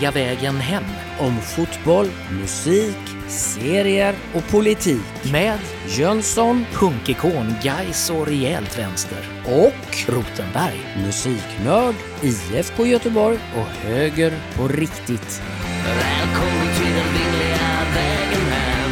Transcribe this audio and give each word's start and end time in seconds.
vingliga 0.00 0.10
vägen 0.26 0.56
hem 0.56 0.84
Om 1.20 1.40
fotboll, 1.40 2.08
musik, 2.40 2.96
serier 3.28 4.14
och 4.34 4.48
politik. 4.50 5.32
med 5.32 5.58
Jönsson 5.88 6.64
punkikon, 6.72 7.54
Gais 7.62 8.10
och 8.10 8.26
rejält 8.26 8.78
vänster. 8.78 9.18
och 9.46 10.08
Rotenberg. 10.14 10.80
musiknörd, 11.06 11.94
IFK 12.22 12.86
Göteborg 12.86 13.38
och 13.56 13.66
höger 13.66 14.32
på 14.56 14.68
riktigt. 14.68 15.42
Välkommen 15.86 16.74
till 16.76 16.92
den 16.94 17.12
vingliga 17.14 17.84
vägen 17.94 18.52
hem 18.52 18.90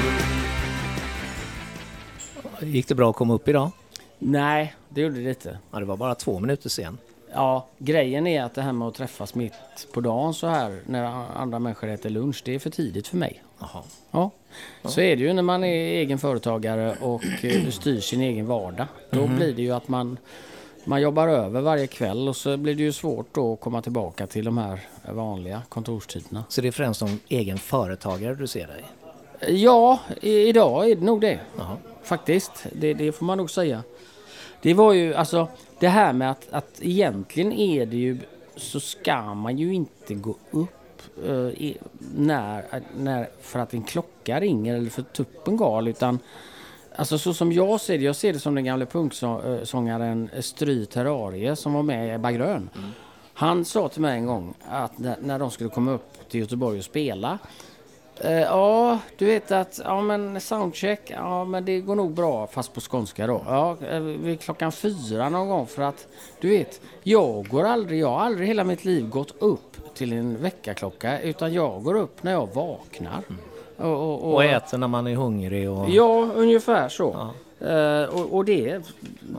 Gick 2.72 2.88
det 2.88 2.94
bra 2.94 3.10
att 3.10 3.16
komma 3.16 3.34
upp 3.34 3.48
idag? 3.48 3.70
Nej, 4.18 4.74
det 4.88 5.00
gjorde 5.00 5.20
det 5.20 5.28
inte. 5.28 5.58
Ja, 5.72 5.78
det 5.78 5.84
var 5.84 5.96
bara 5.96 6.14
två 6.14 6.38
minuter 6.38 6.68
sen. 6.68 6.98
Ja, 7.38 7.66
grejen 7.78 8.26
är 8.26 8.42
att 8.42 8.54
det 8.54 8.62
här 8.62 8.72
med 8.72 8.88
att 8.88 8.94
träffas 8.94 9.34
mitt 9.34 9.52
på 9.92 10.00
dagen 10.00 10.34
så 10.34 10.46
här 10.46 10.80
när 10.86 11.04
andra 11.36 11.58
människor 11.58 11.88
äter 11.88 12.10
lunch, 12.10 12.42
det 12.44 12.54
är 12.54 12.58
för 12.58 12.70
tidigt 12.70 13.08
för 13.08 13.16
mig. 13.16 13.42
Jaha. 13.58 13.82
Ja, 14.10 14.30
så 14.84 15.00
är 15.00 15.16
det 15.16 15.22
ju 15.22 15.32
när 15.32 15.42
man 15.42 15.64
är 15.64 15.98
egen 15.98 16.18
företagare 16.18 16.96
och 17.00 17.24
eh, 17.44 17.68
styr 17.70 18.00
sin 18.00 18.20
egen 18.20 18.46
vardag. 18.46 18.86
Då 19.10 19.26
blir 19.26 19.52
det 19.52 19.62
ju 19.62 19.72
att 19.72 19.88
man, 19.88 20.18
man 20.84 21.00
jobbar 21.00 21.28
över 21.28 21.60
varje 21.60 21.86
kväll 21.86 22.28
och 22.28 22.36
så 22.36 22.56
blir 22.56 22.74
det 22.74 22.82
ju 22.82 22.92
svårt 22.92 23.34
då 23.34 23.52
att 23.52 23.60
komma 23.60 23.82
tillbaka 23.82 24.26
till 24.26 24.44
de 24.44 24.58
här 24.58 24.80
vanliga 25.12 25.62
kontorstiderna. 25.68 26.44
Så 26.48 26.60
det 26.60 26.68
är 26.68 26.72
främst 26.72 27.00
som 27.00 27.20
egen 27.28 27.58
företagare 27.58 28.34
du 28.34 28.46
ser 28.46 28.66
dig? 28.66 28.84
Ja, 29.56 30.00
i, 30.20 30.48
idag 30.48 30.90
är 30.90 30.94
det 30.96 31.04
nog 31.04 31.20
det. 31.20 31.40
Jaha. 31.58 31.76
Faktiskt, 32.02 32.66
det, 32.72 32.94
det 32.94 33.12
får 33.12 33.24
man 33.24 33.38
nog 33.38 33.50
säga. 33.50 33.82
Det 34.62 34.74
var 34.74 34.92
ju 34.92 35.14
alltså 35.14 35.48
det 35.78 35.88
här 35.88 36.12
med 36.12 36.30
att, 36.30 36.48
att 36.50 36.78
egentligen 36.80 37.52
är 37.52 37.86
det 37.86 37.96
ju 37.96 38.18
så 38.56 38.80
ska 38.80 39.34
man 39.34 39.58
ju 39.58 39.74
inte 39.74 40.14
gå 40.14 40.36
upp 40.50 41.02
eh, 41.26 41.34
i, 41.34 41.76
när, 42.16 42.64
när, 42.96 43.28
för 43.40 43.58
att 43.58 43.74
en 43.74 43.82
klocka 43.82 44.40
ringer 44.40 44.76
eller 44.76 44.90
för 44.90 45.02
tuppen 45.02 45.56
gal 45.56 45.88
utan 45.88 46.18
Alltså 46.96 47.18
så 47.18 47.34
som 47.34 47.52
jag 47.52 47.80
ser 47.80 47.98
det, 47.98 48.04
jag 48.04 48.16
ser 48.16 48.32
det 48.32 48.38
som 48.38 48.54
den 48.54 48.64
gamla 48.64 48.86
punksångaren 48.86 50.30
Stry 50.40 50.86
Terrarie 50.86 51.56
som 51.56 51.72
var 51.72 51.82
med 51.82 52.08
i 52.08 52.10
Ebba 52.10 52.32
Grön. 52.32 52.70
Han 53.34 53.64
sa 53.64 53.88
till 53.88 54.02
mig 54.02 54.18
en 54.18 54.26
gång 54.26 54.54
att 54.68 54.98
när, 54.98 55.16
när 55.20 55.38
de 55.38 55.50
skulle 55.50 55.70
komma 55.70 55.92
upp 55.92 56.28
till 56.28 56.40
Göteborg 56.40 56.78
och 56.78 56.84
spela 56.84 57.38
ja, 58.24 58.98
du 59.16 59.26
vet 59.26 59.52
att 59.52 59.80
ja, 59.84 60.00
men 60.00 60.40
soundcheck, 60.40 61.00
ja 61.10 61.44
men 61.44 61.64
det 61.64 61.80
går 61.80 61.94
nog 61.94 62.12
bra 62.12 62.46
fast 62.46 62.74
på 62.74 62.80
skånska 62.80 63.26
då. 63.26 63.42
Ja, 63.46 63.76
eh, 63.90 64.00
vid 64.00 64.40
klockan 64.40 64.72
fyra 64.72 65.28
någon 65.28 65.48
gång 65.48 65.66
för 65.66 65.82
att 65.82 66.06
du 66.40 66.48
vet, 66.48 66.80
jag 67.02 67.48
går 67.48 67.64
aldrig, 67.64 68.00
jag 68.00 68.08
har 68.08 68.20
aldrig 68.20 68.48
hela 68.48 68.64
mitt 68.64 68.84
liv 68.84 69.08
gått 69.08 69.34
upp 69.38 69.94
till 69.94 70.12
en 70.12 70.42
väckarklocka 70.42 71.20
utan 71.20 71.52
jag 71.52 71.82
går 71.82 71.94
upp 71.94 72.22
när 72.22 72.32
jag 72.32 72.48
vaknar. 72.54 73.22
Och, 73.76 74.24
och, 74.24 74.34
Och 74.34 74.44
äter 74.44 74.78
när 74.78 74.88
man 74.88 75.06
är 75.06 75.14
hungrig 75.14 75.70
och... 75.70 75.90
Ja, 75.90 76.28
ungefär 76.34 76.88
så. 76.88 77.30
Eh, 77.60 78.02
och, 78.02 78.36
och 78.36 78.44
det, 78.44 78.80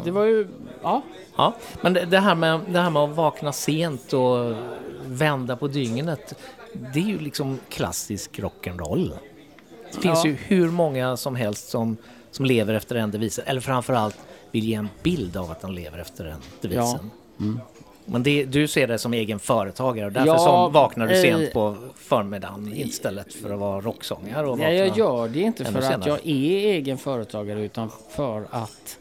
det 0.03 0.11
var 0.11 0.23
ju, 0.23 0.47
ja. 0.81 1.01
Ja, 1.37 1.53
men 1.81 1.93
det, 1.93 2.05
det, 2.05 2.19
här 2.19 2.35
med, 2.35 2.59
det 2.69 2.79
här 2.79 2.89
med 2.89 3.03
att 3.03 3.15
vakna 3.15 3.51
sent 3.51 4.13
och 4.13 4.55
vända 5.05 5.55
på 5.55 5.67
dygnet, 5.67 6.35
det 6.93 6.99
är 6.99 7.03
ju 7.03 7.19
liksom 7.19 7.59
klassisk 7.69 8.39
rock'n'roll. 8.39 9.11
Det 9.95 10.01
finns 10.01 10.25
Ja. 10.25 10.29
ju 10.29 10.33
hur 10.33 10.71
många 10.71 11.17
som 11.17 11.35
helst 11.35 11.69
som, 11.69 11.97
som 12.31 12.45
lever 12.45 12.73
efter 12.73 12.95
den 12.95 13.11
devisen, 13.11 13.43
eller 13.47 13.61
framförallt 13.61 14.17
vill 14.51 14.63
ge 14.63 14.73
en 14.75 14.89
bild 15.03 15.37
av 15.37 15.51
att 15.51 15.61
de 15.61 15.71
lever 15.71 15.97
efter 15.97 16.23
den 16.25 16.39
devisen. 16.61 17.11
Men 18.05 18.23
det, 18.23 18.45
du 18.45 18.67
ser 18.67 18.87
det 18.87 18.97
som 18.99 19.13
egen 19.13 19.39
företagare 19.39 20.05
och 20.05 20.11
därför 20.11 20.27
Ja, 20.27 20.37
som 20.37 20.73
vaknar 20.73 21.07
du 21.07 21.15
eh, 21.15 21.21
sent 21.21 21.53
på 21.53 21.75
förmiddagen 21.95 22.73
istället 22.73 23.33
för 23.33 23.53
att 23.53 23.59
vara 23.59 23.81
rocksångare 23.81 24.47
och 24.47 24.57
Nej, 24.57 24.75
jag 24.77 24.97
gör 24.97 25.27
det 25.27 25.39
inte 25.39 25.65
för 25.65 25.79
att 25.79 25.85
senare. 25.85 26.09
jag 26.09 26.19
är 26.19 26.69
egen 26.73 26.97
företagare 26.97 27.61
utan 27.61 27.89
för 28.09 28.47
att 28.51 28.98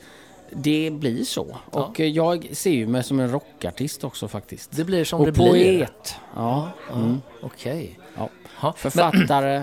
det 0.53 0.91
blir 0.92 1.25
så. 1.25 1.56
Och 1.70 2.00
eh, 2.00 2.06
jag 2.06 2.48
ser 2.53 2.70
ju 2.70 2.86
mig 2.86 3.03
som 3.03 3.20
en 3.20 3.31
rockartist 3.32 4.04
också 4.04 4.28
faktiskt. 4.28 4.76
Det 4.76 4.84
blir 4.84 5.04
som 5.04 5.20
och 5.20 5.26
det 5.26 5.32
blir. 5.32 5.78
poet. 5.78 6.14
Ja. 6.34 6.70
Mm. 6.94 7.20
Okej. 7.42 7.98
ja. 8.16 8.28
Ja, 8.62 8.75
Författare, 8.76 9.56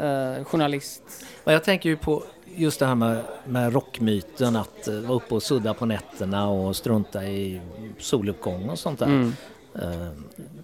eh, 0.00 0.44
journalist. 0.44 1.02
Jag 1.44 1.64
tänker 1.64 1.88
ju 1.88 1.96
på 1.96 2.22
just 2.56 2.78
det 2.80 2.86
här 2.86 2.94
med, 2.94 3.22
med 3.46 3.72
rockmyten 3.72 4.56
att 4.56 4.88
uh, 4.88 5.00
vara 5.00 5.16
uppe 5.16 5.34
och 5.34 5.42
sudda 5.42 5.74
på 5.74 5.86
nätterna 5.86 6.48
och 6.48 6.76
strunta 6.76 7.24
i 7.24 7.60
soluppgång 7.98 8.68
och 8.70 8.78
sånt 8.78 8.98
där. 8.98 9.06
Mm. 9.06 9.32
Eh, 9.74 10.08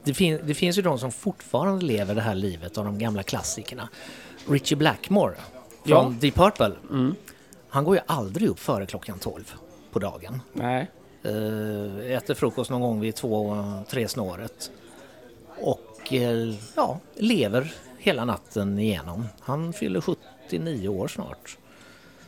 det, 0.04 0.14
fin- 0.14 0.40
det 0.44 0.54
finns 0.54 0.78
ju 0.78 0.82
de 0.82 0.98
som 0.98 1.12
fortfarande 1.12 1.84
lever 1.86 2.14
det 2.14 2.20
här 2.20 2.34
livet 2.34 2.78
av 2.78 2.84
de 2.84 2.98
gamla 2.98 3.22
klassikerna. 3.22 3.88
Richie 4.48 4.76
Blackmore 4.78 5.34
från 5.84 6.12
Ja. 6.12 6.14
Deep 6.20 6.34
Purple. 6.34 6.72
Mm. 6.90 7.14
Han 7.78 7.84
går 7.84 7.96
ju 7.96 8.02
aldrig 8.06 8.48
upp 8.48 8.58
före 8.58 8.86
klockan 8.86 9.18
12 9.18 9.54
på 9.92 9.98
dagen. 9.98 10.40
Nej. 10.52 10.90
Uh, 11.26 12.12
äter 12.12 12.34
frukost 12.34 12.70
någon 12.70 12.80
gång 12.80 13.00
vid 13.00 13.14
två, 13.14 13.64
tre 13.88 14.08
snåret. 14.08 14.70
Och 15.60 16.12
eh, 16.12 16.54
ja, 16.76 16.98
lever 17.14 17.74
hela 17.98 18.24
natten 18.24 18.78
igenom. 18.78 19.24
Han 19.40 19.72
fyller 19.72 20.00
79 20.00 20.88
år 20.88 21.08
snart. 21.08 21.58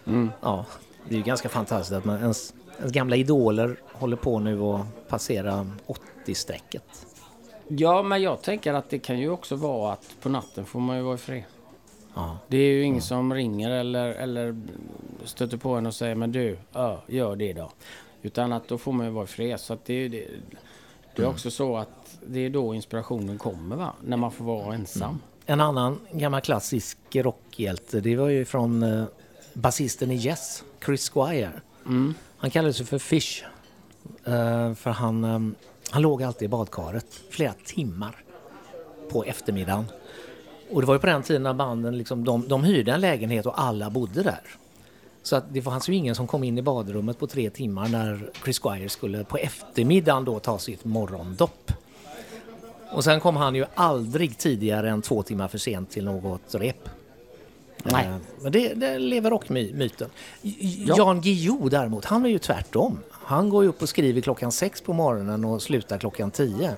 Mm. 0.07 0.31
Ja, 0.41 0.67
det 1.09 1.15
är 1.15 1.19
ju 1.19 1.25
ganska 1.25 1.49
fantastiskt 1.49 1.93
att 1.93 2.05
man, 2.05 2.21
ens, 2.21 2.55
ens 2.79 2.93
gamla 2.93 3.17
idoler 3.17 3.77
håller 3.93 4.17
på 4.17 4.39
nu 4.39 4.63
att 4.63 5.09
passera 5.09 5.67
80-strecket. 6.27 7.07
Ja, 7.69 8.03
men 8.03 8.23
jag 8.23 8.43
tänker 8.43 8.75
att 8.75 8.91
det 8.91 8.99
kan 8.99 9.19
ju 9.19 9.31
också 9.31 9.57
vara 9.57 9.93
att 9.93 10.17
på 10.21 10.29
natten 10.29 10.65
får 10.65 10.81
man 10.81 10.97
ju 10.97 11.03
vara 11.03 11.15
i 11.15 11.19
fred. 11.19 11.45
Ja. 12.15 12.39
Det 12.49 12.57
är 12.59 12.73
ju 12.73 12.83
ingen 12.83 13.03
som 13.03 13.35
ringer 13.35 13.71
eller, 13.71 14.07
eller 14.09 14.57
stöter 15.25 15.57
på 15.57 15.75
en 15.75 15.87
och 15.87 15.95
säger 15.95 16.15
men 16.15 16.33
du, 16.33 16.59
ja, 16.73 17.03
gör 17.07 17.37
det 17.37 17.53
då. 17.53 17.71
Utan 18.23 18.53
att 18.53 18.69
då 18.69 18.79
får 18.79 18.93
man 18.93 19.07
ju 19.07 19.13
vara 19.13 19.25
i 19.25 19.27
fred. 19.27 19.61
Så 19.61 19.73
att 19.73 19.85
det, 19.85 20.09
det, 20.09 20.27
det 21.17 21.23
är 21.23 21.27
också 21.29 21.51
så 21.51 21.77
att 21.77 22.19
det 22.27 22.41
är 22.41 22.51
då 22.51 22.75
inspirationen 22.75 23.39
kommer 23.39 23.77
va? 23.77 23.93
När 24.01 24.17
man 24.17 24.33
får 24.33 24.45
vara 24.45 24.75
ensam. 24.75 25.21
En 25.47 25.61
annan 25.61 25.99
gammal 26.13 26.41
klassisk 26.41 26.99
rockhjälte, 27.13 28.01
det 28.01 28.17
var 28.17 28.29
ju 28.29 28.45
från 28.45 28.83
eh, 28.83 29.05
basisten 29.55 30.11
i 30.11 30.27
Yes, 30.27 30.65
Chris 30.85 31.11
Squire. 31.11 31.53
Mm. 31.87 32.15
Han 32.37 32.51
kallade 32.51 32.73
sig 32.75 32.87
för 32.87 32.99
Fish. 32.99 33.45
eh, 34.25 34.75
för 34.75 34.91
han, 34.91 35.25
eh, 35.25 35.41
han 35.91 36.03
låg 36.03 36.23
alltid 36.23 36.47
i 36.47 36.49
badkaret 36.49 37.07
flera 37.31 37.53
timmar 37.65 38.25
på 39.11 39.25
eftermiddagen. 39.25 39.85
Och 40.73 40.81
det 40.81 40.87
var 40.87 40.95
ju 40.95 41.01
på 41.01 41.07
den 41.07 41.23
tiden 41.23 41.43
när 41.43 41.55
banden 41.55 41.99
liksom, 41.99 42.25
de, 42.25 42.49
de 42.49 42.65
hyrde 42.65 42.93
en 42.93 43.01
lägenhet 43.01 43.47
och 43.47 43.61
alla 43.61 43.91
bodde 43.91 44.23
där. 44.23 44.41
Så 45.23 45.37
att 45.37 45.45
det 45.49 45.63
fanns 45.63 45.89
ju 45.89 45.95
ingen 45.95 46.15
som 46.15 46.27
kom 46.27 46.45
in 46.45 46.59
i 46.59 46.63
badrummet 46.63 47.19
på 47.19 47.27
tre 47.27 47.51
timmar 47.51 47.89
när 47.89 48.31
Chris 48.45 48.59
Squire 48.59 48.89
skulle 48.89 49.25
på 49.25 49.37
eftermiddagen 49.37 50.25
då 50.25 50.39
ta 50.39 50.59
sitt 50.59 50.85
morgondopp. 50.85 51.73
Och 52.91 53.05
sen 53.05 53.21
kom 53.21 53.37
han 53.37 53.55
ju 53.55 53.65
aldrig 53.75 54.39
tidigare 54.39 54.91
än 54.91 55.03
två 55.03 55.23
timmar 55.23 55.49
för 55.49 55.59
sent 55.59 55.91
till 55.91 56.05
något 56.05 56.55
rep. 56.55 56.89
Nej. 57.85 58.07
Eh, 58.07 58.17
Men 58.43 58.53
det, 58.53 58.75
det 58.75 58.99
lever 58.99 59.31
rockmyten. 59.31 60.09
Ja. 60.43 60.95
Jan 60.97 61.21
Guillou 61.21 61.69
däremot, 61.69 62.05
han 62.05 62.25
är 62.25 62.29
ju 62.31 62.39
tvärtom. 62.39 62.99
Han 63.11 63.49
går 63.49 63.63
ju 63.63 63.69
upp 63.69 63.83
och 63.83 63.89
skriver 63.89 64.21
klockan 64.21 64.53
sex 64.53 64.81
på 64.81 64.93
morgonen 64.93 65.45
och 65.45 65.63
slutar 65.63 65.99
klockan 65.99 66.31
tio. 66.31 66.77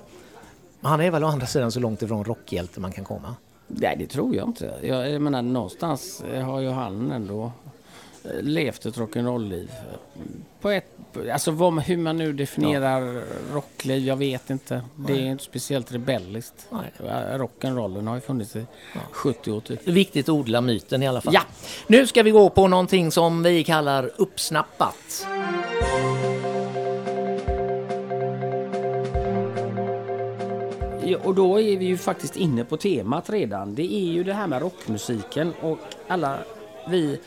Han 0.81 1.01
är 1.01 1.11
väl 1.11 1.23
å 1.23 1.27
andra 1.27 1.47
sidan 1.47 1.71
så 1.71 1.79
långt 1.79 2.01
ifrån 2.01 2.23
rockhjälte 2.23 2.79
man 2.79 2.91
kan 2.91 3.05
komma. 3.05 3.35
Nej, 3.67 3.95
det 3.99 4.05
tror 4.07 4.35
jag 4.35 4.47
inte. 4.47 4.73
Jag, 4.81 5.09
jag 5.09 5.21
menar, 5.21 5.41
någonstans 5.41 6.23
har 6.45 6.59
ju 6.59 6.69
han 6.69 7.11
ändå 7.11 7.51
eh, 8.23 8.41
levt 8.41 8.85
ett 8.85 8.97
rock'n'roll-liv. 8.97 9.69
På 10.61 10.69
ett, 10.69 10.87
alltså 11.33 11.51
vad, 11.51 11.79
hur 11.79 11.97
man 11.97 12.17
nu 12.17 12.33
definierar 12.33 13.23
rockliv, 13.53 14.03
jag 14.03 14.15
vet 14.15 14.49
inte. 14.49 14.81
Det 14.95 15.13
är 15.13 15.25
inte 15.25 15.43
speciellt 15.43 15.91
rebelliskt. 15.91 16.67
Nej. 16.69 16.91
Rock'n'rollen 17.37 18.07
har 18.07 18.15
ju 18.15 18.21
funnits 18.21 18.55
i 18.55 18.65
70 19.11 19.51
år 19.51 19.61
typ. 19.61 19.87
Viktigt 19.87 20.25
att 20.25 20.35
odla 20.35 20.61
myten 20.61 21.03
i 21.03 21.07
alla 21.07 21.21
fall. 21.21 21.33
Ja. 21.33 21.41
Nu 21.87 22.07
ska 22.07 22.23
vi 22.23 22.31
gå 22.31 22.49
på 22.49 22.67
någonting 22.67 23.11
som 23.11 23.43
vi 23.43 23.63
kallar 23.63 24.11
uppsnappat. 24.17 25.27
Och 31.23 31.35
då 31.35 31.59
är 31.59 31.77
vi 31.77 31.85
ju 31.85 31.97
faktiskt 31.97 32.37
inne 32.37 32.63
på 32.63 32.77
temat 32.77 33.29
redan. 33.29 33.75
Det 33.75 33.93
är 33.93 34.11
ju 34.11 34.23
det 34.23 34.33
här 34.33 34.47
med 34.47 34.61
rockmusiken 34.61 35.53
och 35.61 35.77
alla 36.07 36.37
vi, 36.89 37.19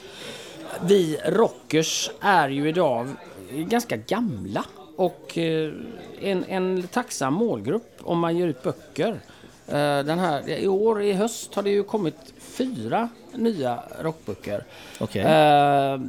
vi 0.83 1.19
rockers 1.27 2.11
är 2.21 2.49
ju 2.49 2.69
idag 2.69 3.09
ganska 3.51 3.97
gamla 3.97 4.65
och 4.97 5.39
eh, 5.39 5.73
en, 6.21 6.45
en 6.49 6.83
tacksam 6.83 7.35
målgrupp 7.35 7.99
om 8.03 8.19
man 8.19 8.37
ger 8.37 8.47
ut 8.47 8.63
böcker. 8.63 9.21
Eh, 9.69 9.99
Den 10.05 10.19
här, 10.19 10.49
I 10.49 10.69
år, 10.69 11.03
i 11.03 11.13
höst, 11.13 11.55
har 11.55 11.63
det 11.63 11.71
ju 11.71 11.83
kommit 11.83 12.35
fyra 12.39 13.09
nya 13.33 13.83
rockböcker. 14.01 14.65
Okej. 15.01 15.23
Eh, 15.23 16.01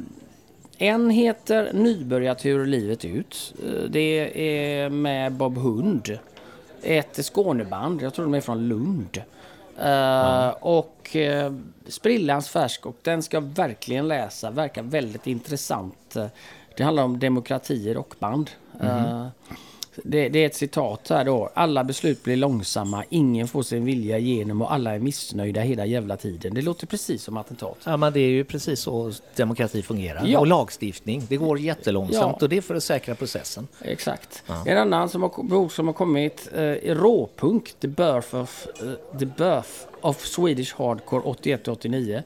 en 0.80 1.10
heter 1.10 1.70
Nybörjartur 1.72 2.66
livet 2.66 3.04
ut. 3.04 3.54
Det 3.88 4.30
är 4.84 4.88
med 4.88 5.32
Bob 5.32 5.58
Hund. 5.58 6.18
Ett 6.88 7.24
Skåneband, 7.24 8.02
jag 8.02 8.14
tror 8.14 8.24
de 8.24 8.34
är 8.34 8.40
från 8.40 8.68
Lund. 8.68 9.22
Eh, 9.78 10.48
Och 10.48 11.16
uh, 11.16 11.52
sprillans 11.88 12.48
färsk 12.48 12.86
och 12.86 12.96
den 13.02 13.22
ska 13.22 13.36
jag 13.36 13.42
verkligen 13.42 14.08
läsa, 14.08 14.50
verkar 14.50 14.82
väldigt 14.82 15.26
intressant. 15.26 16.16
Det 16.76 16.84
handlar 16.84 17.02
om 17.02 17.18
demokrati 17.18 17.74
i 17.74 17.94
rockband. 17.94 18.50
Eh, 18.80 19.26
det, 20.04 20.28
det 20.28 20.38
är 20.42 20.46
ett 20.46 20.54
citat 20.54 21.08
här 21.10 21.24
då. 21.24 21.50
Alla 21.54 21.84
beslut 21.84 22.22
blir 22.24 22.36
långsamma, 22.36 23.04
ingen 23.08 23.48
får 23.48 23.62
sin 23.62 23.84
vilja 23.84 24.18
igenom 24.18 24.62
och 24.62 24.72
alla 24.72 24.94
är 24.94 24.98
missnöjda 24.98 25.60
hela 25.60 25.86
jävla 25.86 26.16
tiden. 26.16 26.54
Det 26.54 26.62
låter 26.62 26.86
precis 26.86 27.22
som 27.22 27.36
attentat. 27.36 27.76
Ja, 27.84 27.96
men 27.96 28.12
det 28.12 28.20
är 28.20 28.28
ju 28.28 28.44
precis 28.44 28.80
så 28.80 29.12
demokrati 29.36 29.82
fungerar. 29.82 30.26
Ja. 30.26 30.38
Och 30.38 30.46
lagstiftning, 30.46 31.22
det 31.28 31.36
går 31.36 31.58
jättelångsamt 31.58 32.36
Ja. 32.40 32.44
och 32.44 32.48
det 32.48 32.56
är 32.56 32.60
för 32.60 32.74
att 32.74 32.82
säkra 32.84 33.14
processen. 33.14 33.68
Exakt. 33.82 34.42
En 34.66 34.78
annan 34.78 35.08
som 35.08 35.22
har, 35.22 35.42
bok 35.42 35.72
som 35.72 35.86
har 35.86 35.94
kommit, 35.94 36.48
eh, 36.54 36.60
Råpunk, 36.94 37.74
The 37.80 37.88
Birth 37.88 38.34
of, 38.34 38.66
eh, 38.82 39.18
The 39.18 39.26
Birth 39.26 39.68
of 40.00 40.20
Swedish 40.26 40.74
Hardcore 40.78 41.22
81-89. 41.22 42.22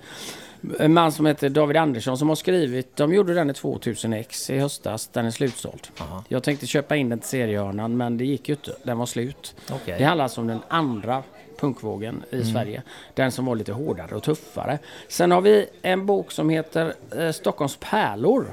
En 0.78 0.94
man 0.94 1.12
som 1.12 1.26
heter 1.26 1.48
David 1.48 1.76
Andersson 1.76 2.18
som 2.18 2.28
har 2.28 2.36
skrivit, 2.36 2.96
de 2.96 3.14
gjorde 3.14 3.34
den 3.34 3.50
i 3.50 3.52
2000x 3.52 4.52
i 4.52 4.58
höstas, 4.58 5.08
den 5.12 5.26
är 5.26 5.30
slutsåld. 5.30 5.88
Jag 6.28 6.42
tänkte 6.42 6.66
köpa 6.66 6.96
in 6.96 7.08
den 7.08 7.18
till 7.18 7.28
seriehörnan 7.28 7.96
men 7.96 8.18
det 8.18 8.24
gick 8.24 8.48
ju 8.48 8.54
inte, 8.54 8.76
den 8.82 8.98
var 8.98 9.06
slut. 9.06 9.54
Okej. 9.70 9.94
Det 9.98 10.04
handlar 10.04 10.24
alltså 10.24 10.40
om 10.40 10.46
den 10.46 10.60
andra 10.68 11.22
punkvågen 11.62 12.24
i 12.30 12.44
Sverige. 12.44 12.82
Den 13.14 13.32
som 13.32 13.44
var 13.44 13.54
lite 13.54 13.72
hårdare 13.72 14.14
och 14.14 14.22
tuffare. 14.22 14.78
Sen 15.08 15.30
har 15.30 15.40
vi 15.40 15.66
en 15.82 16.06
bok 16.06 16.32
som 16.32 16.48
heter 16.48 16.94
eh, 17.16 17.32
Stockholms 17.32 17.76
pärlor 17.76 18.52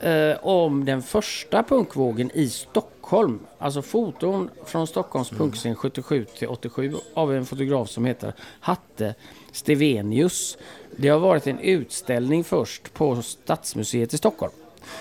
eh, 0.00 0.36
om 0.44 0.84
den 0.84 1.02
första 1.02 1.62
punkvågen 1.62 2.30
i 2.34 2.48
Stockholm. 2.48 3.40
Alltså 3.58 3.82
foton 3.82 4.50
från 4.64 4.86
Stockholms 4.86 5.30
punkscen 5.30 5.74
77 5.74 6.24
till 6.24 6.48
87 6.48 6.94
av 7.14 7.34
en 7.34 7.46
fotograf 7.46 7.88
som 7.88 8.04
heter 8.04 8.32
Hatte 8.60 9.14
Stevenius. 9.52 10.58
Det 10.96 11.08
har 11.08 11.18
varit 11.18 11.46
en 11.46 11.58
utställning 11.58 12.44
först 12.44 12.94
på 12.94 13.22
Stadsmuseet 13.22 14.14
i 14.14 14.18
Stockholm. 14.18 14.52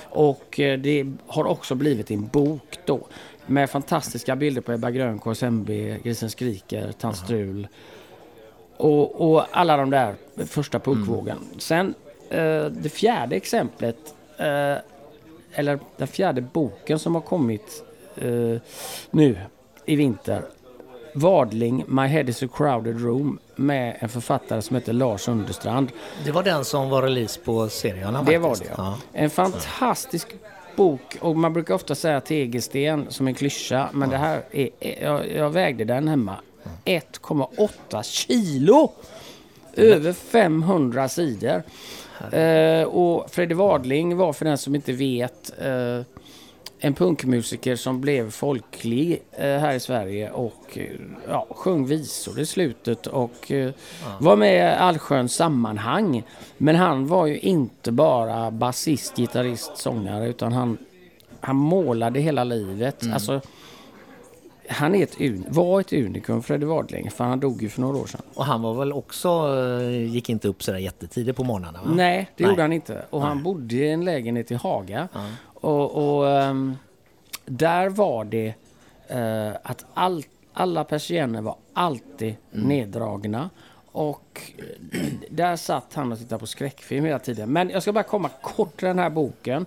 Och 0.10 0.60
eh, 0.60 0.80
det 0.80 1.06
har 1.28 1.45
också 1.45 1.75
blivit 1.75 2.12
en 2.12 2.28
bok 2.28 2.80
då. 2.86 3.07
Med 3.45 3.69
fantastiska 3.69 4.36
bilder 4.36 4.62
på 4.62 4.72
Ebba 4.72 4.92
Grön, 4.92 5.19
KSMB, 5.19 5.69
Grisen 6.04 6.30
Skriker, 6.30 6.92
Tant 6.92 7.18
Strul. 7.18 7.68
Och, 8.78 9.34
och 9.34 9.45
alla 9.51 9.78
de 9.78 9.90
där 9.90 10.16
första 10.45 10.80
punkvågen. 10.80 11.38
Sen 11.57 11.94
eh, 12.30 12.66
det 12.66 12.89
fjärde 12.89 13.36
exemplet, 13.36 13.98
eh, 14.38 14.78
eller 15.54 15.80
den 15.98 16.07
fjärde 16.07 16.42
boken 16.42 17.00
som 17.00 17.16
har 17.16 17.22
kommit 17.22 17.84
nu 19.12 19.38
i 19.86 19.96
vinter. 19.96 20.42
Vadling, 21.13 21.83
My 21.88 22.07
Head 22.07 22.30
is 22.30 22.44
a 22.44 22.48
crowded 22.54 23.01
room 23.01 23.39
med 23.56 23.98
en 24.00 24.10
författare 24.10 24.62
som 24.62 24.75
heter 24.75 24.94
Lars 24.94 25.27
Understrand. 25.27 25.92
Det 26.25 26.31
var 26.31 26.44
den 26.44 26.65
som 26.65 26.89
var 26.89 27.01
release 27.01 27.39
på 27.39 27.69
serierna 27.69 28.24
Det 28.24 28.38
var 28.38 28.50
faktiskt. 28.50 28.75
det 28.75 28.81
ja. 28.81 28.98
En 29.13 29.30
fantastisk 29.30 30.27
bok 30.75 31.18
och 31.21 31.36
man 31.36 31.54
brukar 31.54 31.74
ofta 31.74 31.95
säga 31.95 32.21
tegelsten 32.21 33.06
som 33.10 33.27
en 33.27 33.33
klyscha. 33.33 33.89
Men 33.94 34.10
det 34.10 34.18
här 34.18 34.42
är, 34.51 34.69
jag, 35.04 35.31
jag 35.31 35.50
vägde 35.50 35.83
den 35.83 36.07
hemma. 36.07 36.36
1,8 36.86 38.04
kilo! 38.04 38.92
Över 39.75 40.13
500 40.13 41.10
sidor. 41.10 41.63
Eh, 42.31 42.83
och 42.83 43.30
Freddy 43.31 43.56
Wadling 43.56 44.18
var 44.18 44.33
för 44.33 44.45
den 44.45 44.57
som 44.57 44.75
inte 44.75 44.94
vet 44.94 45.54
eh, 45.62 46.06
en 46.86 46.94
punkmusiker 46.94 47.76
som 47.76 48.02
blev 48.02 48.32
folklig 48.32 49.22
eh, 49.32 49.46
här 49.46 49.74
i 49.74 49.80
Sverige 49.80 50.32
och 50.32 50.78
eh, 50.78 50.84
ja, 51.30 51.48
sjöng 51.50 51.86
visor 51.86 52.40
i 52.40 52.46
slutet 52.46 53.08
och 53.08 53.52
eh, 53.52 53.72
var 54.20 54.36
med 54.36 54.56
i 54.58 54.76
allsköns 54.76 55.34
sammanhang. 55.36 56.24
Men 56.58 56.76
han 56.76 57.08
var 57.08 57.26
ju 57.26 57.40
inte 57.40 57.92
bara 57.92 58.52
basist, 58.52 59.16
gitarrist, 59.18 59.78
sångare 59.78 60.28
utan 60.28 60.54
han, 60.54 60.78
han 61.40 61.56
målade 61.56 62.20
hela 62.20 62.44
livet. 62.44 63.04
Alltså, 63.14 63.42
han 64.70 64.96
är 64.96 65.04
ett, 65.04 65.18
un- 65.20 65.46
var 65.50 65.80
ett 65.82 65.94
unikum, 65.94 66.44
Freddy 66.44 66.66
Wadling, 66.66 67.12
för 67.12 67.24
han 67.24 67.40
dog 67.40 67.62
ju 67.62 67.70
för 67.70 67.82
några 67.82 67.98
år 67.98 68.06
sedan. 68.08 68.22
Och 68.34 68.46
han 68.46 68.62
var 68.62 68.74
väl 68.74 68.94
också, 68.94 69.30
gick 70.10 70.30
inte 70.30 70.48
upp 70.48 70.64
sådär 70.64 70.80
jättetidigt 70.80 71.38
på 71.38 71.44
morgnarna? 71.44 71.80
Va? 71.86 71.92
Nej, 71.96 72.30
det 72.38 72.44
Nej. 72.44 72.52
gjorde 72.52 72.62
han 72.62 72.74
inte. 72.74 73.06
Och 73.10 73.22
han 73.22 73.44
bodde 73.44 73.76
i 73.76 73.90
en 73.92 74.06
lägenhet 74.06 74.52
i 74.52 74.56
Haga. 74.56 75.08
Och, 75.63 76.18
och 76.18 76.30
ehm, 76.30 76.77
där 77.45 77.89
var 77.89 78.24
det 78.24 78.54
eh, 79.07 79.51
att 79.63 79.86
all, 79.94 80.24
alla 80.54 80.83
persienner 80.83 81.42
var 81.42 81.56
alltid 81.74 82.36
neddragna. 82.51 83.50
Och 83.92 84.51
eh, 84.57 85.00
där 85.30 85.56
satt 85.56 85.94
han 85.94 86.12
och 86.12 86.18
tittade 86.18 86.39
på 86.39 86.48
skräckfilm 86.48 87.06
hela 87.06 87.19
tiden. 87.19 87.54
Men 87.54 87.69
jag 87.69 87.81
ska 87.81 87.94
bara 87.94 88.04
komma 88.04 88.30
kort 88.42 88.77
till 88.77 88.88
den 88.88 89.00
här 89.00 89.10
boken. 89.10 89.65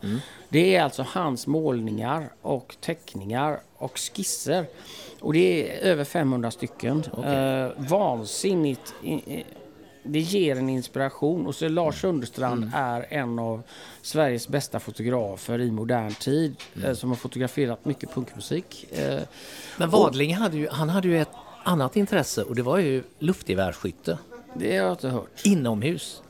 Det 0.48 0.76
är 0.76 0.82
alltså 0.82 1.06
hans 1.08 1.46
målningar 1.46 2.28
och 2.42 2.76
teckningar 2.80 3.60
och 3.76 3.98
skisser. 3.98 4.66
Och 5.20 5.32
det 5.32 5.70
är 5.70 5.90
över 5.90 6.04
500 6.04 6.50
stycken. 6.50 7.04
Eh, 7.24 7.68
vansinnigt 7.76 8.94
det 10.08 10.18
ger 10.20 10.56
en 10.56 10.68
inspiration. 10.68 11.46
Och 11.46 11.54
så 11.54 11.68
Lars 11.68 12.00
Sunderstrand 12.00 12.70
är 12.74 13.06
en 13.10 13.38
av 13.38 13.62
Sveriges 14.02 14.48
bästa 14.48 14.80
fotografer 14.80 15.60
i 15.60 15.70
modern 15.70 16.14
tid. 16.14 16.56
eh, 16.84 16.92
Som 16.94 17.08
har 17.08 17.16
fotograferat 17.16 17.84
mycket 17.84 18.14
punkmusik. 18.14 18.86
Eh, 18.92 19.20
Men 19.76 19.90
Wadling 19.90 20.34
hade 20.34 20.56
ju, 20.56 20.68
han 20.68 20.88
hade 20.88 21.08
ju 21.08 21.20
ett 21.20 21.28
annat 21.64 21.96
intresse 21.96 22.42
och 22.42 22.54
det 22.54 22.62
var 22.62 22.78
ju 22.78 23.02
luftgevärsskytte. 23.18 24.18
det 24.54 24.76
har 24.76 24.84
jag 24.84 24.92
inte 24.92 25.08
hört. 25.08 25.40
Inomhus. 25.44 26.22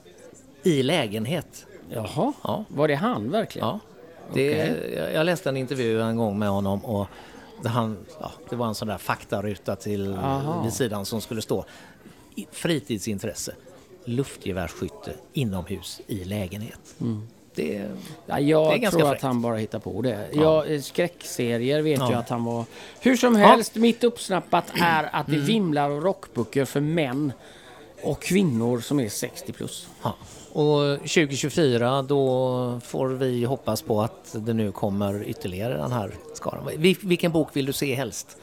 I 0.62 0.82
lägenhet. 0.82 1.66
Jaha, 1.90 2.32
Ja. 2.42 2.64
var 2.68 2.88
det 2.88 2.94
han 2.94 3.30
verkligen? 3.30 3.68
Ja. 3.68 3.80
Det, 4.34 4.50
Okej. 4.50 5.10
jag, 5.14 5.26
läste 5.26 5.48
en 5.48 5.56
intervju 5.56 6.00
en 6.02 6.16
gång 6.16 6.38
med 6.38 6.48
honom 6.48 6.84
och 6.84 7.06
det, 7.62 7.68
han, 7.68 7.96
ja, 8.20 8.32
det 8.50 8.56
var 8.56 8.66
en 8.66 8.74
sån 8.74 8.88
där 8.88 8.98
faktaruta 8.98 9.76
till 9.76 10.14
Aha. 10.14 10.62
vid 10.62 10.72
sidan 10.72 11.04
som 11.06 11.20
skulle 11.20 11.42
stå 11.42 11.64
fritidsintresse. 12.52 13.54
Luftgevärsskytte 14.06 15.12
inomhus 15.32 16.00
i 16.06 16.24
lägenhet. 16.24 16.80
Det, 17.54 17.88
Ja, 18.26 18.36
Det 18.36 18.40
är 18.40 18.40
jag 18.40 18.80
tror 18.80 18.90
fräckt. 18.90 19.04
att 19.04 19.22
han 19.22 19.42
bara 19.42 19.56
hittar 19.56 19.78
på 19.78 20.02
det. 20.02 20.28
Ja. 20.32 20.66
Jag, 20.66 20.84
skräckserier 20.84 21.82
vet 21.82 21.98
Ja. 21.98 22.10
jag 22.10 22.18
att 22.20 22.28
han 22.28 22.44
var... 22.44 22.64
Hur 23.00 23.16
som 23.16 23.36
helst, 23.36 23.74
mitt 23.74 24.04
uppsnappat 24.04 24.64
är 24.80 25.08
att 25.12 25.26
det 25.26 25.36
vimlar 25.38 25.90
av 25.90 26.00
rockböcker 26.00 26.64
för 26.64 26.80
män 26.80 27.32
och 28.02 28.22
kvinnor 28.22 28.80
som 28.80 29.00
är 29.00 29.08
60 29.08 29.52
plus. 29.52 29.88
ja. 30.02 30.14
Och 30.52 30.98
2024 30.98 32.02
då 32.02 32.80
får 32.84 33.08
vi 33.08 33.44
hoppas 33.44 33.82
på 33.82 34.00
att 34.02 34.34
det 34.38 34.52
nu 34.52 34.72
kommer 34.72 35.22
ytterligare 35.28 35.74
den 35.76 35.92
här 35.92 36.10
skaran. 36.34 36.68
Vil- 36.76 36.96
Vilken 37.08 37.32
bok 37.32 37.48
vill 37.52 37.66
du 37.66 37.72
se 37.72 37.94
helst? 37.94 38.36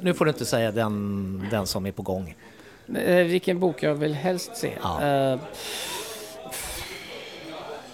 Nu 0.00 0.14
får 0.14 0.24
du 0.24 0.30
inte 0.30 0.44
säga 0.44 0.72
den, 0.72 1.46
den 1.50 1.66
som 1.66 1.86
är 1.86 1.92
på 1.92 2.02
gång. 2.02 2.34
Eh, 2.94 3.14
vilken 3.24 3.60
bok 3.60 3.82
jag 3.82 3.94
vill 3.94 4.14
helst 4.14 4.56
se? 4.56 4.72
Ja. 4.82 5.04
Eh, 5.06 5.38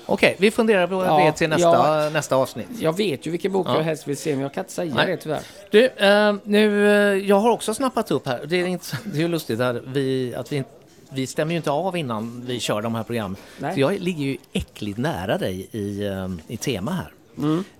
Okej, 0.07 0.37
vi 0.39 0.51
funderar 0.51 0.87
på 0.87 0.95
Ja, 1.05 1.25
det 1.25 1.33
till 1.33 1.49
nästa, 1.49 1.69
ja. 2.05 2.11
nästa 2.11 2.37
avsnitt. 2.37 2.69
jag 2.81 2.97
vet 2.97 3.27
ju 3.27 3.31
vilken 3.31 3.53
bok 3.53 3.67
Ja. 3.69 3.77
jag 3.77 3.83
helst 3.83 4.09
vill 4.09 4.17
se, 4.17 4.33
men 4.33 4.41
jag 4.43 4.55
kan 4.55 4.65
inte 4.65 4.73
säga 4.73 4.95
Nej. 4.95 5.07
det 5.07 5.17
tyvärr. 5.17 5.41
Du, 5.71 5.87
eh, 5.87 6.35
nu, 6.45 6.87
eh, 6.89 7.27
jag 7.29 7.37
har 7.41 7.51
också 7.51 7.75
snappat 7.75 8.11
upp 8.11 8.27
här. 8.27 8.41
Det 8.47 8.61
är, 8.61 8.67
inte, 8.67 8.87
det 9.05 9.19
är 9.19 9.23
ju 9.23 9.29
lustigt 9.29 9.59
här, 9.59 9.83
vi, 9.87 10.35
att 10.35 10.53
vi, 10.53 10.65
vi 11.11 11.27
stämmer 11.27 11.53
ju 11.53 11.57
inte 11.57 11.71
av 11.71 11.97
innan 11.97 12.43
vi 12.47 12.61
kör 12.61 12.83
de 12.83 12.95
här 12.95 13.03
programmen. 13.03 13.37
Jag 13.77 14.01
ligger 14.01 14.25
ju 14.25 14.37
äckligt 14.53 14.99
nära 14.99 15.39
dig 15.39 15.69
i, 15.73 16.11
i 16.49 16.57
tema 16.57 16.91
här. 16.93 17.13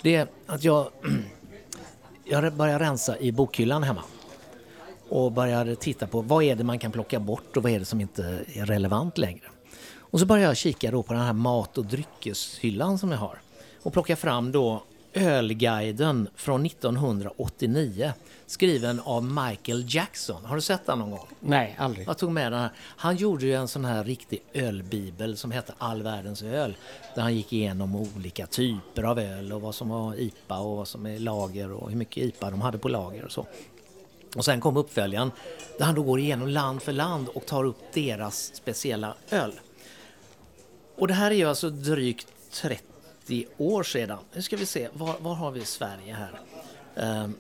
Det 0.03 0.15
är 0.17 0.27
att 0.47 0.65
jag, 0.65 0.87
jag 2.25 2.53
börjar 2.53 2.79
rensa 2.79 3.19
i 3.19 3.33
bokhyllan 3.33 3.83
hemma. 3.83 4.03
Och 5.11 5.33
börjar 5.33 5.75
titta 5.75 6.07
på 6.07 6.21
vad 6.21 6.45
är 6.45 6.57
det 6.57 6.65
man 6.65 6.79
kan 6.79 6.93
plocka 6.93 7.21
bort 7.21 7.57
och 7.57 7.63
vad 7.63 7.73
är 7.73 7.79
det 7.79 7.85
som 7.85 8.01
inte 8.01 8.45
är 8.55 8.67
relevant 8.67 9.19
längre. 9.19 9.45
Och 9.99 10.21
så 10.21 10.27
börjar 10.27 10.45
jag 10.45 10.57
kika 10.57 10.91
då 10.91 11.03
på 11.03 11.13
den 11.13 11.23
här 11.23 11.33
mat 11.33 11.79
och 11.79 11.87
dryckeshyllan 11.87 12.99
som 12.99 13.11
jag 13.11 13.19
har. 13.19 13.39
Och 13.83 13.93
plocka 13.93 14.17
fram 14.17 14.53
då 14.53 14.83
Ölguiden 15.13 16.29
från 16.37 16.67
1989. 16.67 18.13
Skriven 18.47 19.01
av 19.01 19.25
Michael 19.25 19.85
Jackson. 19.89 20.45
Har 20.45 20.57
du 20.57 20.63
sett 20.63 20.87
den 20.87 20.99
någon 20.99 21.11
gång? 21.11 21.27
Nej, 21.41 21.77
aldrig. 21.79 22.09
Jag 22.09 22.19
tog 22.19 22.31
med 22.33 22.53
den 22.53 22.61
här. 22.61 22.71
Han 22.77 23.17
gjorde 23.17 23.47
ju 23.47 23.55
en 23.55 23.69
sån 23.69 23.85
här 23.85 24.05
riktig 24.05 24.43
ölbibel 24.53 25.37
som 25.37 25.51
hette 25.51 25.73
All 25.79 26.03
världens 26.03 26.43
öl. 26.43 26.77
Där 27.15 27.23
han 27.23 27.37
gick 27.37 27.53
igenom 27.53 27.97
olika 27.97 28.47
typer 28.47 29.03
av 29.03 29.19
öl 29.19 29.53
och 29.53 29.61
vad 29.61 29.75
som 29.75 29.89
var 29.89 30.15
IPA 30.15 30.59
och 30.59 30.77
vad 30.77 30.89
som 30.89 31.07
är 31.07 31.19
lager 31.19 31.73
och 31.73 31.91
hur 31.91 31.97
mycket 31.97 32.25
IPA 32.25 32.51
de 32.51 32.61
hade 32.61 32.79
på 32.79 32.89
lager 32.89 33.25
och 33.25 33.33
så. 33.33 33.47
Och 34.37 34.45
sen 34.45 34.61
kom 34.61 34.77
uppföljaren 34.77 35.31
där 35.79 35.85
han 35.85 35.95
då 35.95 36.03
går 36.03 36.21
igenom 36.21 36.49
land 36.49 36.83
för 36.83 36.93
land 36.93 37.29
och 37.29 37.47
tar 37.47 37.65
upp 37.65 37.79
deras 37.93 38.55
speciella 38.55 39.15
öl. 39.31 39.53
Och 40.97 41.09
det 41.09 41.15
här 41.15 41.31
är 41.31 41.35
ju 41.35 41.45
alltså 41.45 41.71
drygt 41.71 42.27
30 42.53 43.47
år 43.57 43.83
sedan. 43.83 44.19
Nu 44.33 44.43
ska 44.43 44.57
vi 44.57 44.67
se, 44.67 44.89
var, 44.93 45.17
var 45.19 45.35
har 45.35 45.51
vi 45.51 45.65
Sverige 45.65 46.15
här? 46.15 46.41
Ehm, 46.97 47.35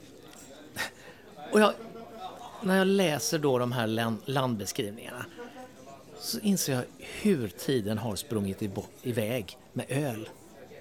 och 1.52 1.60
jag, 1.60 1.72
när 2.62 2.78
jag 2.78 2.86
läser 2.86 3.38
då 3.38 3.58
de 3.58 3.72
här 3.72 3.86
land, 3.86 4.18
landbeskrivningarna 4.24 5.26
så 6.20 6.38
inser 6.38 6.72
jag 6.72 6.84
hur 6.98 7.48
tiden 7.48 7.98
har 7.98 8.16
sprungit 8.16 8.62
i, 8.62 8.70
iväg 9.02 9.58
med 9.72 9.86
öl. 9.88 10.28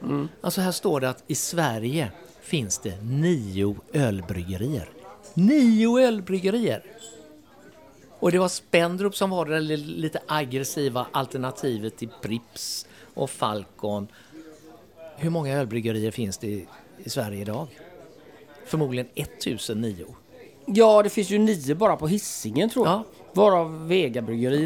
Mm. 0.01 0.29
Alltså 0.41 0.61
här 0.61 0.71
står 0.71 0.99
det 0.99 1.09
att 1.09 1.23
i 1.27 1.35
Sverige 1.35 2.11
finns 2.41 2.79
det 2.79 3.01
nio 3.01 3.75
ölbryggerier. 3.93 4.89
Nio 5.33 5.99
ölbryggerier! 5.99 6.83
Och 8.19 8.31
det 8.31 8.39
var 8.39 8.47
Spendrup 8.47 9.15
som 9.15 9.29
var 9.29 9.45
det 9.45 9.59
lite 9.77 10.21
aggressiva 10.27 11.07
alternativet 11.11 11.97
till 11.97 12.09
Prips 12.21 12.85
och 13.13 13.29
Falcon. 13.29 14.07
Hur 15.15 15.29
många 15.29 15.53
ölbryggerier 15.53 16.11
finns 16.11 16.37
det 16.37 16.47
i, 16.47 16.67
i 17.03 17.09
Sverige 17.09 17.41
idag? 17.41 17.67
Förmodligen 18.65 19.07
1009. 19.15 20.05
Ja, 20.65 21.03
det 21.03 21.09
finns 21.09 21.29
ju 21.29 21.37
nio 21.37 21.75
bara 21.75 21.97
på 21.97 22.07
hissingen 22.07 22.69
tror 22.69 22.87
jag. 22.87 22.95
Ja. 22.95 23.03
Varav 23.33 23.91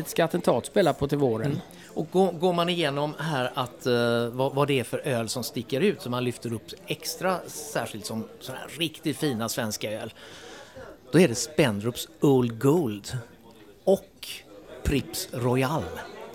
ska 0.05 0.24
attentat 0.24 0.65
spela 0.65 0.93
på 0.93 1.08
till 1.08 1.17
våren. 1.17 1.46
Mm. 1.46 1.58
Och 1.93 2.08
går, 2.12 2.32
går, 2.32 2.53
man 2.53 2.70
igenom 2.70 3.13
här 3.20 3.51
att, 3.53 3.88
uh, 3.88 4.27
vad, 4.27 4.55
vad, 4.55 4.67
det 4.67 4.79
är 4.79 4.84
för 4.84 5.08
öl 5.08 5.29
som 5.29 5.43
sticker 5.43 5.82
ut, 5.82 6.01
som 6.01 6.12
man 6.12 6.24
lyfter 6.24 6.53
upp 6.53 6.63
extra 6.88 7.39
särskilt 7.48 8.05
som 8.05 8.24
sådana 8.39 8.62
här 8.62 8.79
riktigt 8.79 9.17
fina 9.17 9.50
svenska 9.50 9.91
öl. 9.91 10.13
Då 11.13 11.20
är 11.20 11.27
det 11.27 11.36
Spendrups 11.36 12.08
Old 12.22 12.60
Gold 12.60 13.17
och 13.84 14.27
Prips 14.84 15.29
Royal. 15.32 15.84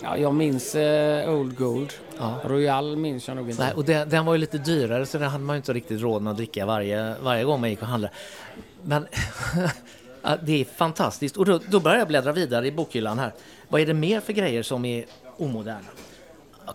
Ja, 0.03 0.17
jag 0.17 0.35
minns 0.35 0.75
uh, 0.75 1.31
Old 1.31 1.57
Gold. 1.57 1.93
Ja. 2.19 2.41
Royal 2.45 2.97
minns 2.97 3.29
jag 3.29 3.37
nog 3.37 3.51
inte. 3.51 3.63
Nej, 3.63 3.75
och 3.75 3.85
den, 3.85 4.09
den, 4.09 4.27
var 4.27 4.35
ju 4.35 4.39
lite 4.39 4.59
dyrare 4.59 5.07
så 5.07 5.19
den 5.19 5.31
hade 5.31 5.45
man 5.45 5.57
ju 5.57 5.59
inte 5.59 5.73
riktigt 5.73 6.01
råd 6.01 6.23
med 6.23 6.31
att 6.31 6.37
dricka 6.37 6.67
varje, 6.67 7.15
varje 7.23 7.45
gång 7.45 7.61
man 7.61 7.71
gick 7.71 7.83
och 7.83 7.89
handlade. 7.89 8.15
Men 8.83 9.07
det 10.43 10.61
är 10.61 10.65
fantastiskt. 10.65 11.37
Och 11.37 11.45
då, 11.45 11.61
då 11.71 11.81
börjar 11.81 11.99
jag 11.99 12.09
bläddra 12.09 12.33
vidare 12.33 12.67
i 12.67 12.73
bokhyllan 12.73 13.19
här. 13.19 13.35
Vad 13.69 13.81
är 13.81 13.87
det 13.87 13.95
mer 13.95 14.21
för 14.21 14.33
grejer 14.33 14.63
som 14.63 14.85
är 14.85 15.05
omoderna? 15.37 15.81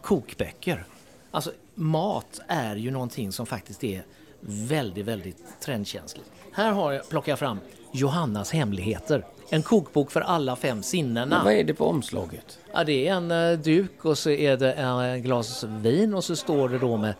Kokböcker. 0.01 0.86
Alltså 1.31 1.51
mat 1.75 2.39
är 2.48 2.75
ju 2.75 2.91
någonting 2.91 3.31
som 3.31 3.45
faktiskt 3.45 3.83
är 3.83 4.03
väldigt, 4.39 5.05
väldigt 5.05 5.60
trendkänsligt. 5.62 6.31
Här 6.51 6.72
har 6.72 6.91
jag, 6.91 7.10
plockar 7.10 7.31
jag 7.31 7.39
fram 7.39 7.60
Johannas 7.93 8.51
hemligheter. 8.51 9.25
En 9.50 9.63
kokbok 9.63 10.12
för 10.12 10.21
alla 10.21 10.55
fem 10.55 10.83
sinnena. 10.83 11.35
Men 11.35 11.45
vad 11.45 11.53
är 11.53 11.63
det 11.63 11.73
på 11.73 11.85
omslaget? 11.85 12.59
Ja, 12.73 12.83
det 12.83 13.07
är 13.07 13.13
en 13.13 13.31
uh, 13.31 13.59
duk 13.59 14.05
och 14.05 14.17
så 14.17 14.29
är 14.29 14.57
det 14.57 14.73
en 14.73 15.21
glas 15.21 15.63
vin 15.63 16.13
och 16.13 16.23
så 16.23 16.35
står 16.35 16.69
det 16.69 16.77
då 16.77 16.97
med 16.97 17.13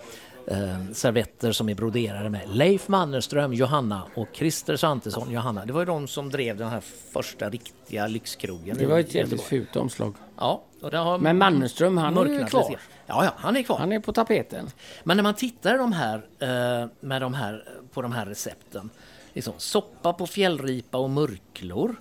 eh, 0.48 0.92
servetter 0.94 1.52
som 1.52 1.70
är 1.70 1.76
broderade 1.76 2.30
med 2.30 2.42
Leif 2.48 2.88
Mannerström, 2.88 3.54
Johanna 3.54 4.04
och 4.16 4.28
Christer 4.34 4.76
Svantesson, 4.76 5.32
Johanna. 5.32 5.66
Det 5.66 5.74
var 5.74 5.82
ju 5.82 5.86
de 5.86 6.08
som 6.08 6.30
drev 6.30 6.58
den 6.58 6.70
här 6.70 6.82
första 7.12 7.50
riktiga 7.50 8.08
lyxkrogen. 8.08 8.78
Det 8.78 8.86
var 8.86 9.00
ett 9.00 9.16
jävligt 9.16 9.42
fult 9.42 9.76
omslag. 9.76 10.16
Ja. 10.38 10.64
Och 10.82 10.92
det 10.92 10.98
har 10.98 11.18
Men 11.18 11.38
Mannerström, 11.38 11.98
han 11.98 12.18
är 12.18 12.26
ju 12.26 12.46
kvar. 12.46 12.76
Ja, 13.06 13.26
ja, 13.26 13.34
han 13.38 13.56
är 13.56 13.64
kvar. 13.64 13.78
Han 13.78 13.92
är 13.92 14.00
på 14.00 14.14
tapeten. 14.14 14.70
Men 15.04 15.18
när 15.18 15.24
man 15.24 15.34
tittar 15.34 15.78
de 15.78 15.94
här, 15.94 16.16
eh, 16.40 16.90
med 17.00 17.22
de 17.22 17.34
här, 17.34 17.64
på 17.94 18.02
de 18.02 18.12
här 18.12 18.26
recepten. 18.26 18.90
Liksom, 19.34 19.54
soppa 19.58 20.14
på 20.14 20.28
fjällripa 20.28 20.98
och 20.98 21.10
murklor. 21.10 21.96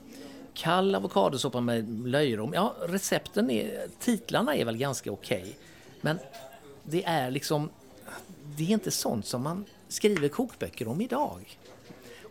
Kall 0.54 0.94
avokadosoppa 0.94 1.60
med 1.60 2.08
löjrom. 2.08 2.52
Ja, 2.54 2.74
recepten 2.88 3.50
är, 3.50 3.86
titlarna 3.98 4.56
är 4.56 4.64
väl 4.64 4.76
ganska 4.76 5.12
okej. 5.12 5.40
Okay, 5.40 5.52
men 6.00 6.18
det 6.82 7.04
är 7.04 7.30
liksom 7.30 7.70
det 8.56 8.64
är 8.64 8.70
inte 8.70 8.90
sånt 8.90 9.26
som 9.26 9.42
man 9.42 9.64
skriver 9.88 10.28
kokböcker 10.28 10.88
om 10.88 11.00
idag. 11.00 11.58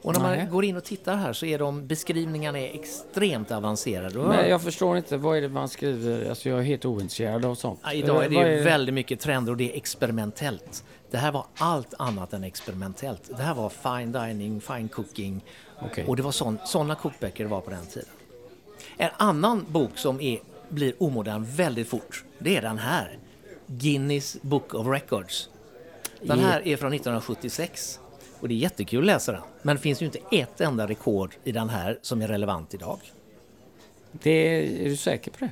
Och 0.01 0.13
när 0.13 0.22
man 0.22 0.31
Nej. 0.31 0.48
går 0.51 0.65
in 0.65 0.77
och 0.77 0.84
tittar 0.84 1.15
här 1.15 1.34
så 1.34 1.46
är 1.46 1.60
de 1.60 1.88
beskrivningarna 1.88 2.60
är 2.60 2.75
extremt 2.75 3.51
avancerade. 3.51 4.20
Men 4.20 4.50
jag 4.50 4.62
förstår 4.62 4.98
inte, 4.98 5.17
vad 5.17 5.38
är 5.38 5.41
det 5.41 5.50
man 5.50 5.70
skriver? 5.70 6.29
Alltså 6.29 6.50
jag 6.50 6.60
är 6.60 6.63
helt 6.63 6.86
ointresserad 6.86 7.46
av 7.46 7.55
sånt. 7.55 7.79
Ja, 7.84 7.93
idag 7.93 8.25
är 8.25 8.29
det 8.29 8.36
är... 8.36 8.63
väldigt 8.63 8.96
mycket 8.96 9.20
trender 9.20 9.51
och 9.51 9.58
det 9.58 9.74
är 9.74 9.77
experimentellt. 9.77 10.84
Det 11.12 11.17
här 11.17 11.31
var 11.31 11.46
allt 11.55 11.93
annat 11.98 12.34
än 12.34 12.43
experimentellt. 12.43 13.38
Det 13.38 13.43
här 13.43 13.53
var 13.53 13.70
fine 13.70 14.12
dining, 14.12 14.62
fine 14.62 14.89
cooking. 14.89 15.43
Okay. 15.86 16.05
Och 16.05 16.15
det 16.15 16.24
var 16.24 16.65
sådana 16.65 16.96
kokböcker 16.96 17.43
det 17.43 17.50
var 17.50 17.62
på 17.62 17.70
den 17.70 17.86
tiden. 17.86 18.10
En 18.98 19.10
annan 19.17 19.65
bok 19.70 19.98
som 19.98 20.22
är, 20.22 20.39
blir 20.70 20.93
omodern 21.03 21.46
väldigt 21.46 21.88
fort, 21.88 22.24
det 22.39 22.58
är 22.58 22.62
den 22.62 22.77
här. 22.77 23.17
Guinness 23.67 24.38
Book 24.41 24.74
of 24.74 24.88
Records. 24.88 25.50
Den 26.22 26.39
här 26.39 26.67
är 26.67 26.77
från 26.77 26.93
1976 26.93 28.00
och 28.41 28.48
det 28.48 28.53
är 28.53 28.57
jättekul 28.57 29.00
att 29.00 29.05
läsa 29.05 29.31
den. 29.31 29.41
Men 29.62 29.75
det 29.75 29.81
finns 29.81 30.01
ju 30.01 30.05
inte 30.05 30.19
ett 30.31 30.62
enda 30.62 30.88
rekord 30.88 31.36
i 31.43 31.51
den 31.51 31.69
här 31.69 32.00
som 32.01 32.21
är 32.21 32.27
relevant 32.27 32.74
idag. 32.74 33.00
Det, 34.12 34.31
är 34.86 34.89
du 34.89 34.98
säker 34.98 35.31
på 35.31 35.38
det? 35.39 35.51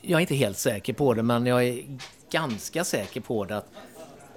Jag 0.00 0.16
är 0.16 0.20
inte 0.20 0.34
helt 0.34 0.58
säker 0.58 0.92
på 0.92 1.14
det, 1.14 1.22
men 1.22 1.46
jag 1.46 1.64
är 1.64 1.84
ganska 2.30 2.84
säker 2.84 3.20
på 3.20 3.44
det. 3.44 3.62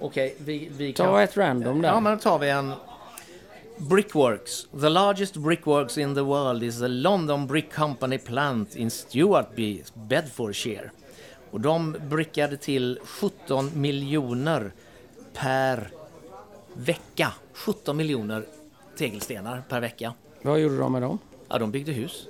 Okej, 0.00 0.32
okay, 0.32 0.44
vi, 0.44 0.68
vi 0.72 0.92
kan... 0.92 1.06
Ta 1.06 1.22
ett 1.22 1.36
random 1.36 1.82
där. 1.82 1.88
Ja, 1.88 2.00
men 2.00 2.12
då 2.12 2.18
tar 2.18 2.38
vi 2.38 2.50
en... 2.50 2.72
Brickworks. 3.76 4.66
The 4.80 4.88
largest 4.88 5.36
brickworks 5.36 5.98
in 5.98 6.14
the 6.14 6.20
world 6.20 6.62
is 6.62 6.78
the 6.78 6.88
London 6.88 7.46
Brick 7.46 7.72
Company 7.72 8.18
plant 8.18 8.76
in 8.76 8.90
Stuartby, 8.90 9.82
Bedfordshire. 9.94 10.90
Och 11.50 11.60
de 11.60 11.96
brickade 12.00 12.56
till 12.56 12.98
17 13.04 13.70
miljoner 13.74 14.72
per 15.34 15.90
vecka. 16.74 17.32
17 17.58 17.96
miljoner 17.96 18.46
tegelstenar 18.98 19.62
per 19.68 19.80
vecka. 19.80 20.14
Vad 20.42 20.60
gjorde 20.60 20.78
de 20.78 20.92
med 20.92 21.02
dem? 21.02 21.18
Ja, 21.48 21.58
de 21.58 21.70
byggde 21.70 21.92
hus. 21.92 22.26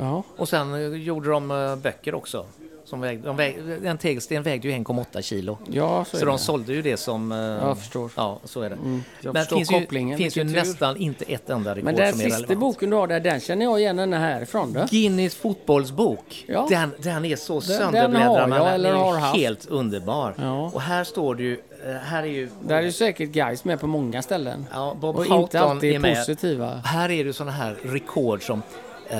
Ja. 0.00 0.22
Och 0.36 0.48
sen 0.48 0.74
eh, 0.74 1.02
gjorde 1.02 1.30
de 1.30 1.50
eh, 1.50 1.76
böcker 1.76 2.14
också. 2.14 2.46
Som 2.86 3.00
vägde, 3.00 3.26
de 3.26 3.36
vägde, 3.36 3.88
en 3.88 3.98
tegelsten 3.98 4.42
vägde 4.42 4.68
ju 4.68 4.74
1,8 4.74 5.22
kilo. 5.22 5.58
Ja, 5.70 6.04
så, 6.04 6.16
så 6.16 6.24
de 6.24 6.38
sålde 6.38 6.72
ju 6.72 6.82
det 6.82 6.96
som... 6.96 7.32
Eh, 7.32 7.38
jag 7.38 7.78
förstår. 7.78 8.10
Ja, 8.16 8.40
så 8.44 8.62
är 8.62 8.70
det. 8.70 8.76
Mm, 8.76 9.02
Men 9.22 9.34
det 9.34 9.46
finns 9.46 9.72
ju, 9.72 10.16
finns 10.16 10.36
ju 10.36 10.44
nästan 10.44 10.96
inte 10.96 11.24
ett 11.24 11.50
enda 11.50 11.70
rekord 11.70 11.84
Men 11.84 11.94
den 11.96 12.12
som 12.12 12.20
är 12.20 12.24
sista 12.24 12.38
relevant. 12.38 12.60
boken 12.60 12.90
du 12.90 12.96
har 12.96 13.06
där, 13.06 13.20
den 13.20 13.40
känner 13.40 13.64
jag 13.64 13.80
igen 13.80 13.96
den 13.96 14.12
härifrån. 14.12 14.72
Då. 14.72 14.80
Guinness 14.90 15.34
fotbollsbok. 15.34 16.44
Ja. 16.48 16.66
Den, 16.70 16.92
den 16.98 17.24
är 17.24 17.36
så 17.36 17.60
sönderbläddrad. 17.60 18.36
Den 18.36 18.52
har 18.52 18.58
jag, 18.58 18.74
eller 18.74 18.92
har 18.92 19.18
haft. 19.18 19.36
helt 19.36 19.66
underbar. 19.66 20.34
Ja. 20.38 20.70
Och 20.74 20.80
här 20.80 21.04
står 21.04 21.34
det 21.34 21.42
ju... 21.42 21.60
Här 22.02 22.22
är 22.22 22.26
ju... 22.26 22.48
Där 22.68 22.76
är 22.76 22.82
ju 22.82 22.92
säkert 22.92 23.28
guys 23.30 23.64
med 23.64 23.80
på 23.80 23.86
många 23.86 24.22
ställen. 24.22 24.66
Ja, 24.72 24.96
Bob 25.00 25.16
och 25.16 25.26
inte 25.26 25.60
alltid 25.60 25.94
är 25.94 25.98
med. 25.98 26.16
positiva. 26.16 26.80
Här 26.84 27.10
är 27.10 27.24
det 27.24 27.32
sådana 27.32 27.52
här 27.52 27.76
rekord 27.82 28.42
som 28.46 28.62
eh, 29.08 29.18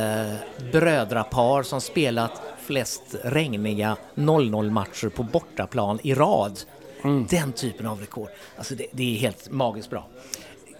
brödrapar 0.73 1.63
som 1.63 1.81
spelat 1.81 2.43
flest 2.67 3.03
regniga 3.25 3.97
0-0 4.15 4.71
matcher 4.71 5.09
på 5.09 5.23
bortaplan 5.23 5.99
i 6.03 6.15
rad. 6.15 6.61
Mm. 7.05 7.27
Den 7.31 7.53
typen 7.53 7.87
av 7.87 8.01
rekord. 8.01 8.29
Alltså 8.57 8.75
det, 8.75 8.87
det, 8.93 9.15
är 9.15 9.19
helt 9.19 9.51
magiskt 9.51 9.91
bra. 9.91 10.07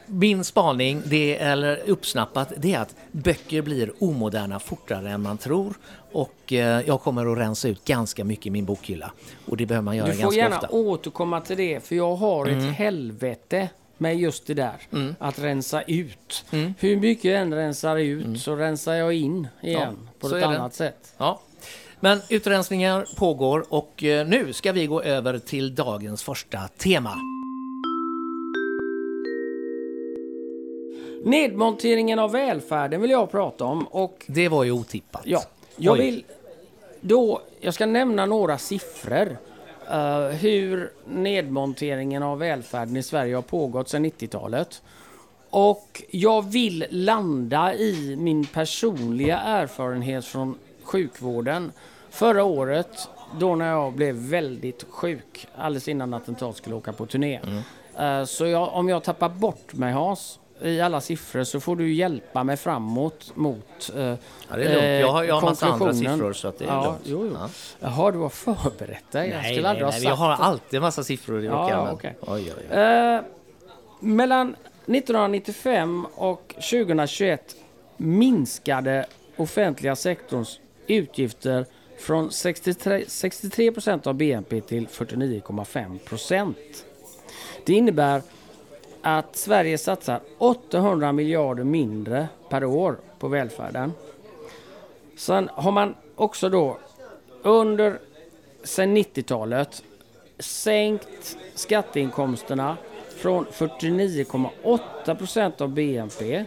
Min 0.07 0.45
spaning, 0.45 1.03
det, 1.07 1.37
eller 1.37 1.83
uppsnappat, 1.87 2.53
det 2.57 2.75
är 2.75 2.81
att 2.81 2.95
böcker 3.13 3.63
blir 3.63 3.93
omoderna 3.99 4.59
fortare 4.59 5.11
än 5.11 5.23
man 5.23 5.39
tror. 5.39 5.75
Och 6.13 6.53
eh, 6.53 6.83
jag 6.87 7.01
kommer 7.01 7.33
att 7.33 7.39
rensa 7.39 7.69
ut 7.69 7.85
ganska 7.85 8.25
mycket 8.25 8.47
i 8.47 8.51
min 8.51 8.65
bokhylla. 8.65 9.13
Och 9.47 9.57
det 9.57 9.67
behöver 9.67 9.85
man 9.85 9.97
göra 9.97 10.07
ganska 10.07 10.27
ofta. 10.27 10.41
Du 10.41 10.51
får 10.51 10.53
gärna 10.53 10.91
återkomma 10.91 11.41
till 11.41 11.57
det, 11.57 11.85
för 11.85 11.97
jag 11.97 12.17
har 12.17 12.47
mm. 12.47 12.59
ett 12.59 12.75
helvete 12.75 13.69
med 13.99 14.17
just 14.17 14.47
det 14.47 14.55
där. 14.55 14.77
Mm. 14.93 15.15
Att 15.19 15.39
rensa 15.39 15.83
ut. 15.83 16.45
Mm. 16.51 16.75
Hur 16.79 16.97
mycket 16.97 17.25
jag 17.25 17.41
än 17.41 17.55
rensar 17.55 17.97
ut 17.97 18.25
mm. 18.25 18.37
så 18.37 18.57
rensar 18.57 18.95
jag 18.95 19.13
in 19.15 19.49
igen 19.63 19.99
ja, 20.03 20.29
på 20.29 20.37
ett 20.37 20.45
annat 20.45 20.73
det. 20.73 20.77
sätt. 20.77 21.15
Ja. 21.19 21.41
Men 22.01 22.21
utrensningar 22.29 23.07
pågår 23.17 23.65
och 23.69 24.05
eh, 24.05 24.27
nu 24.27 24.53
ska 24.53 24.73
vi 24.73 24.87
gå 24.87 25.03
över 25.03 25.39
till 25.39 25.75
dagens 25.75 26.23
första 26.23 26.69
tema. 26.69 27.15
Nedmonteringen 31.25 32.19
av 32.19 32.33
välfärden 32.33 33.01
vill 33.01 33.11
jag 33.11 33.31
prata 33.31 33.65
om. 33.65 33.87
Och 33.87 34.25
det 34.27 34.49
var 34.49 34.65
ju 34.65 34.71
otippat. 34.71 35.23
Ja, 35.25 35.43
jag 35.77 35.97
vill 35.97 36.25
då, 37.01 37.43
jag 37.61 37.75
ska 37.75 37.87
nämna 37.87 38.27
några 38.27 38.59
siffror. 38.59 39.39
Uh, 39.91 40.29
hur 40.29 40.91
nedmonteringen 41.09 42.23
av 42.23 42.39
välfärden 42.39 42.97
i 42.97 43.03
Sverige 43.03 43.35
har 43.35 43.43
pågått 43.43 43.89
sedan 43.89 44.07
90-talet. 44.07 44.83
Och 45.51 46.03
jag 46.11 46.51
vill 46.51 46.87
landa 46.91 47.75
i 47.75 48.17
min 48.19 48.45
personliga 48.45 49.39
erfarenhet 49.39 50.25
från 50.25 50.59
sjukvården. 50.87 51.73
Förra 52.11 52.45
året, 52.45 53.09
då 53.39 53.55
när 53.55 53.71
jag 53.71 53.93
blev 53.93 54.15
väldigt 54.15 54.87
sjuk, 54.91 55.47
alldeles 55.57 55.89
innan 55.89 56.15
attentat 56.15 56.57
skulle 56.57 56.75
åka 56.77 56.93
på 56.93 57.07
turné. 57.07 57.41
Mm. 57.43 58.21
Uh, 58.21 58.25
så 58.27 58.47
jag, 58.47 58.75
om 58.75 58.89
jag 58.89 59.05
tappar 59.05 59.29
bort 59.29 59.75
mig 59.75 59.93
Hans 59.93 60.39
i 60.63 60.81
alla 60.81 61.01
siffror 61.01 61.45
så 61.45 61.61
får 61.61 61.77
du 61.77 61.93
hjälpa 61.93 62.45
mig 62.45 62.57
framåt 62.57 63.33
mot 63.35 63.91
uh, 63.97 64.03
ja, 64.03 64.17
det 64.57 64.65
är 64.65 64.75
lugnt. 64.75 65.01
Jag 65.01 65.13
har, 65.13 65.25
jag 65.25 65.35
har 65.35 65.49
massa 65.49 65.67
andra 65.67 65.95
siffror 65.95 66.33
så 66.33 66.49
att 66.49 66.59
det 66.59 66.65
är 66.65 66.69
ja, 66.69 66.85
lugnt. 66.85 67.01
Jo, 67.05 67.27
jo. 67.27 67.37
Ja. 67.41 67.49
Jaha, 67.81 68.11
du 68.11 68.19
har 68.19 68.29
förberett 68.29 69.11
dig? 69.11 69.31
Nej, 69.31 69.57
jag 69.57 69.63
nej, 69.63 69.83
nej, 69.91 70.05
jag 70.05 70.17
har 70.17 70.31
alltid 70.31 70.81
massa 70.81 71.05
siffror 71.05 71.43
i 71.43 71.47
ja, 71.47 71.93
okay. 71.93 72.13
oj, 72.21 72.53
oj, 72.57 72.67
oj. 72.71 72.79
Uh, 72.79 73.21
mellan 74.01 74.49
1995 74.49 76.07
och 76.15 76.55
2021 76.71 77.57
minskade 77.97 79.07
offentliga 79.37 79.97
sektorns 79.97 80.61
utgifter 80.87 81.67
från 81.99 82.31
63, 82.33 83.05
63 83.09 83.73
procent 83.73 84.07
av 84.07 84.15
BNP 84.15 84.61
till 84.61 84.87
49,5 84.87 85.99
procent. 85.99 86.85
Det 87.65 87.73
innebär 87.73 88.23
att 89.03 89.37
Sverige 89.37 89.79
satsar 89.79 90.21
800 90.39 91.13
miljarder 91.13 91.65
mindre 91.65 92.29
per 92.49 92.65
år 92.65 92.99
på 93.19 93.29
välfärden. 93.29 93.93
Sen 95.17 95.49
har 95.53 95.73
man 95.73 95.95
också 96.15 96.49
då 96.49 96.79
under 97.43 97.99
sen 98.63 98.97
90-talet 98.97 99.83
sänkt 100.39 101.37
skatteinkomsterna 101.55 102.77
från 103.17 103.47
49,8 103.47 105.15
procent 105.15 105.61
av 105.61 105.69
BNP 105.69 106.45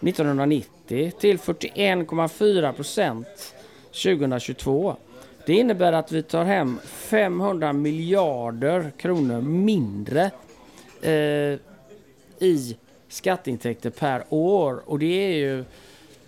1990 0.00 0.73
till 0.86 1.38
41,4 1.38 2.72
procent 2.72 3.54
2022. 3.86 4.96
Det 5.46 5.54
innebär 5.54 5.92
att 5.92 6.12
vi 6.12 6.22
tar 6.22 6.44
hem 6.44 6.80
500 6.84 7.72
miljarder 7.72 8.92
kronor 8.96 9.40
mindre 9.40 10.30
eh, 11.02 11.58
i 12.38 12.76
skatteintäkter 13.08 13.90
per 13.90 14.24
år. 14.28 14.82
Och 14.86 14.98
det 14.98 15.06
är 15.06 15.36
ju 15.36 15.64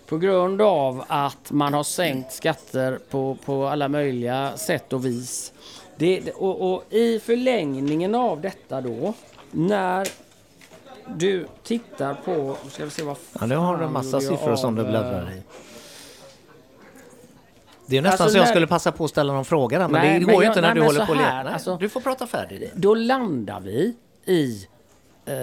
på 0.05 0.17
grund 0.17 0.61
av 0.61 1.03
att 1.07 1.51
man 1.51 1.73
har 1.73 1.83
sänkt 1.83 2.33
skatter 2.33 2.99
på, 3.09 3.37
på 3.45 3.65
alla 3.65 3.87
möjliga 3.87 4.57
sätt 4.57 4.93
och 4.93 5.05
vis. 5.05 5.53
Det, 5.97 6.31
och, 6.31 6.73
och 6.73 6.93
i 6.93 7.19
förlängningen 7.19 8.15
av 8.15 8.41
detta 8.41 8.81
då, 8.81 9.13
när 9.51 10.07
du 11.15 11.47
tittar 11.63 12.13
på... 12.13 12.57
Ska 12.69 12.85
vi 12.85 12.89
se 12.91 13.03
vad 13.03 13.17
Ja, 13.39 13.45
nu 13.45 13.55
har 13.55 13.77
du 13.77 13.83
en 13.85 13.93
massa 13.93 14.07
gjorde 14.09 14.25
jag 14.25 14.33
siffror 14.39 14.55
som 14.55 14.75
du 14.75 14.81
av, 14.81 14.87
bläddrar 14.89 15.27
eh, 15.31 15.37
i. 15.37 15.41
Det 17.85 17.97
är 17.97 18.01
nästan 18.01 18.23
Alltså, 18.25 18.33
så 18.33 18.37
jag 18.37 18.43
när- 18.45 18.51
skulle 18.51 18.67
passa 18.67 18.91
på 18.91 19.03
att 19.03 19.09
ställa 19.09 19.33
någon 19.33 19.45
fråga 19.45 19.79
där, 19.79 19.87
men 19.87 20.01
Nej, 20.01 20.19
det 20.19 20.25
men 20.25 20.35
går 20.35 20.43
ju 20.43 20.47
jag- 20.47 20.51
inte 20.51 20.61
när 20.61 20.67
nej, 20.67 20.75
du 20.75 20.79
men 20.79 20.87
håller 20.87 20.99
så 20.99 21.05
på 21.05 21.11
och 21.11 21.17
här, 21.17 21.25
letar. 21.33 21.43
Nej, 21.43 21.53
alltså- 21.53 21.77
Du 21.77 21.89
får 21.89 22.01
prata 22.01 22.27
färdigt. 22.27 22.71
Då 22.75 22.95
landar 22.95 23.59
vi 23.59 23.95
i 24.25 24.67
eh, 25.25 25.35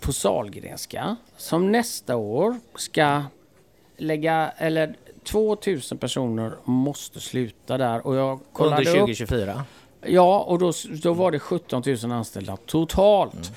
på 0.00 0.12
Salgrenska 0.12 1.16
som 1.36 1.72
nästa 1.72 2.16
år 2.16 2.56
ska 2.76 3.22
lägga, 3.96 4.52
eller 4.56 4.94
2000 5.24 5.98
personer 5.98 6.52
måste 6.64 7.20
sluta 7.20 7.78
där 7.78 8.06
och 8.06 8.16
jag 8.16 8.40
kollade 8.52 8.76
Under 8.76 8.92
upp 8.92 8.98
2024. 8.98 9.64
Ja, 10.06 10.40
och 10.40 10.58
då, 10.58 10.72
då 11.02 11.12
var 11.12 11.30
det 11.30 11.38
17 11.38 11.82
000 12.02 12.12
anställda 12.12 12.56
totalt. 12.66 13.52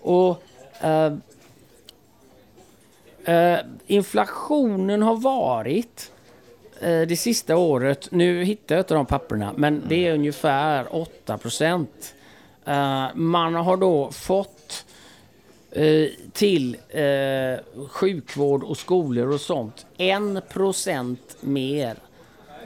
Och 0.00 0.42
Uh, 0.84 1.16
inflationen 3.86 5.02
har 5.02 5.16
varit 5.16 6.12
uh, 6.82 7.06
det 7.06 7.16
sista 7.16 7.56
året, 7.56 8.08
nu 8.10 8.44
hittar 8.44 8.74
jag 8.74 8.80
inte 8.80 8.94
de 8.94 9.06
papperna, 9.06 9.52
men 9.56 9.82
det 9.88 10.06
är 10.06 10.14
ungefär 10.14 10.96
8 10.96 11.38
procent. 11.38 12.14
Man 13.14 13.54
har 13.54 13.76
då 13.76 14.10
fått 14.10 14.86
till 16.32 16.76
sjukvård 17.88 18.62
och 18.62 18.76
skolor 18.76 19.32
och 19.32 19.40
sånt 19.40 19.86
1 19.98 20.48
procent 20.48 21.36
mer 21.40 21.96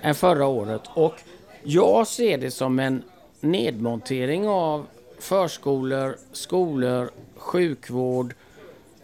än 0.03 0.15
förra 0.15 0.47
året. 0.47 0.83
Och 0.95 1.15
jag 1.63 2.07
ser 2.07 2.39
det 2.39 2.51
som 2.51 2.79
en 2.79 3.03
nedmontering 3.41 4.49
av 4.49 4.87
förskolor, 5.19 6.17
skolor, 6.33 7.11
sjukvård, 7.47 8.35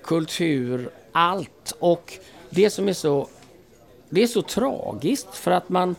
kultur, 0.03 0.91
allt. 1.13 1.73
Och 1.79 2.13
det 2.51 2.71
som 2.71 2.89
är 2.89 2.93
så, 2.93 3.29
det 4.09 4.23
är 4.23 4.27
så 4.27 4.43
tragiskt 4.43 5.35
för 5.37 5.51
att 5.51 5.69
man 5.69 5.97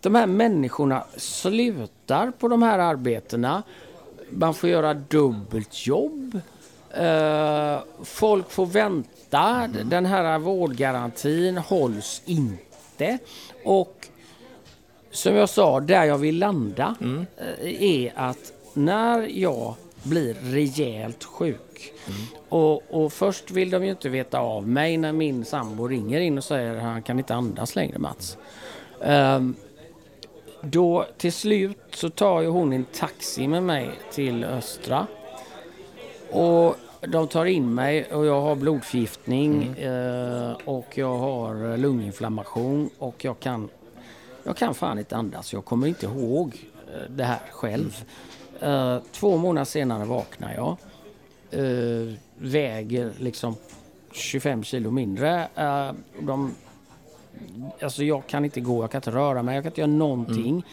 de 0.00 0.14
här 0.14 0.26
människorna 0.26 1.04
slutar 1.16 2.30
på 2.30 2.48
de 2.48 2.62
här 2.62 2.78
arbetena. 2.78 3.62
Man 4.30 4.54
får 4.54 4.70
göra 4.70 4.94
dubbelt 4.94 5.86
jobb. 5.86 6.40
Eh, 6.90 7.78
folk 8.02 8.50
får 8.50 8.66
vänta. 8.66 9.68
Den 9.84 10.06
här 10.06 10.38
vårdgarantin 10.38 11.58
hålls 11.58 12.22
inte. 12.24 13.18
Och 13.64 14.08
som 15.10 15.34
jag 15.34 15.48
sa, 15.48 15.80
där 15.80 16.04
jag 16.04 16.18
vill 16.18 16.38
landa 16.38 16.94
eh, 17.38 17.82
är 17.82 18.12
att 18.16 18.52
när 18.74 19.38
jag 19.38 19.74
blir 20.02 20.34
rejält 20.34 21.24
sjuk 21.24 21.92
och, 22.48 22.82
och 22.90 23.12
först 23.12 23.50
vill 23.50 23.70
de 23.70 23.84
ju 23.84 23.90
inte 23.90 24.08
veta 24.08 24.38
av 24.38 24.68
mig 24.68 24.96
när 24.96 25.12
min 25.12 25.44
sambo 25.44 25.88
ringer 25.88 26.20
in 26.20 26.38
och 26.38 26.44
säger 26.44 26.76
att 26.76 26.82
han 26.82 27.02
kan 27.02 27.18
inte 27.18 27.34
andas 27.34 27.76
längre 27.76 27.98
Mats. 27.98 28.38
Ehm, 29.02 29.54
då 30.62 31.06
till 31.16 31.32
slut 31.32 31.78
så 31.94 32.10
tar 32.10 32.40
ju 32.40 32.48
hon 32.48 32.72
en 32.72 32.84
taxi 32.84 33.48
med 33.48 33.62
mig 33.62 33.90
till 34.12 34.44
Östra. 34.44 35.06
Och 36.30 36.76
de 37.00 37.28
tar 37.28 37.44
in 37.44 37.74
mig 37.74 38.04
och 38.04 38.26
jag 38.26 38.40
har 38.40 38.54
blodförgiftning 38.54 39.78
eh, 39.78 40.52
och 40.64 40.98
jag 40.98 41.18
har 41.18 41.76
lunginflammation 41.76 42.90
och 42.98 43.24
jag 43.24 43.40
kan, 43.40 43.68
jag 44.42 44.56
kan 44.56 44.74
fan 44.74 44.98
inte 44.98 45.16
andas. 45.16 45.52
Jag 45.52 45.64
kommer 45.64 45.86
inte 45.86 46.06
ihåg 46.06 46.56
eh, 46.94 47.10
det 47.10 47.24
här 47.24 47.40
själv. 47.50 48.04
Eh, 48.60 48.98
två 49.12 49.36
månader 49.36 49.64
senare 49.64 50.04
vaknar 50.04 50.54
jag. 50.54 50.76
Uh, 51.54 52.14
väger 52.38 53.12
liksom 53.18 53.56
25 54.12 54.64
kilo 54.64 54.90
mindre. 54.90 55.48
Uh, 55.58 55.92
de 56.20 56.54
Alltså 57.82 58.04
jag 58.04 58.26
kan 58.26 58.44
inte 58.44 58.60
gå, 58.60 58.82
jag 58.82 58.90
kan 58.90 58.98
inte 58.98 59.10
röra 59.10 59.42
mig, 59.42 59.54
jag 59.54 59.64
kan 59.64 59.70
inte 59.70 59.80
göra 59.80 59.90
någonting. 59.90 60.64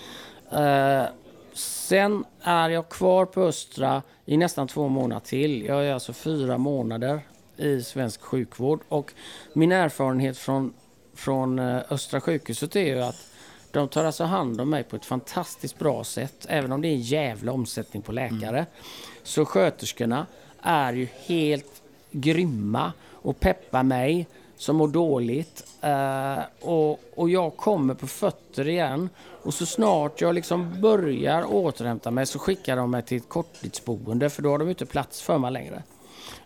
Eh, 0.51 1.03
sen 1.53 2.25
är 2.41 2.69
jag 2.69 2.89
kvar 2.89 3.25
på 3.25 3.41
Östra 3.41 4.01
i 4.25 4.37
nästan 4.37 4.67
två 4.67 4.87
månader 4.87 5.25
till. 5.25 5.65
Jag 5.65 5.85
är 5.85 5.93
alltså 5.93 6.13
fyra 6.13 6.57
månader 6.57 7.19
i 7.57 7.81
svensk 7.81 8.21
sjukvård. 8.21 8.79
Och 8.89 9.13
min 9.53 9.71
erfarenhet 9.71 10.37
från, 10.37 10.73
från 11.15 11.59
Östra 11.59 12.21
sjukhuset 12.21 12.75
är 12.75 12.95
ju 12.95 13.01
att 13.01 13.27
de 13.77 13.87
tar 13.87 14.05
alltså 14.05 14.23
hand 14.23 14.61
om 14.61 14.69
mig 14.69 14.83
på 14.83 14.95
ett 14.95 15.05
fantastiskt 15.05 15.79
bra 15.79 16.03
sätt. 16.03 16.45
Även 16.49 16.71
om 16.71 16.81
det 16.81 16.87
är 16.87 16.93
en 16.93 17.01
jävla 17.01 17.51
omsättning 17.51 18.01
på 18.01 18.11
läkare. 18.11 18.65
Så 19.23 19.45
sköterskorna 19.45 20.25
är 20.61 20.93
ju 20.93 21.07
helt 21.25 21.81
grymma 22.11 22.93
och 23.11 23.39
peppar 23.39 23.83
mig 23.83 24.27
som 24.57 24.75
mår 24.75 24.87
dåligt. 24.87 25.63
Eh, 25.81 26.39
och, 26.61 26.99
och 27.15 27.29
jag 27.29 27.57
kommer 27.57 27.93
på 27.93 28.07
fötter 28.07 28.67
igen. 28.67 29.09
Och 29.43 29.53
så 29.53 29.65
snart 29.65 30.21
jag 30.21 30.35
liksom 30.35 30.81
börjar 30.81 31.53
återhämta 31.53 32.11
mig 32.11 32.25
så 32.25 32.39
skickar 32.39 32.75
de 32.75 32.91
mig 32.91 33.01
till 33.01 33.17
ett 33.17 33.29
korttidsboende 33.29 34.29
för 34.29 34.41
då 34.41 34.49
har 34.49 34.57
de 34.57 34.69
inte 34.69 34.85
plats 34.85 35.21
för 35.21 35.37
mig 35.37 35.51
längre. 35.51 35.83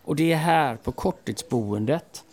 Och 0.04 0.16
det 0.16 0.32
är 0.32 0.38
här 0.38 0.76
på 0.76 0.92
korttidsboendet 0.92 2.24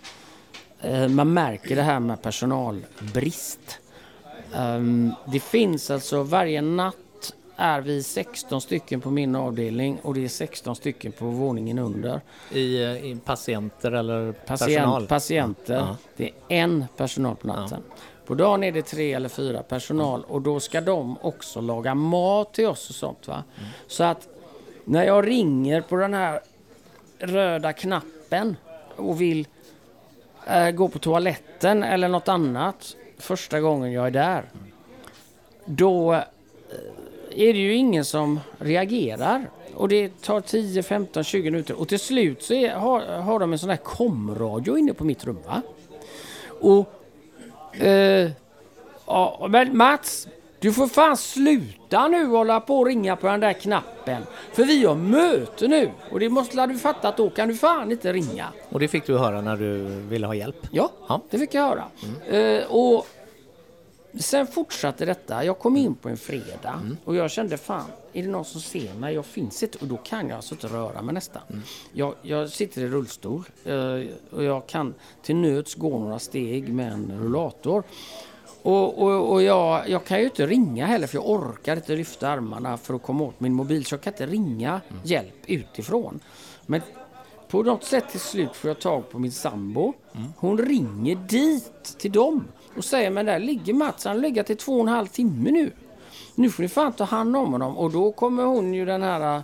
eh, 0.80 1.08
man 1.08 1.32
märker 1.32 1.76
det 1.76 1.82
här 1.82 2.00
med 2.00 2.22
personalbrist. 2.22 3.80
Ehm, 4.54 5.12
det 5.26 5.40
finns 5.40 5.90
alltså 5.90 6.22
varje 6.22 6.62
natt 6.62 6.96
är 7.60 7.80
vi 7.80 8.02
16 8.02 8.60
stycken 8.60 9.00
på 9.00 9.10
min 9.10 9.36
avdelning 9.36 9.98
och 10.02 10.14
det 10.14 10.24
är 10.24 10.28
16 10.28 10.76
stycken 10.76 11.12
på 11.12 11.24
våningen 11.24 11.78
under. 11.78 12.20
I, 12.52 12.82
eh, 12.82 12.90
I 12.90 13.20
patienter 13.24 13.92
eller 13.92 14.32
Patient, 14.32 14.60
personal? 14.60 15.06
Patienter. 15.06 15.74
Ja. 15.74 15.96
Det 16.16 16.24
är 16.24 16.32
en 16.48 16.84
personal 16.96 17.36
på 17.36 17.46
natten. 17.46 17.82
På 18.26 18.34
dagen 18.34 18.64
är 18.64 18.72
det 18.72 18.82
tre 18.82 19.12
eller 19.12 19.28
fyra 19.28 19.62
personal 19.62 20.24
och 20.24 20.42
då 20.42 20.60
ska 20.60 20.80
de 20.80 21.16
också 21.20 21.60
laga 21.60 21.94
mat 21.94 22.54
till 22.54 22.66
oss 22.66 22.90
och 22.90 22.96
sånt. 22.96 23.28
Va? 23.28 23.44
Mm. 23.58 23.70
Så 23.86 24.04
att 24.04 24.28
när 24.84 25.04
jag 25.04 25.26
ringer 25.26 25.80
på 25.80 25.96
den 25.96 26.14
här 26.14 26.40
röda 27.18 27.72
knappen 27.72 28.56
och 28.96 29.20
vill 29.20 29.46
eh, 30.46 30.70
gå 30.70 30.88
på 30.88 30.98
toaletten 30.98 31.82
eller 31.82 32.08
något 32.08 32.28
annat 32.28 32.96
första 33.18 33.60
gången 33.60 33.92
jag 33.92 34.06
är 34.06 34.10
där. 34.10 34.44
Då 35.64 36.12
eh, 36.12 36.20
är 37.30 37.52
det 37.52 37.58
ju 37.58 37.74
ingen 37.74 38.04
som 38.04 38.40
reagerar. 38.58 39.50
Och 39.74 39.88
det 39.88 40.22
tar 40.22 40.40
10, 40.40 40.82
15, 40.82 41.24
20 41.24 41.50
minuter. 41.50 41.80
Och 41.80 41.88
till 41.88 41.98
slut 41.98 42.42
så 42.42 42.54
är, 42.54 42.74
har, 42.74 43.00
har 43.00 43.38
de 43.38 43.52
en 43.52 43.58
sån 43.58 43.70
här 43.70 43.76
komradio 43.76 44.78
inne 44.78 44.94
på 44.94 45.04
mitt 45.04 45.24
rum. 45.24 45.38
Va? 45.46 45.62
Och... 46.60 46.88
Eh, 47.82 48.30
ja, 49.06 49.46
men 49.50 49.76
Mats, 49.76 50.28
du 50.60 50.72
får 50.72 50.86
fan 50.86 51.16
sluta 51.16 52.08
nu 52.08 52.26
hålla 52.26 52.60
på 52.60 52.78
och 52.78 52.86
ringa 52.86 53.16
på 53.16 53.26
den 53.26 53.40
där 53.40 53.52
knappen. 53.52 54.22
För 54.52 54.64
vi 54.64 54.84
har 54.84 54.94
möte 54.94 55.68
nu. 55.68 55.90
Och 56.10 56.20
det 56.20 56.28
måste 56.28 56.66
du 56.66 56.78
fatta 56.78 57.08
att 57.08 57.16
då 57.16 57.30
kan 57.30 57.48
du 57.48 57.54
fan 57.54 57.90
inte 57.92 58.12
ringa. 58.12 58.46
Och 58.68 58.80
det 58.80 58.88
fick 58.88 59.06
du 59.06 59.18
höra 59.18 59.40
när 59.40 59.56
du 59.56 59.78
ville 59.86 60.26
ha 60.26 60.34
hjälp? 60.34 60.56
Ja, 60.70 60.90
Ja. 61.08 61.20
det 61.30 61.38
fick 61.38 61.54
jag 61.54 61.62
höra. 61.62 61.84
Eh, 62.38 62.64
och 62.70 63.06
sen 64.20 64.46
fortsatte 64.46 65.04
detta. 65.04 65.44
Jag 65.44 65.58
kom 65.58 65.76
in 65.76 65.94
på 65.94 66.08
en 66.08 66.16
fredag 66.16 66.80
och 67.04 67.16
jag 67.16 67.30
kände 67.30 67.56
fan, 67.56 67.84
är 68.12 68.22
det 68.22 68.28
någon 68.28 68.44
som 68.44 68.60
ser 68.60 68.94
mig? 68.94 69.14
Jag 69.14 69.26
finns 69.26 69.62
inte 69.62 69.78
och 69.78 69.86
då 69.86 69.96
kan 69.96 70.28
jag 70.28 70.36
alltså 70.36 70.54
inte 70.54 70.66
röra 70.66 71.02
mig 71.02 71.14
nästan. 71.14 71.42
Jag, 71.92 72.14
jag 72.22 72.48
sitter 72.50 72.80
i 72.82 72.88
rullstol 72.88 73.42
eh, 73.64 73.74
och 74.30 74.44
jag 74.44 74.66
kan 74.66 74.94
till 75.22 75.36
nöds 75.36 75.74
gå 75.74 75.98
några 75.98 76.18
steg 76.18 76.72
med 76.74 76.92
en 76.92 77.12
rullator. 77.22 77.82
Och, 78.62 79.02
och, 79.02 79.32
och 79.32 79.42
jag, 79.42 79.88
jag 79.88 80.04
kan 80.04 80.18
ju 80.18 80.24
inte 80.24 80.46
ringa 80.46 80.86
heller 80.86 81.06
för 81.06 81.18
jag 81.18 81.28
orkar 81.28 81.76
inte 81.76 81.96
lyfta 81.96 82.28
armarna 82.28 82.76
för 82.76 82.94
att 82.94 83.02
komma 83.02 83.24
åt 83.24 83.40
min 83.40 83.54
mobil 83.54 83.84
så 83.84 83.94
jag 83.94 84.00
kan 84.00 84.12
inte 84.12 84.26
ringa 84.26 84.80
hjälp 85.02 85.34
utifrån. 85.46 86.20
Men 86.66 86.80
på 87.48 87.62
något 87.62 87.84
sätt 87.84 88.04
till 88.10 88.20
slut 88.20 88.56
får 88.56 88.68
jag 88.68 88.80
tag 88.80 89.10
på 89.10 89.18
min 89.18 89.32
sambo. 89.32 89.92
Hon 90.36 90.58
ringer 90.58 91.14
dit 91.14 91.98
till 91.98 92.12
dem 92.12 92.44
och 92.76 92.84
säger 92.84 93.10
men 93.10 93.26
där 93.26 93.38
ligger 93.38 93.74
Mats, 93.74 94.04
han 94.04 94.16
har 94.16 94.22
legat 94.22 94.50
i 94.50 94.56
två 94.56 94.72
och 94.74 94.80
en 94.80 94.88
halv 94.88 95.06
timme 95.06 95.50
nu. 95.50 95.72
Nu 96.34 96.50
får 96.50 96.62
ni 96.62 96.68
fan 96.68 96.92
ta 96.92 97.04
hand 97.04 97.36
om 97.36 97.52
honom 97.52 97.78
och 97.78 97.90
då 97.90 98.12
kommer 98.12 98.44
hon 98.44 98.74
ju 98.74 98.84
den 98.84 99.02
här 99.02 99.42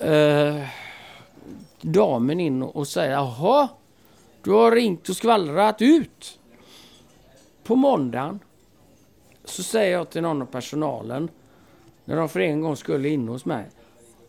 eh, 0.00 0.68
damen 1.80 2.40
in 2.40 2.62
och 2.62 2.88
säger 2.88 3.12
jaha, 3.12 3.68
du 4.42 4.50
har 4.50 4.72
ringt 4.72 5.08
och 5.08 5.16
skvallrat 5.16 5.82
ut. 5.82 6.39
På 7.64 7.76
måndagen 7.76 8.40
så 9.44 9.62
säger 9.62 9.92
jag 9.92 10.10
till 10.10 10.22
någon 10.22 10.42
av 10.42 10.46
personalen 10.46 11.30
när 12.04 12.16
de 12.16 12.28
för 12.28 12.40
en 12.40 12.60
gång 12.60 12.76
skulle 12.76 13.08
in 13.08 13.28
hos 13.28 13.44
mig. 13.44 13.64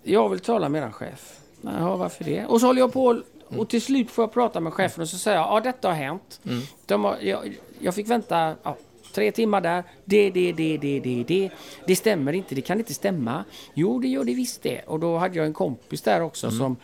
Jag 0.04 0.30
vill 0.30 0.39
tala 0.39 0.70
med 0.70 0.84
er 0.84 0.91
chef. 0.91 1.39
Jaha, 1.62 1.96
varför 1.96 2.24
det? 2.24 2.46
Och 2.46 2.60
så 2.60 2.67
håller 2.67 2.80
jag 2.80 2.94
på 2.94 3.22
och 3.58 3.70
till 3.70 3.82
slut 3.82 4.12
får 4.12 4.24
jag 4.24 4.34
prata 4.34 4.60
med 4.60 4.74
chefen 4.74 5.02
och 5.02 5.10
så 5.10 5.17
säger 5.17 5.38
jag 5.38 5.48
ja 5.48 5.60
detta 5.60 5.88
har 5.88 5.96
hänt. 5.96 6.41
De 6.86 7.04
har, 7.04 7.17
jag, 7.22 7.60
jag 7.80 7.96
fick 7.96 8.10
vänta 8.10 8.56
ja, 8.63 8.78
tre 9.13 9.32
timmar 9.32 9.62
där. 9.62 9.84
Det, 10.06 10.30
det, 10.32 10.52
det, 10.52 10.78
det, 10.78 11.00
det, 11.00 11.24
det. 11.24 11.50
Det 11.88 11.96
stämmer 11.96 12.34
inte, 12.34 12.56
det 12.56 12.62
kan 12.62 12.80
inte 12.80 12.94
stämma. 12.94 13.44
Jo, 13.74 14.00
det 14.00 14.08
gör 14.08 14.24
det 14.24 14.34
visst 14.34 14.62
det. 14.62 14.82
Och 14.82 15.00
då 15.00 15.17
hade 15.17 15.38
jag 15.38 15.46
en 15.46 15.54
kompis 15.54 16.02
där 16.02 16.22
också 16.22 16.52
som 16.52 16.76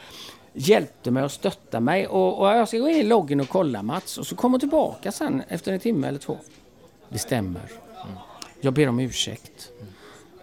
hjälpte 0.58 1.12
mig 1.12 1.24
och 1.24 1.32
stöttade 1.32 1.84
mig. 1.84 2.08
Och, 2.08 2.40
och 2.40 2.48
jag 2.48 2.68
ska 2.68 2.78
gå 2.78 2.90
in 2.90 2.96
i 2.96 3.04
loggen 3.04 3.40
och 3.40 3.50
kolla 3.50 3.84
Mats. 3.84 4.18
Och 4.18 4.28
så 4.28 4.36
kommer 4.36 4.60
tillbaka 4.60 5.12
sen 5.12 5.44
efter 5.48 5.74
en 5.74 5.80
timme 5.80 6.08
eller 6.08 6.20
två. 6.20 6.38
Det 7.10 7.20
stämmer. 7.20 7.62
Jag 8.62 8.74
ber 8.74 8.90
om 8.90 9.00
ursäkt. 9.00 9.72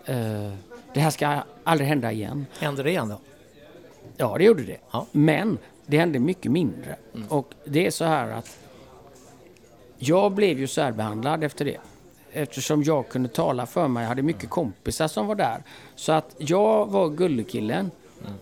Eh, 0.05 0.53
det 0.95 1.01
här 1.01 1.11
ska 1.11 1.43
aldrig 1.65 1.89
hända 1.89 2.13
igen. 2.13 2.47
Hände 2.59 2.83
det 2.83 2.91
igen 2.91 3.09
då? 3.09 3.21
Ja, 4.17 4.39
det 4.39 4.45
gjorde 4.45 4.63
det. 4.63 4.79
Ja. 4.91 5.07
Men 5.13 5.59
det 5.87 5.99
hände 5.99 6.19
mycket 6.19 6.53
mindre. 6.53 6.97
Och 7.29 7.55
det 7.65 7.87
är 7.87 7.91
så 7.91 8.05
här 8.05 8.31
att 8.31 8.59
jag 9.99 10.33
blev 10.33 10.59
ju 10.59 10.67
särbehandlad 10.67 11.45
efter 11.45 11.65
det. 11.65 11.79
Eftersom 12.33 12.83
jag 12.83 13.09
kunde 13.09 13.29
tala 13.29 13.67
för 13.67 13.89
mig. 13.89 14.03
Jag 14.03 14.09
hade 14.09 14.23
mycket 14.23 14.51
kompisar 14.51 15.09
som 15.09 15.27
var 15.27 15.35
där. 15.35 15.63
Så 15.95 16.13
att 16.13 16.35
jag 16.39 16.87
var 16.87 17.09
gullekillen. 17.09 17.91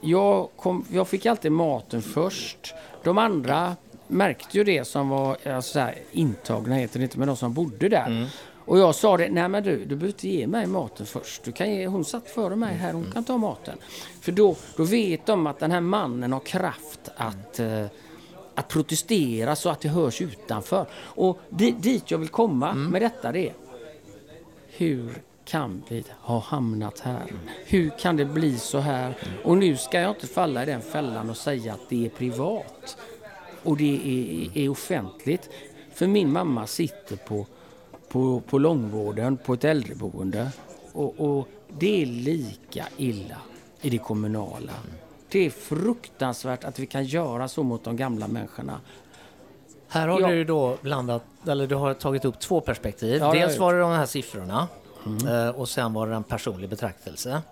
Jag, 0.00 0.48
kom, 0.56 0.84
jag 0.92 1.08
fick 1.08 1.26
alltid 1.26 1.52
maten 1.52 2.02
först. 2.02 2.74
De 3.04 3.18
andra 3.18 3.76
märkte 4.08 4.58
ju 4.58 4.64
det 4.64 4.84
som 4.84 5.08
var 5.08 5.36
alltså 5.46 5.72
så 5.72 5.78
här, 5.78 5.94
intagna, 6.12 6.74
heter 6.74 6.98
det 6.98 7.02
inte, 7.02 7.18
men 7.18 7.28
de 7.28 7.36
som 7.36 7.52
bodde 7.52 7.88
där. 7.88 8.28
Och 8.64 8.78
jag 8.78 8.94
sa 8.94 9.16
det, 9.16 9.28
nej 9.28 9.48
men 9.48 9.62
du, 9.62 9.76
du 9.76 9.84
behöver 9.86 10.06
inte 10.06 10.28
ge 10.28 10.46
mig 10.46 10.66
maten 10.66 11.06
först. 11.06 11.44
Du 11.44 11.52
kan 11.52 11.74
ge, 11.74 11.86
hon 11.86 12.04
satt 12.04 12.30
före 12.30 12.56
mig 12.56 12.74
här, 12.74 12.92
hon 12.92 13.12
kan 13.12 13.24
ta 13.24 13.36
maten. 13.36 13.78
För 14.20 14.32
då, 14.32 14.56
då 14.76 14.84
vet 14.84 15.26
de 15.26 15.46
att 15.46 15.58
den 15.58 15.70
här 15.70 15.80
mannen 15.80 16.32
har 16.32 16.40
kraft 16.40 17.10
att, 17.16 17.60
eh, 17.60 17.84
att 18.54 18.68
protestera 18.68 19.56
så 19.56 19.70
att 19.70 19.80
det 19.80 19.88
hörs 19.88 20.20
utanför. 20.20 20.86
Och 20.94 21.38
di, 21.48 21.70
dit 21.70 22.10
jag 22.10 22.18
vill 22.18 22.28
komma 22.28 22.74
med 22.74 23.02
detta 23.02 23.32
det 23.32 23.48
är, 23.48 23.54
hur 24.68 25.22
kan 25.44 25.82
vi 25.88 26.04
ha 26.20 26.38
hamnat 26.38 27.00
här? 27.00 27.32
Hur 27.66 27.90
kan 27.98 28.16
det 28.16 28.24
bli 28.24 28.58
så 28.58 28.78
här? 28.78 29.14
Och 29.44 29.56
nu 29.58 29.76
ska 29.76 30.00
jag 30.00 30.10
inte 30.10 30.26
falla 30.26 30.62
i 30.62 30.66
den 30.66 30.80
fällan 30.82 31.30
och 31.30 31.36
säga 31.36 31.72
att 31.74 31.88
det 31.88 32.06
är 32.06 32.10
privat 32.10 32.96
och 33.62 33.76
det 33.76 33.94
är, 33.94 34.58
är 34.58 34.68
offentligt. 34.68 35.50
För 35.94 36.06
min 36.06 36.32
mamma 36.32 36.66
sitter 36.66 37.16
på, 37.16 37.46
på, 38.08 38.40
på 38.40 38.58
långvården 38.58 39.36
på 39.36 39.54
ett 39.54 39.64
äldreboende 39.64 40.50
och, 40.92 41.20
och 41.20 41.48
det 41.78 42.02
är 42.02 42.06
lika 42.06 42.86
illa 42.96 43.36
i 43.80 43.90
det 43.90 43.98
kommunala. 43.98 44.72
Det 45.28 45.46
är 45.46 45.50
fruktansvärt 45.50 46.64
att 46.64 46.78
vi 46.78 46.86
kan 46.86 47.04
göra 47.04 47.48
så 47.48 47.62
mot 47.62 47.84
de 47.84 47.96
gamla 47.96 48.28
människorna. 48.28 48.80
Här 49.88 50.08
har 50.08 50.20
Ja. 50.20 50.28
du 50.28 50.44
då 50.44 50.76
blandat, 50.82 51.22
eller 51.46 51.66
du 51.66 51.74
har 51.74 51.94
tagit 51.94 52.24
upp 52.24 52.38
två 52.40 52.60
perspektiv. 52.60 53.16
Ja, 53.20 53.32
Dels 53.32 53.58
var 53.58 53.74
det 53.74 53.80
de 53.80 53.90
här 53.92 54.06
siffrorna 54.06 54.68
eh, 55.28 55.48
och 55.48 55.68
sen 55.68 55.92
var 55.92 56.06
det 56.06 56.14
en 56.14 56.22
personlig 56.22 56.70
betraktelse. 56.70 57.42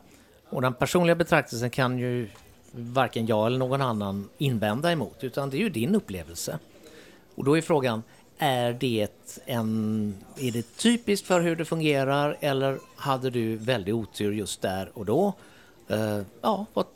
Och 0.48 0.62
den 0.62 0.74
personliga 0.74 1.14
betraktelsen 1.14 1.70
kan 1.70 1.98
ju 1.98 2.28
varken 2.72 3.26
jag 3.26 3.46
eller 3.46 3.58
någon 3.58 3.82
annan 3.82 4.28
invända 4.38 4.92
emot, 4.92 5.24
utan 5.24 5.50
det 5.50 5.56
är 5.56 5.58
ju 5.60 5.68
din 5.68 5.94
upplevelse. 5.94 6.58
Och 7.34 7.44
då 7.44 7.56
är 7.58 7.62
frågan, 7.62 8.02
är 8.38 8.72
det, 8.72 9.08
en, 9.46 10.14
är 10.38 10.50
det 10.52 10.76
typiskt 10.76 11.26
för 11.26 11.40
hur 11.40 11.56
det 11.56 11.64
fungerar 11.64 12.36
eller 12.40 12.78
hade 12.96 13.30
du 13.30 13.56
väldigt 13.56 13.94
otur 13.94 14.32
just 14.32 14.60
där 14.62 14.90
och 14.94 15.04
då? 15.04 15.32
Eh, 15.88 16.20
ja, 16.40 16.66
vad, 16.74 16.86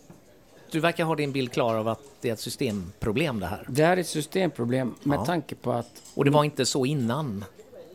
du 0.71 0.81
verkar 0.81 1.05
ha 1.05 1.15
din 1.15 1.33
bild 1.33 1.53
klar 1.53 1.75
av 1.75 1.89
att 1.89 2.01
det 2.21 2.29
är 2.29 2.33
ett 2.33 2.41
systemproblem 2.41 3.41
det 3.41 3.47
här. 3.47 3.67
Det 3.69 3.85
här 3.85 3.97
är 3.97 4.01
ett 4.01 4.07
systemproblem 4.09 4.95
med 5.03 5.19
Ja. 5.19 5.25
tanke 5.25 5.55
på 5.55 5.73
att 5.73 6.03
Och 6.15 6.25
det 6.25 6.31
var 6.31 6.45
inte 6.45 6.67
så 6.67 6.87
innan, 6.87 7.45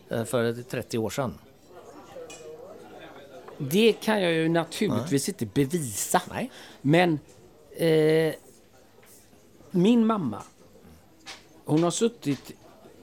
eh, 0.09 0.23
för 0.23 0.53
30 0.63 0.97
år 0.97 1.09
sedan. 1.09 1.33
Det 3.59 3.93
kan 3.93 4.21
jag 4.21 4.31
ju 4.31 4.49
naturligtvis 4.49 5.29
inte 5.29 5.45
bevisa. 5.45 6.21
Nej. 6.29 6.51
Men 6.81 7.19
eh, 7.77 8.33
min 9.71 10.05
mamma, 10.05 10.41
hon 11.65 11.83
har 11.83 11.91
suttit 11.91 12.51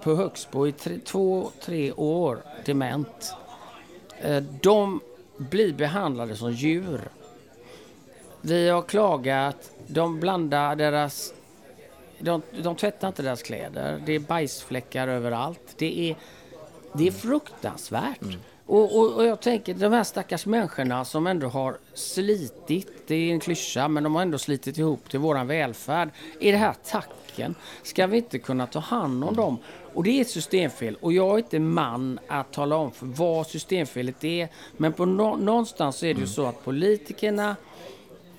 på 0.03 0.15
Högsbo 0.15 0.67
i 0.67 0.73
tre, 0.73 0.99
två, 1.05 1.51
tre 1.61 1.93
år, 1.93 2.43
dement. 2.65 3.35
Eh, 4.21 4.43
de 4.63 5.01
blir 5.37 5.73
behandlade 5.73 6.37
som 6.37 6.53
djur. 6.53 7.01
Vi 8.41 8.69
har 8.69 8.83
klagat, 8.83 9.71
de 9.87 10.21
blandar 10.21 10.77
deras... 10.77 11.35
De, 12.19 12.43
de 12.63 12.77
tvättar 12.77 13.09
inte 13.09 13.23
deras 13.23 13.43
kläder, 13.43 14.03
det 14.07 14.13
är 14.13 14.19
bajsfläckar 14.19 15.09
överallt. 15.09 15.75
Det 15.77 16.11
är, 16.11 16.17
det 16.93 17.07
är 17.07 17.13
fruktansvärt. 17.13 18.21
Och, 18.67 18.99
och, 18.99 19.13
och 19.13 19.25
jag 19.25 19.41
tänker, 19.41 19.75
de 19.75 19.93
här 19.93 20.05
stackars 20.05 20.47
människorna 20.47 21.05
som 21.05 21.27
ändå 21.27 21.49
har 21.49 21.77
slitit, 21.95 22.89
det 23.07 23.15
är 23.15 23.33
en 23.33 23.41
klyscha, 23.41 23.89
men 23.89 24.03
de 24.03 24.15
har 24.15 24.23
ändå 24.23 24.39
slitit 24.39 24.79
ihop 24.79 25.11
till 25.11 25.21
våran 25.21 25.47
välfärd. 25.47 26.09
Är 26.41 26.53
det 26.53 26.59
här 26.59 26.75
tacken? 26.85 27.55
Ska 27.83 28.07
vi 28.07 28.17
inte 28.17 28.39
kunna 28.39 28.67
ta 28.67 28.79
hand 28.79 29.25
om 29.25 29.37
dem? 29.37 29.59
Och 29.95 30.05
det 30.05 30.11
är 30.11 30.21
ett 30.21 30.31
systemfel. 30.31 30.97
Och 31.01 31.13
jag 31.13 31.35
är 31.35 31.39
inte 31.39 31.59
man 31.59 32.19
att 32.29 32.53
tala 32.53 32.77
om 32.77 32.93
för 32.93 33.07
vad 33.07 33.47
systemfelet 33.47 34.25
är. 34.25 34.49
Men 34.77 34.93
på 34.93 35.05
nå- 35.05 35.37
någonstans 35.37 36.03
är 36.03 36.15
det 36.15 36.21
ju 36.21 36.27
så 36.27 36.47
att 36.47 36.65
politikerna 36.65 37.57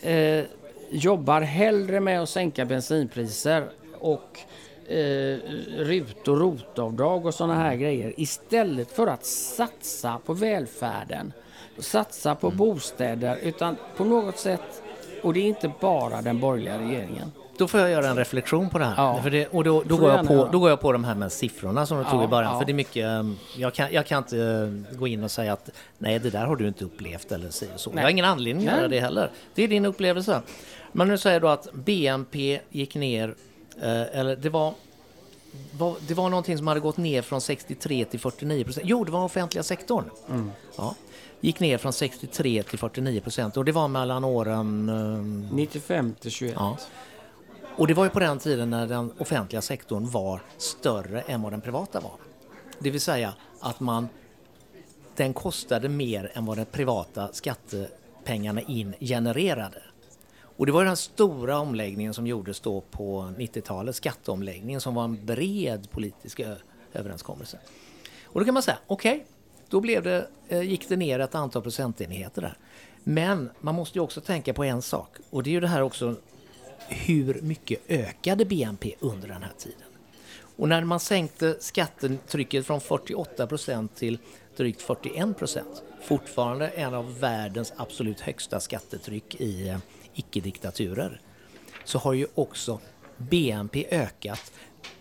eh, 0.01 0.43
jobbar 0.89 1.41
hellre 1.41 1.99
med 1.99 2.21
att 2.21 2.29
sänka 2.29 2.65
bensinpriser 2.65 3.69
och 3.99 4.39
eh, 4.87 5.37
RUT 5.77 6.27
och 6.27 6.39
ROT-avdrag 6.39 7.25
och 7.25 7.33
sådana 7.33 7.55
här 7.55 7.75
grejer 7.75 8.13
istället 8.17 8.91
för 8.91 9.07
att 9.07 9.25
satsa 9.25 10.19
på 10.25 10.33
välfärden, 10.33 11.33
satsa 11.79 12.35
på 12.35 12.51
bostäder, 12.51 13.37
utan 13.41 13.75
på 13.97 14.03
något 14.05 14.37
sätt, 14.39 14.83
och 15.23 15.33
det 15.33 15.39
är 15.39 15.45
inte 15.47 15.71
bara 15.79 16.21
den 16.21 16.39
borgerliga 16.39 16.79
regeringen. 16.79 17.31
Då 17.57 17.67
får 17.67 17.79
jag 17.79 17.89
göra 17.89 18.07
en 18.07 18.17
reflektion 18.17 18.69
på 18.69 18.77
det 18.77 18.85
här. 18.85 18.93
Ja. 18.97 19.21
För 19.23 19.29
det, 19.29 19.47
och 19.47 19.63
då, 19.63 19.83
då, 19.85 19.97
går 19.97 20.09
jag 20.09 20.27
på, 20.27 20.49
då 20.51 20.59
går 20.59 20.69
jag 20.69 20.79
på 20.79 20.91
de 20.91 21.03
här 21.03 21.15
med 21.15 21.31
siffrorna 21.31 21.85
som 21.85 21.97
du 21.97 22.03
tog 22.03 22.19
Ja, 22.19 22.23
i 22.23 22.27
början. 22.27 22.53
ja. 22.53 22.59
För 22.59 22.65
det 22.65 22.71
är 22.71 22.73
mycket, 22.73 23.05
eh, 23.05 23.23
jag 23.57 23.73
kan, 23.73 23.87
jag 23.91 24.05
kan 24.05 24.17
inte 24.17 24.37
eh, 24.39 24.97
gå 24.97 25.07
in 25.07 25.23
och 25.23 25.31
säga 25.31 25.53
att 25.53 25.69
nej, 25.97 26.19
det 26.19 26.29
där 26.29 26.45
har 26.45 26.55
du 26.55 26.67
inte 26.67 26.85
upplevt 26.85 27.31
eller 27.31 27.49
så. 27.49 27.65
Nej. 27.65 27.95
Jag 27.95 28.03
har 28.03 28.09
ingen 28.09 28.25
anledning 28.25 28.67
att 28.67 28.75
göra 28.77 28.87
det 28.87 28.99
heller. 28.99 29.31
Det 29.55 29.63
är 29.63 29.67
din 29.67 29.85
upplevelse. 29.85 30.41
Men 30.91 31.07
nu 31.07 31.17
säger 31.17 31.39
du 31.39 31.49
att 31.49 31.73
BNP 31.73 32.59
gick 32.69 32.95
ner, 32.95 33.35
eh, 33.81 34.19
eller 34.19 34.35
det 34.35 34.49
var 34.49 34.73
var, 35.71 35.95
det 36.07 36.13
var 36.13 36.29
någonting 36.29 36.57
som 36.57 36.67
hade 36.67 36.79
gått 36.79 36.97
ner 36.97 37.21
från 37.21 37.41
63 37.41 38.05
till 38.05 38.19
49 38.19 38.63
procent. 38.63 38.85
Jo, 38.89 39.03
det 39.03 39.11
var 39.11 39.23
offentliga 39.23 39.63
sektorn. 39.63 40.09
Mm. 40.29 40.51
Ja. 40.77 40.95
Gick 41.39 41.59
ner 41.59 41.77
från 41.77 41.93
63 41.93 42.63
till 42.63 42.79
49 42.79 43.21
procent 43.21 43.57
och 43.57 43.65
det 43.65 43.71
var 43.71 43.87
mellan 43.87 44.23
åren 44.23 44.89
eh, 45.49 45.55
95 45.55 46.15
till 46.19 46.31
21. 46.31 46.55
Ja. 46.57 46.77
Och 47.77 47.87
det 47.87 47.93
var 47.93 48.03
ju 48.03 48.09
på 48.09 48.19
den 48.19 48.39
tiden 48.39 48.69
när 48.69 48.87
den 48.87 49.11
offentliga 49.17 49.61
sektorn 49.61 50.09
var 50.09 50.41
större 50.57 51.21
än 51.21 51.41
vad 51.41 51.53
den 51.53 51.61
privata 51.61 51.99
var. 51.99 52.11
Det 52.79 52.89
vill 52.89 53.01
säga 53.01 53.33
att 53.59 53.79
man, 53.79 54.09
den 55.15 55.33
kostade 55.33 55.89
mer 55.89 56.31
än 56.33 56.45
vad 56.45 56.57
den 56.57 56.65
privata 56.65 57.29
skattepengarna 57.33 58.61
in 58.61 58.93
genererade. 58.99 59.81
Och 60.57 60.65
det 60.65 60.71
var 60.71 60.85
den 60.85 60.97
stora 60.97 61.59
omläggningen 61.59 62.13
som 62.13 62.27
gjordes 62.27 62.59
då 62.59 62.81
på 62.81 63.33
90-talet, 63.37 63.95
skatteomläggningen 63.95 64.81
som 64.81 64.95
var 64.95 65.03
en 65.03 65.25
bred 65.25 65.91
politisk 65.91 66.41
överenskommelse. 66.93 67.59
Och 68.23 68.39
då 68.39 68.45
kan 68.45 68.53
man 68.53 68.63
säga, 68.63 68.77
okej, 68.87 69.25
då 69.69 69.81
blev 69.81 70.03
det, 70.03 70.27
eh, 70.47 70.61
gick 70.61 70.89
det 70.89 70.95
ner 70.95 71.19
ett 71.19 71.35
antal 71.35 71.61
procentenheter 71.61 72.41
där. 72.41 72.57
Men 73.03 73.49
man 73.59 73.75
måste 73.75 73.97
ju 73.97 74.03
också 74.03 74.21
tänka 74.21 74.53
på 74.53 74.63
en 74.63 74.81
sak 74.81 75.09
och 75.29 75.43
det 75.43 75.49
är 75.49 75.51
ju 75.51 75.59
det 75.59 75.67
här 75.67 75.81
också 75.81 76.15
hur 76.87 77.41
mycket 77.41 77.79
ökade 77.87 78.45
BNP 78.45 78.95
under 78.99 79.27
den 79.27 79.43
här 79.43 79.53
tiden? 79.57 79.87
Och 80.57 80.69
när 80.69 80.83
man 80.83 80.99
sänkte 80.99 81.57
skattetrycket 81.59 82.65
från 82.65 82.81
48 82.81 83.47
procent 83.47 83.95
till 83.95 84.17
drygt 84.57 84.81
41 84.81 85.37
procent, 85.37 85.83
fortfarande 86.01 86.67
en 86.67 86.93
av 86.93 87.19
världens 87.19 87.73
absolut 87.77 88.19
högsta 88.19 88.59
skattetryck 88.59 89.35
i 89.35 89.69
eh, 89.69 89.77
icke-diktaturer, 90.19 91.21
så 91.83 91.99
har 91.99 92.13
ju 92.13 92.27
också 92.35 92.79
BNP 93.17 93.85
ökat. 93.91 94.51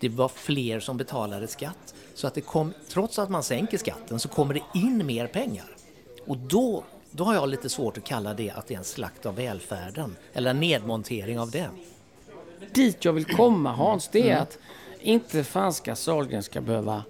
Det 0.00 0.08
var 0.08 0.28
fler 0.28 0.80
som 0.80 0.96
betalade 0.96 1.48
skatt. 1.48 1.94
Så 2.14 2.26
att 2.26 2.34
det 2.34 2.40
kom, 2.40 2.72
trots 2.88 3.18
att 3.18 3.30
man 3.30 3.42
sänker 3.42 3.78
skatten 3.78 4.20
så 4.20 4.28
kommer 4.28 4.54
det 4.54 4.62
in 4.78 5.06
mer 5.06 5.26
pengar. 5.26 5.76
Och 6.26 6.36
då, 6.36 6.84
då 7.10 7.24
har 7.24 7.34
jag 7.34 7.48
lite 7.48 7.68
svårt 7.68 7.98
att 7.98 8.04
kalla 8.04 8.34
det 8.34 8.50
att 8.50 8.66
det 8.66 8.74
är 8.74 8.78
en 8.78 8.84
slakt 8.84 9.26
av 9.26 9.34
välfärden 9.34 10.16
eller 10.32 10.50
en 10.50 10.60
nedmontering 10.60 11.38
av 11.38 11.50
den. 11.50 11.70
Dit 12.72 13.04
jag 13.04 13.12
vill 13.12 13.24
komma 13.24 13.72
Hans, 13.72 14.08
det 14.08 14.30
är 14.30 14.36
att 14.36 14.58
inte 15.00 15.44
Franska 15.44 15.96
Sahlgrenska 15.96 16.60
behöva 16.60 17.02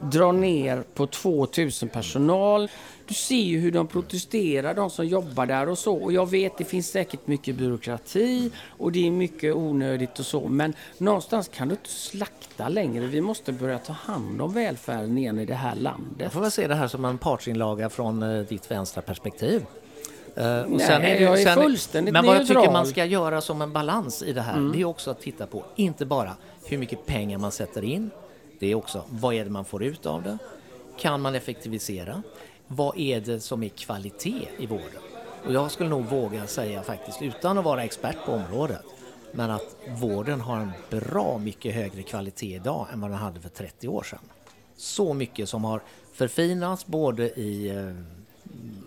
dra 0.00 0.32
ner 0.32 0.84
på 0.94 1.06
2000 1.06 1.88
personal. 1.88 2.70
Du 3.06 3.14
ser 3.14 3.42
ju 3.42 3.58
hur 3.58 3.72
de 3.72 3.86
protesterar, 3.86 4.74
de 4.74 4.90
som 4.90 5.06
jobbar 5.06 5.46
där 5.46 5.68
och 5.68 5.78
så. 5.78 5.96
Och 5.96 6.12
jag 6.12 6.30
vet, 6.30 6.58
det 6.58 6.64
finns 6.64 6.88
säkert 6.90 7.26
mycket 7.26 7.56
byråkrati 7.56 8.50
och 8.68 8.92
det 8.92 9.06
är 9.06 9.10
mycket 9.10 9.54
onödigt 9.54 10.18
och 10.18 10.26
så. 10.26 10.48
Men 10.48 10.74
någonstans 10.98 11.48
kan 11.48 11.68
du 11.68 11.74
inte 11.74 11.90
slakta 11.90 12.68
längre. 12.68 13.06
Vi 13.06 13.20
måste 13.20 13.52
börja 13.52 13.78
ta 13.78 13.92
hand 13.92 14.42
om 14.42 14.52
välfärden 14.52 15.18
igen 15.18 15.38
i 15.38 15.44
det 15.44 15.54
här 15.54 15.74
landet. 15.74 16.18
Jag 16.18 16.32
får 16.32 16.40
väl 16.40 16.50
se 16.50 16.66
det 16.66 16.74
här 16.74 16.88
som 16.88 17.04
en 17.04 17.18
partsinlaga 17.18 17.88
från 17.90 18.22
eh, 18.22 18.42
ditt 18.42 18.70
vänstra 18.70 19.02
perspektiv. 19.02 19.66
Och 20.36 20.70
Nej, 20.70 21.22
jag 21.22 21.42
är 21.42 21.54
fullständigt 21.54 22.12
Men 22.12 22.26
vad 22.26 22.36
jag 22.36 22.46
tycker 22.46 22.72
man 22.72 22.86
ska 22.86 23.04
göra 23.04 23.40
som 23.40 23.62
en 23.62 23.72
balans 23.72 24.22
i 24.22 24.32
det 24.32 24.40
här, 24.40 24.72
det 24.72 24.80
är 24.80 24.84
också 24.84 25.10
att 25.10 25.20
titta 25.20 25.46
på, 25.46 25.64
inte 25.76 26.06
bara 26.06 26.36
hur 26.64 26.78
mycket 26.78 27.06
pengar 27.06 27.38
man 27.38 27.52
sätter 27.52 27.84
in, 27.84 28.10
det 28.58 28.66
är 28.66 28.74
också 28.74 29.04
vad 29.08 29.34
är 29.34 29.44
det 29.44 29.50
man 29.50 29.64
får 29.64 29.84
ut 29.84 30.06
av 30.06 30.22
det? 30.22 30.38
Kan 30.98 31.20
man 31.20 31.34
effektivisera? 31.34 32.22
Vad 32.68 32.98
är 32.98 33.20
det 33.20 33.40
som 33.40 33.62
är 33.62 33.68
kvalitet 33.68 34.48
i 34.58 34.66
vården? 34.66 35.02
Och 35.46 35.52
jag 35.52 35.70
skulle 35.70 35.88
nog 35.88 36.04
våga 36.04 36.46
säga 36.46 36.82
faktiskt, 36.82 37.22
utan 37.22 37.58
att 37.58 37.64
vara 37.64 37.84
expert 37.84 38.16
på 38.26 38.32
området, 38.32 38.84
men 39.32 39.50
att 39.50 39.76
vården 39.88 40.40
har 40.40 40.60
en 40.60 40.72
bra 40.90 41.38
mycket 41.38 41.74
högre 41.74 42.02
kvalitet 42.02 42.54
idag 42.54 42.86
än 42.92 43.00
vad 43.00 43.10
den 43.10 43.18
hade 43.18 43.40
för 43.40 43.48
30 43.48 43.88
år 43.88 44.02
sedan. 44.02 44.18
Så 44.76 45.14
mycket 45.14 45.48
som 45.48 45.64
har 45.64 45.82
förfinats 46.12 46.86
både 46.86 47.40
i 47.40 47.68
eh, 47.68 47.94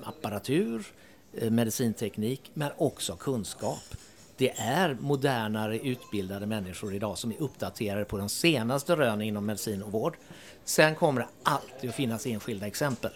apparatur, 0.03 0.85
eh, 1.33 1.51
medicinteknik, 1.51 2.51
men 2.53 2.71
också 2.77 3.15
kunskap. 3.15 3.95
Det 4.37 4.51
är 4.59 4.97
modernare 4.99 5.79
utbildade 5.79 6.45
människor 6.45 6.93
idag 6.93 7.17
som 7.17 7.31
är 7.31 7.41
uppdaterade 7.41 8.05
på 8.05 8.17
de 8.17 8.29
senaste 8.29 8.95
rönen 8.95 9.21
inom 9.21 9.45
medicin 9.45 9.83
och 9.83 9.91
vård. 9.91 10.17
Sen 10.63 10.95
kommer 10.95 11.21
det 11.21 11.27
alltid 11.43 11.89
att 11.89 11.95
finnas 11.95 12.25
enskilda 12.25 12.67
exempel. 12.67 13.11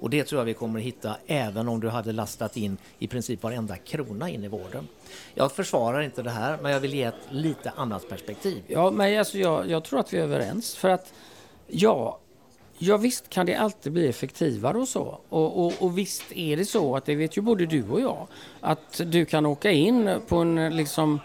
Och 0.00 0.10
det 0.10 0.24
tror 0.24 0.40
jag 0.40 0.46
vi 0.46 0.54
kommer 0.54 0.78
att 0.78 0.86
hitta 0.86 1.16
även 1.26 1.68
om 1.68 1.80
du 1.80 1.88
hade 1.88 2.12
lastat 2.12 2.56
in 2.56 2.76
i 2.98 3.06
princip 3.06 3.42
varenda 3.42 3.76
krona 3.76 4.30
in 4.30 4.44
i 4.44 4.48
vården. 4.48 4.88
Jag 5.34 5.52
försvarar 5.52 6.00
inte 6.00 6.22
det 6.22 6.30
här, 6.30 6.58
men 6.62 6.72
jag 6.72 6.80
vill 6.80 6.94
ge 6.94 7.02
ett 7.02 7.14
lite 7.30 7.70
annat 7.76 8.08
perspektiv. 8.08 8.62
Ja, 8.66 8.90
men 8.90 9.18
alltså 9.18 9.38
jag, 9.38 9.70
jag 9.70 9.84
tror 9.84 10.00
att 10.00 10.12
vi 10.12 10.18
är 10.18 10.22
överens. 10.22 10.76
För 10.76 10.88
att 10.88 11.12
ja, 11.66 12.18
ja, 12.78 12.96
visst 12.96 13.28
kan 13.28 13.46
det 13.46 13.54
alltid 13.54 13.92
bli 13.92 14.08
effektivare 14.08 14.78
och 14.78 14.88
så. 14.88 15.18
Och, 15.28 15.66
och, 15.66 15.72
och 15.78 15.98
visst 15.98 16.24
är 16.34 16.56
det 16.56 16.64
så 16.64 16.96
att 16.96 17.04
det 17.04 17.14
vet 17.14 17.36
ju 17.36 17.40
både 17.40 17.66
du 17.66 17.84
och 17.88 18.00
jag 18.00 18.26
att 18.60 19.00
du 19.04 19.24
kan 19.24 19.46
åka 19.46 19.70
in 19.70 20.20
på 20.28 20.36
en 20.36 20.76
liksom 20.76 21.20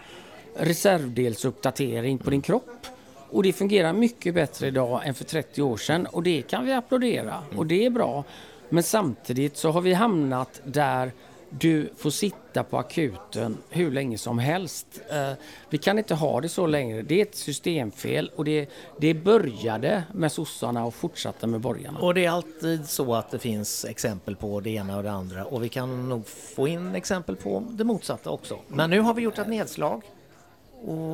reservdelsuppdatering 0.56 2.18
på 2.18 2.30
din 2.30 2.42
kropp. 2.42 2.86
Och 3.30 3.42
det 3.42 3.52
fungerar 3.52 3.92
mycket 3.92 4.34
bättre 4.34 4.66
idag 4.66 5.06
än 5.06 5.14
för 5.14 5.24
30 5.24 5.62
år 5.62 5.76
sedan 5.76 6.06
och 6.06 6.22
det 6.22 6.42
kan 6.42 6.66
vi 6.66 6.72
applådera 6.72 7.42
och 7.56 7.66
det 7.66 7.86
är 7.86 7.90
bra. 7.90 8.24
Men 8.72 8.82
samtidigt 8.82 9.56
så 9.56 9.70
har 9.70 9.80
vi 9.80 9.92
hamnat 9.92 10.60
där 10.64 11.12
du 11.50 11.90
får 11.96 12.10
sitta 12.10 12.62
på 12.64 12.78
akuten 12.78 13.56
hur 13.70 13.90
länge 13.90 14.18
som 14.18 14.38
helst. 14.38 14.86
Eh, 15.10 15.32
vi 15.70 15.78
kan 15.78 15.98
inte 15.98 16.14
ha 16.14 16.40
det 16.40 16.48
så 16.48 16.66
längre. 16.66 17.02
Det 17.02 17.18
är 17.20 17.22
ett 17.22 17.34
systemfel 17.34 18.30
och 18.36 18.44
det, 18.44 18.68
det 18.98 19.14
började 19.14 20.02
med 20.12 20.32
sossarna 20.32 20.84
och 20.84 20.94
fortsatte 20.94 21.46
med 21.46 21.60
borgarna. 21.60 21.98
Och 22.00 22.14
det 22.14 22.24
är 22.24 22.30
alltid 22.30 22.88
så 22.88 23.14
att 23.14 23.30
det 23.30 23.38
finns 23.38 23.84
exempel 23.84 24.36
på 24.36 24.60
det 24.60 24.70
ena 24.70 24.96
och 24.96 25.02
det 25.02 25.10
andra 25.12 25.44
och 25.44 25.64
vi 25.64 25.68
kan 25.68 26.08
nog 26.08 26.26
få 26.26 26.68
in 26.68 26.94
exempel 26.94 27.36
på 27.36 27.62
det 27.70 27.84
motsatta 27.84 28.30
också. 28.30 28.58
Men 28.68 28.90
nu 28.90 29.00
har 29.00 29.14
vi 29.14 29.22
gjort 29.22 29.38
ett 29.38 29.48
nedslag 29.48 30.02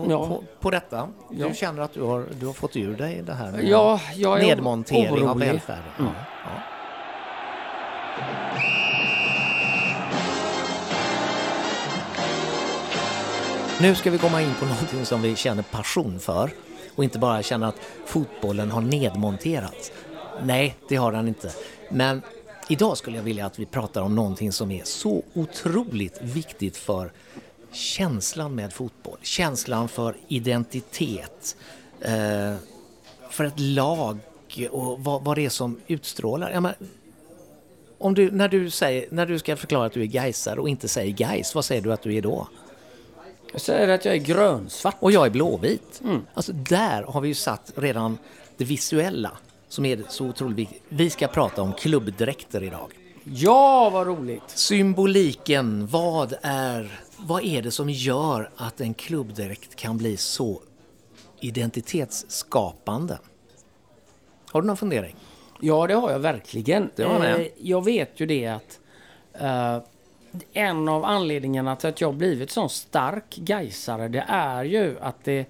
Ja. 0.08 0.26
på, 0.26 0.44
på 0.60 0.70
detta. 0.70 1.08
Du 1.30 1.40
Ja. 1.40 1.54
känner 1.54 1.82
att 1.82 1.92
du 1.94 2.02
har, 2.02 2.24
du 2.40 2.46
har 2.46 2.52
fått 2.52 2.76
ur 2.76 2.96
dig 2.96 3.22
det 3.26 3.34
här 3.34 3.52
med 3.52 3.64
Ja, 3.68 4.00
nedmontering 4.40 5.08
av 5.28 5.30
orolig. 5.30 5.46
välfärden. 5.46 5.82
Mm. 5.98 6.10
Ja. 6.44 6.50
Nu 13.80 13.94
ska 13.94 14.10
vi 14.10 14.18
komma 14.18 14.42
in 14.42 14.54
på 14.60 14.64
någonting 14.66 15.04
som 15.04 15.22
vi 15.22 15.36
känner 15.36 15.62
passion 15.62 16.20
för 16.20 16.50
och 16.94 17.04
inte 17.04 17.18
bara 17.18 17.42
känna 17.42 17.68
att 17.68 17.80
fotbollen 18.06 18.70
har 18.70 18.80
nedmonterats. 18.80 19.92
Nej, 20.42 20.76
det 20.88 20.96
har 20.96 21.12
den 21.12 21.28
inte. 21.28 21.52
Men 21.90 22.22
idag 22.68 22.98
skulle 22.98 23.16
jag 23.16 23.24
vilja 23.24 23.46
att 23.46 23.58
vi 23.58 23.66
pratar 23.66 24.02
om 24.02 24.14
någonting 24.14 24.52
som 24.52 24.70
är 24.70 24.84
så 24.84 25.22
otroligt 25.34 26.22
viktigt 26.22 26.76
för 26.76 27.12
känslan 27.72 28.54
med 28.54 28.72
fotboll, 28.72 29.18
känslan 29.22 29.88
för 29.88 30.16
identitet, 30.28 31.56
eh, 32.00 32.54
för 33.30 33.44
ett 33.44 33.60
lag 33.60 34.18
och 34.70 35.00
vad, 35.00 35.24
vad 35.24 35.36
det 35.36 35.44
är 35.44 35.50
som 35.50 35.80
utstrålar. 35.86 36.50
Ja, 36.50 36.60
men, 36.60 36.74
om 37.98 38.14
du, 38.14 38.30
när, 38.30 38.48
du 38.48 38.70
säger, 38.70 39.06
när 39.10 39.26
du 39.26 39.38
ska 39.38 39.56
förklara 39.56 39.86
att 39.86 39.92
du 39.92 40.02
är 40.02 40.06
Gaisare 40.06 40.60
och 40.60 40.68
inte 40.68 40.88
säger 40.88 41.12
Gais, 41.12 41.54
vad 41.54 41.64
säger 41.64 41.82
du 41.82 41.92
att 41.92 42.02
du 42.02 42.14
är 42.14 42.22
då? 42.22 42.48
Jag 43.52 43.60
säger 43.60 43.88
att 43.88 44.04
jag 44.04 44.14
är 44.14 44.18
grönsvart. 44.18 44.96
Och 45.00 45.12
jag 45.12 45.26
är 45.26 45.30
blåvit. 45.30 46.02
Alltså 46.34 46.52
där 46.52 47.02
har 47.02 47.20
vi 47.20 47.28
ju 47.28 47.34
satt 47.34 47.72
redan 47.76 48.18
det 48.56 48.64
visuella 48.64 49.30
som 49.68 49.84
är 49.84 50.02
så 50.08 50.26
otroligt 50.26 50.58
viktigt. 50.58 50.82
Vi 50.88 51.10
ska 51.10 51.28
prata 51.28 51.62
om 51.62 51.72
klubbdräkter 51.72 52.62
idag. 52.62 52.92
Ja, 53.24 53.90
vad 53.90 54.06
roligt! 54.06 54.42
Symboliken, 54.46 55.86
vad 55.86 56.34
är, 56.42 57.00
vad 57.16 57.44
är 57.44 57.62
det 57.62 57.70
som 57.70 57.90
gör 57.90 58.50
att 58.56 58.80
en 58.80 58.94
klubbdräkt 58.94 59.76
kan 59.76 59.98
bli 59.98 60.16
så 60.16 60.60
identitetsskapande? 61.40 63.18
Har 64.50 64.62
du 64.62 64.66
någon 64.66 64.76
fundering? 64.76 65.16
Ja, 65.60 65.86
det 65.86 65.94
har 65.94 66.10
jag 66.10 66.18
verkligen. 66.18 66.90
Det 66.96 67.02
har 67.02 67.24
jag. 67.24 67.40
Eh, 67.40 67.46
jag 67.58 67.84
vet 67.84 68.20
ju 68.20 68.26
det 68.26 68.46
att 68.46 68.80
eh, 69.32 69.78
en 70.52 70.88
av 70.88 71.04
anledningarna 71.04 71.76
till 71.76 71.88
att 71.88 72.00
jag 72.00 72.14
blivit 72.14 72.50
sån 72.50 72.70
stark 72.70 73.36
gaisare 73.36 74.08
det 74.08 74.24
är 74.28 74.64
ju 74.64 74.96
att 75.00 75.24
det, 75.24 75.46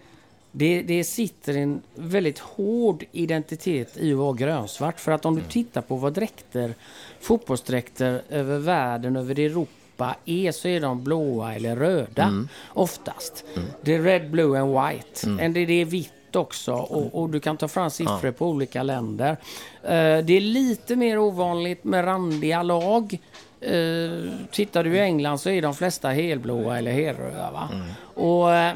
det, 0.53 0.83
det 0.83 1.05
sitter 1.05 1.57
en 1.57 1.83
väldigt 1.95 2.39
hård 2.39 3.05
identitet 3.13 3.97
i 3.97 4.13
att 4.13 4.19
vara 4.19 4.33
grönsvart. 4.33 5.01
För 5.01 5.13
att 5.13 5.25
om 5.25 5.37
du 5.37 5.43
tittar 5.43 5.83
på 5.83 5.97
vad 5.97 6.13
dräkter, 6.13 6.75
fotbollsdräkter 7.21 8.23
över 8.29 8.59
världen, 8.59 9.17
över 9.17 9.41
Europa 9.41 10.17
är 10.25 10.53
så 10.53 10.69
är 10.69 10.81
de 10.81 11.05
blåa 11.05 11.55
eller 11.55 11.77
röda 11.77 12.47
oftast. 12.69 13.45
Det 13.83 13.95
är 13.95 14.03
red, 14.03 14.31
blue 14.31 14.61
and 14.61 14.71
white. 14.71 15.27
Mm. 15.27 15.53
Det, 15.53 15.67
det 15.67 15.81
är 15.81 15.85
vitt 15.85 16.13
också 16.37 16.73
och, 16.73 17.23
och 17.23 17.31
du 17.31 17.41
kan 17.41 17.57
ta 17.57 17.69
fram 17.69 17.91
siffror 17.91 18.31
på 18.31 18.47
olika 18.47 18.83
länder. 18.83 19.37
Eh, 19.83 20.19
det 20.25 20.37
är 20.37 20.41
lite 20.41 20.97
mer 20.97 21.19
ovanligt 21.19 21.85
med 21.85 22.05
randiga 22.05 22.63
lag. 22.63 23.19
Eh, 23.61 24.31
tittar 24.51 24.85
du 24.85 24.97
i 24.97 25.01
England 25.01 25.39
så 25.39 25.51
är 25.51 25.63
de 25.63 25.75
flesta 25.75 26.09
helblåa 26.09 26.79
eller 26.79 26.93
helröda. 26.93 27.51
Va? 27.51 27.69
Och, 28.15 28.55
eh, 28.55 28.75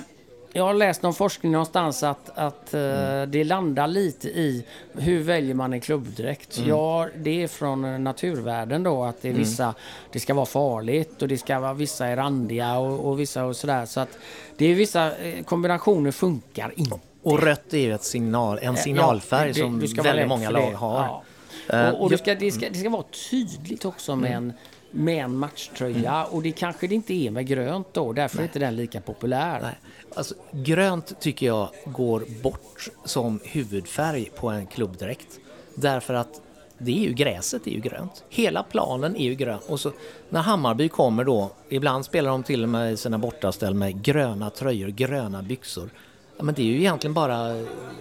jag 0.54 0.64
har 0.64 0.74
läst 0.74 1.02
någon 1.02 1.14
forskning 1.14 1.52
någonstans 1.52 2.02
att, 2.02 2.38
att 2.38 2.74
eh, 2.74 3.22
det 3.28 3.44
landar 3.44 3.86
lite 3.86 4.28
i 4.28 4.64
hur 4.92 5.22
väljer 5.22 5.54
man 5.54 5.72
en 5.72 5.80
klubbdräkt. 5.80 6.58
Ja, 6.66 7.08
det 7.16 7.42
är 7.42 7.48
från 7.48 8.04
naturvärlden 8.04 8.82
då 8.82 9.04
att 9.04 9.22
det 9.22 9.28
är 9.28 9.32
vissa, 9.32 9.74
det 10.12 10.20
ska 10.20 10.34
vara 10.34 10.46
farligt 10.46 11.22
och 11.22 11.28
det 11.28 11.38
ska 11.38 11.60
vara 11.60 11.74
vissa 11.74 12.06
är 12.06 12.16
randiga 12.16 12.78
och, 12.78 13.08
och 13.08 13.20
vissa 13.20 13.44
och 13.44 13.56
sådär. 13.56 13.86
Så 13.86 14.00
att 14.00 14.18
det 14.56 14.66
är 14.66 14.74
vissa 14.74 15.16
eh, 15.16 15.44
kombinationer 15.44 16.10
funkar 16.10 16.72
inte. 16.76 17.11
Och 17.22 17.42
rött 17.42 17.74
är 17.74 17.78
ju 17.78 17.94
ett 17.94 18.04
signal, 18.04 18.58
en 18.62 18.76
signalfärg 18.76 19.48
Ja, 19.48 19.66
det- 19.80 19.88
som 19.88 20.04
väldigt 20.04 20.28
många 20.28 20.50
lag 20.50 20.72
har. 20.72 21.22
Ja. 21.68 21.78
Eh, 21.78 21.88
Och, 21.90 22.02
och 22.02 22.10
det, 22.10 22.18
ska, 22.18 22.34
det, 22.34 22.52
ska, 22.52 22.68
det 22.68 22.78
ska 22.78 22.90
vara 22.90 23.04
tydligt 23.30 23.84
också 23.84 24.16
med 24.16 24.32
en, 24.36 24.52
med 24.90 25.24
en 25.24 25.36
matchtröja. 25.36 26.14
Mm. 26.14 26.26
Och 26.32 26.42
det 26.42 26.52
kanske 26.52 26.86
det 26.86 26.94
inte 26.94 27.14
är 27.14 27.30
med 27.30 27.46
grönt 27.46 27.86
då. 27.92 28.12
Därför 28.12 28.38
är 28.38 28.42
inte 28.42 28.58
den 28.58 28.76
lika 28.76 29.00
populär. 29.00 29.60
Nej. 29.62 29.74
Alltså, 30.14 30.34
grönt 30.52 31.20
tycker 31.20 31.46
jag 31.46 31.68
går 31.84 32.24
bort 32.42 32.88
som 33.04 33.40
huvudfärg 33.44 34.30
på 34.36 34.48
en 34.48 34.66
klubbdräkt. 34.66 35.38
Därför 35.74 36.14
att 36.14 36.40
det 36.78 36.92
är 36.98 37.02
ju 37.08 37.12
gräset 37.12 37.66
är 37.66 37.70
ju 37.70 37.80
grönt. 37.80 38.24
Hela 38.28 38.62
planen 38.62 39.16
är 39.16 39.24
ju 39.24 39.34
grön. 39.34 39.58
Och 39.68 39.80
så 39.80 39.92
när 40.28 40.40
Hammarby 40.40 40.88
kommer 40.88 41.24
då, 41.24 41.50
ibland 41.68 42.04
spelar 42.04 42.30
de 42.30 42.42
till 42.42 42.62
och 42.62 42.68
med 42.68 42.92
i 42.92 42.96
sina 42.96 43.18
bortaställ 43.18 43.74
med 43.74 44.02
gröna 44.02 44.50
tröjor, 44.50 44.88
gröna 44.88 45.42
byxor. 45.42 45.90
Ja, 46.36 46.44
men 46.44 46.54
det 46.54 46.62
är 46.62 46.66
ju 46.66 46.78
egentligen 46.78 47.14
bara 47.14 47.38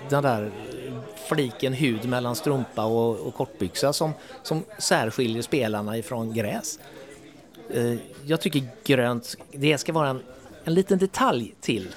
den 0.09 0.23
där 0.23 0.51
fliken 1.29 1.73
hud 1.73 2.09
mellan 2.09 2.35
strumpa 2.35 2.85
och, 2.85 3.19
och 3.19 3.33
kortbyxa 3.35 3.93
som, 3.93 4.11
som 4.43 4.63
särskiljer 4.79 5.41
spelarna 5.41 5.97
ifrån 5.97 6.33
gräs. 6.33 6.79
Eh, 7.69 7.95
jag 8.25 8.41
tycker 8.41 8.63
grönt, 8.83 9.35
det 9.51 9.77
ska 9.77 9.93
vara 9.93 10.09
en, 10.09 10.21
en 10.63 10.73
liten 10.73 10.97
detalj 10.99 11.53
till 11.61 11.87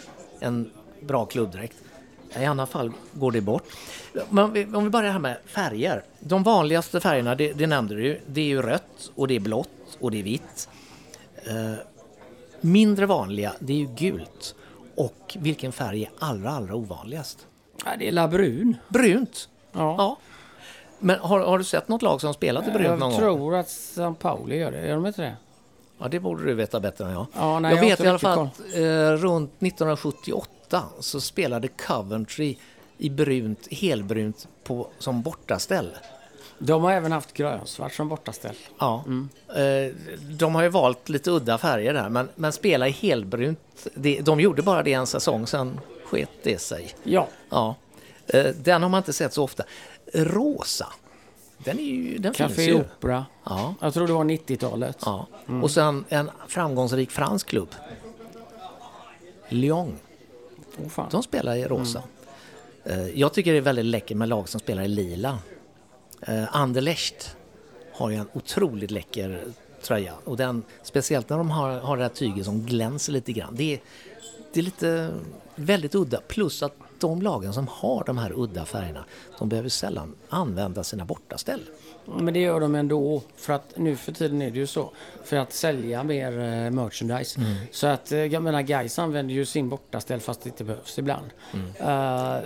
en 0.40 0.70
bra 1.00 1.26
klubbdräkt. 1.26 1.76
I 2.40 2.44
annat 2.44 2.70
fall 2.70 2.92
går 3.12 3.32
det 3.32 3.40
bort. 3.40 3.62
Men 4.30 4.44
om 4.74 4.84
vi- 4.84 4.90
börjar 4.90 5.12
här 5.12 5.18
med 5.18 5.36
färger. 5.46 6.04
De 6.20 6.42
vanligaste 6.42 7.00
färgerna, 7.00 7.34
det, 7.34 7.52
det 7.52 7.66
nämnde 7.66 7.94
du 7.94 8.04
ju, 8.06 8.20
det 8.26 8.40
är 8.40 8.44
ju 8.44 8.62
rött 8.62 9.10
och 9.14 9.28
det 9.28 9.36
är 9.36 9.40
blått 9.40 9.68
och 10.00 10.10
det 10.10 10.18
är 10.18 10.22
vitt. 10.22 10.68
Eh, 11.44 11.74
mindre 12.60 13.06
vanliga, 13.06 13.52
det 13.58 13.72
är 13.72 13.76
ju 13.76 13.86
gult. 13.96 14.54
Och 14.96 15.36
vilken 15.40 15.72
färg 15.72 16.02
är 16.02 16.10
allra, 16.18 16.50
allra 16.50 16.74
ovanligast? 16.74 17.46
Ja, 17.84 17.90
det 17.98 18.08
är 18.08 18.12
labrun. 18.12 18.76
Brunt. 18.88 19.48
Ja. 19.72 19.94
Ja. 19.98 20.16
Men 20.98 21.18
har, 21.18 21.40
har 21.40 21.58
du 21.58 21.64
sett 21.64 21.88
något 21.88 22.02
lag 22.02 22.20
som 22.20 22.34
spelat 22.34 22.68
i 22.68 22.70
brunt 22.70 22.84
Jag 22.86 22.98
någon 22.98 23.10
gång? 23.10 23.18
tror 23.20 23.54
att 23.56 23.68
San 23.68 24.14
Pauli 24.14 24.56
gör 24.56 24.72
det. 24.72 24.86
Gör 24.86 24.94
de 24.94 25.06
inte 25.06 25.22
det? 25.22 25.36
Ja, 25.98 26.08
det 26.08 26.20
borde 26.20 26.44
du 26.44 26.54
veta 26.54 26.80
bättre 26.80 27.04
än 27.04 27.10
jag. 27.12 27.26
Ja, 27.36 27.58
nej, 27.58 27.74
jag 27.74 27.84
jag 27.84 27.88
vet 27.90 28.00
i 28.04 28.08
alla 28.08 28.18
fall 28.18 28.38
att 28.38 28.60
eh, 28.74 28.82
runt 29.12 29.50
1978 29.62 30.82
så 31.00 31.20
spelade 31.20 31.68
Coventry 31.68 32.56
i 32.98 33.10
brunt, 33.10 33.68
helbrunt 33.70 34.48
på, 34.64 34.88
som 34.98 35.22
bortaställ. 35.22 35.90
De 36.58 36.82
har 36.82 36.92
även 36.92 37.12
haft 37.12 37.32
grönsvart 37.32 37.92
som 37.94 38.08
bortaställ. 38.08 38.54
Ja. 38.78 39.04
Eh, 39.56 39.94
de 40.20 40.54
har 40.54 40.62
ju 40.62 40.68
valt 40.68 41.08
lite 41.08 41.30
udda 41.30 41.58
färger 41.58 41.94
där, 41.94 42.08
men, 42.08 42.28
men 42.34 42.52
spela 42.52 42.88
i 42.88 42.90
helbrunt, 42.90 43.86
de 44.22 44.40
gjorde 44.40 44.62
bara 44.62 44.82
det 44.82 44.92
en 44.92 45.06
säsong, 45.06 45.46
sen 45.46 45.80
sket 46.04 46.30
det 46.42 46.58
sig. 46.58 46.94
Ja, 47.02 47.28
Ja. 47.50 47.74
Eh, 48.26 48.46
den 48.46 48.82
har 48.82 48.88
man 48.88 48.98
inte 48.98 49.12
sett 49.12 49.32
så 49.32 49.44
ofta. 49.44 49.64
Rosa, 50.14 50.86
den, 51.58 51.78
är 51.78 51.82
ju, 51.82 52.18
den 52.18 52.34
finns 52.34 52.48
Café 52.50 52.62
ju. 52.64 52.74
Opera. 52.74 53.26
Ja. 53.44 53.74
Jag 53.80 53.94
tror 53.94 54.06
det 54.06 54.12
var 54.12 54.24
90-talet. 54.24 54.98
Ja. 55.04 55.26
Och 55.62 55.70
sen 55.70 56.04
en 56.08 56.30
framgångsrik 56.48 57.10
fransk 57.10 57.46
klubb. 57.46 57.74
Lyon. 59.48 59.96
Oh. 60.96 61.08
De 61.10 61.22
spelar 61.22 61.56
i 61.56 61.64
rosa. 61.64 62.02
Eh, 62.84 63.08
Jag 63.08 63.32
tycker 63.32 63.52
det 63.52 63.58
är 63.58 63.62
väldigt 63.62 63.84
läckert 63.84 64.16
med 64.16 64.28
lag 64.28 64.48
som 64.48 64.60
spelar 64.60 64.82
i 64.82 64.88
lila. 64.88 65.38
Eh, 66.26 66.56
Anderlecht 66.56 67.36
har 67.92 68.10
ju 68.10 68.16
en 68.16 68.28
otroligt 68.32 68.90
läcker 68.90 69.44
tröja. 69.82 70.14
Och 70.24 70.36
den, 70.36 70.62
speciellt 70.82 71.28
när 71.28 71.38
de 71.38 71.50
har, 71.50 71.80
har 71.80 71.96
det 71.96 72.02
här 72.02 72.10
tyget 72.10 72.44
som 72.44 72.62
glänser 72.62 73.12
lite 73.12 73.32
grann. 73.32 73.54
Det 73.54 73.74
är, 73.74 73.80
det 74.52 74.60
är 74.60 74.64
lite 74.64 75.10
väldigt 75.54 75.94
udda. 75.94 76.20
Plus 76.28 76.62
att 76.62 76.74
de 77.00 77.22
lagen 77.22 77.52
som 77.52 77.68
har 77.70 78.04
de 78.04 78.18
här 78.18 78.32
udda 78.36 78.64
färgerna, 78.64 79.04
de 79.38 79.48
behöver 79.48 79.68
sällan 79.68 80.14
använda 80.28 80.84
sina 80.84 81.04
bortaställ. 81.04 81.60
Men 82.06 82.34
det 82.34 82.40
gör 82.40 82.60
de 82.60 82.74
ändå. 82.74 83.22
För 83.36 83.52
att 83.52 83.72
nu 83.76 83.96
för 83.96 84.12
tiden 84.12 84.42
är 84.42 84.50
det 84.50 84.58
ju 84.58 84.66
så. 84.66 84.90
För 85.24 85.36
att 85.36 85.52
sälja 85.52 86.02
mer 86.02 86.26
eh, 86.38 86.70
merchandise. 86.70 87.40
Mm. 87.40 87.54
Så 87.70 87.86
att 87.86 88.12
eh, 88.12 88.18
jag 88.18 88.42
menar 88.42 88.62
Gais 88.62 88.98
använder 88.98 89.34
ju 89.34 89.44
sin 89.44 89.68
bortaställ 89.68 90.20
fast 90.20 90.42
det 90.42 90.48
inte 90.48 90.64
behövs 90.64 90.98
ibland. 90.98 91.26
Eh, 91.52 91.60
Jag, 91.86 92.42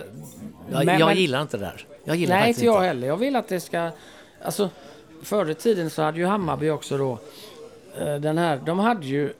men- 0.69 0.81
Mm. 0.81 0.99
jag 0.99 1.15
gillar 1.15 1.41
inte 1.41 1.57
det 1.57 1.63
där. 1.65 1.85
Jag 2.03 2.15
gillar 2.15 2.39
Nej, 2.39 2.49
inte 2.49 2.65
jag 2.65 2.81
heller. 2.81 3.07
Jag 3.07 3.17
vill 3.17 3.35
att 3.35 3.47
det 3.47 3.59
ska... 3.59 3.89
Alltså, 4.41 4.69
förr 5.23 5.49
i 5.49 5.55
tiden 5.55 5.89
så 5.89 6.01
hade 6.01 6.17
ju 6.17 6.25
Hammarby 6.25 6.69
också 6.69 6.97
då 6.97 7.19
eh, 7.99 8.15
den 8.15 8.37
här... 8.37 8.61
De 8.65 8.79
hade 8.79 9.05
ju 9.05 9.33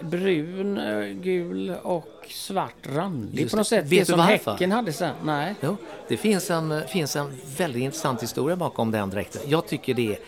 brun, 0.00 0.78
eh, 0.78 1.06
gul 1.06 1.70
och 1.82 2.26
svart 2.28 2.74
randig 2.82 3.40
Just 3.40 3.50
på 3.50 3.56
något 3.56 3.66
sätt. 3.66 3.84
Vet 3.84 3.90
det 3.90 4.04
som 4.04 4.18
varför? 4.18 4.52
Häcken 4.52 4.72
hade 4.72 4.92
sen. 4.92 5.14
Nej. 5.24 5.54
Jo, 5.60 5.76
det 6.08 6.16
finns 6.16 6.50
en, 6.50 6.82
finns 6.88 7.16
en 7.16 7.32
väldigt 7.56 7.82
intressant 7.82 8.22
historia 8.22 8.56
bakom 8.56 8.90
den 8.90 9.10
dräkten. 9.10 9.42
Jag 9.46 9.66
tycker 9.66 9.94
det 9.94 10.18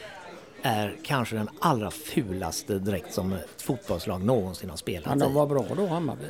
är 0.63 0.97
kanske 1.03 1.37
den 1.37 1.49
allra 1.59 1.91
fulaste 1.91 2.79
dräkt 2.79 3.15
som 3.15 3.33
ett 3.33 3.63
fotbollslag 3.63 4.25
någonsin 4.25 4.71
har 4.71 4.77
spelat 4.77 5.09
Men 5.09 5.19
de 5.19 5.35
var 5.35 5.47
bra 5.47 5.65
då, 5.77 5.87
Hammarby. 5.87 6.25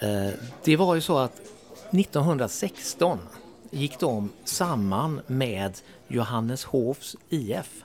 Eh, 0.00 0.30
Det 0.64 0.76
var 0.76 0.94
ju 0.94 1.00
så 1.00 1.18
att 1.18 1.40
1916 1.90 3.18
gick 3.70 3.98
de 3.98 4.30
samman 4.44 5.20
med 5.26 5.72
Johanneshovs 6.08 7.16
IF. 7.28 7.82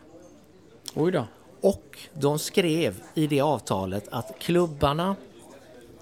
Oj 0.96 1.12
då. 1.12 1.26
Och 1.64 2.00
de 2.14 2.40
skrev 2.40 3.02
i 3.14 3.28
det 3.28 3.42
avtalet 3.42 4.08
att 4.12 4.40
klubbarna 4.40 5.16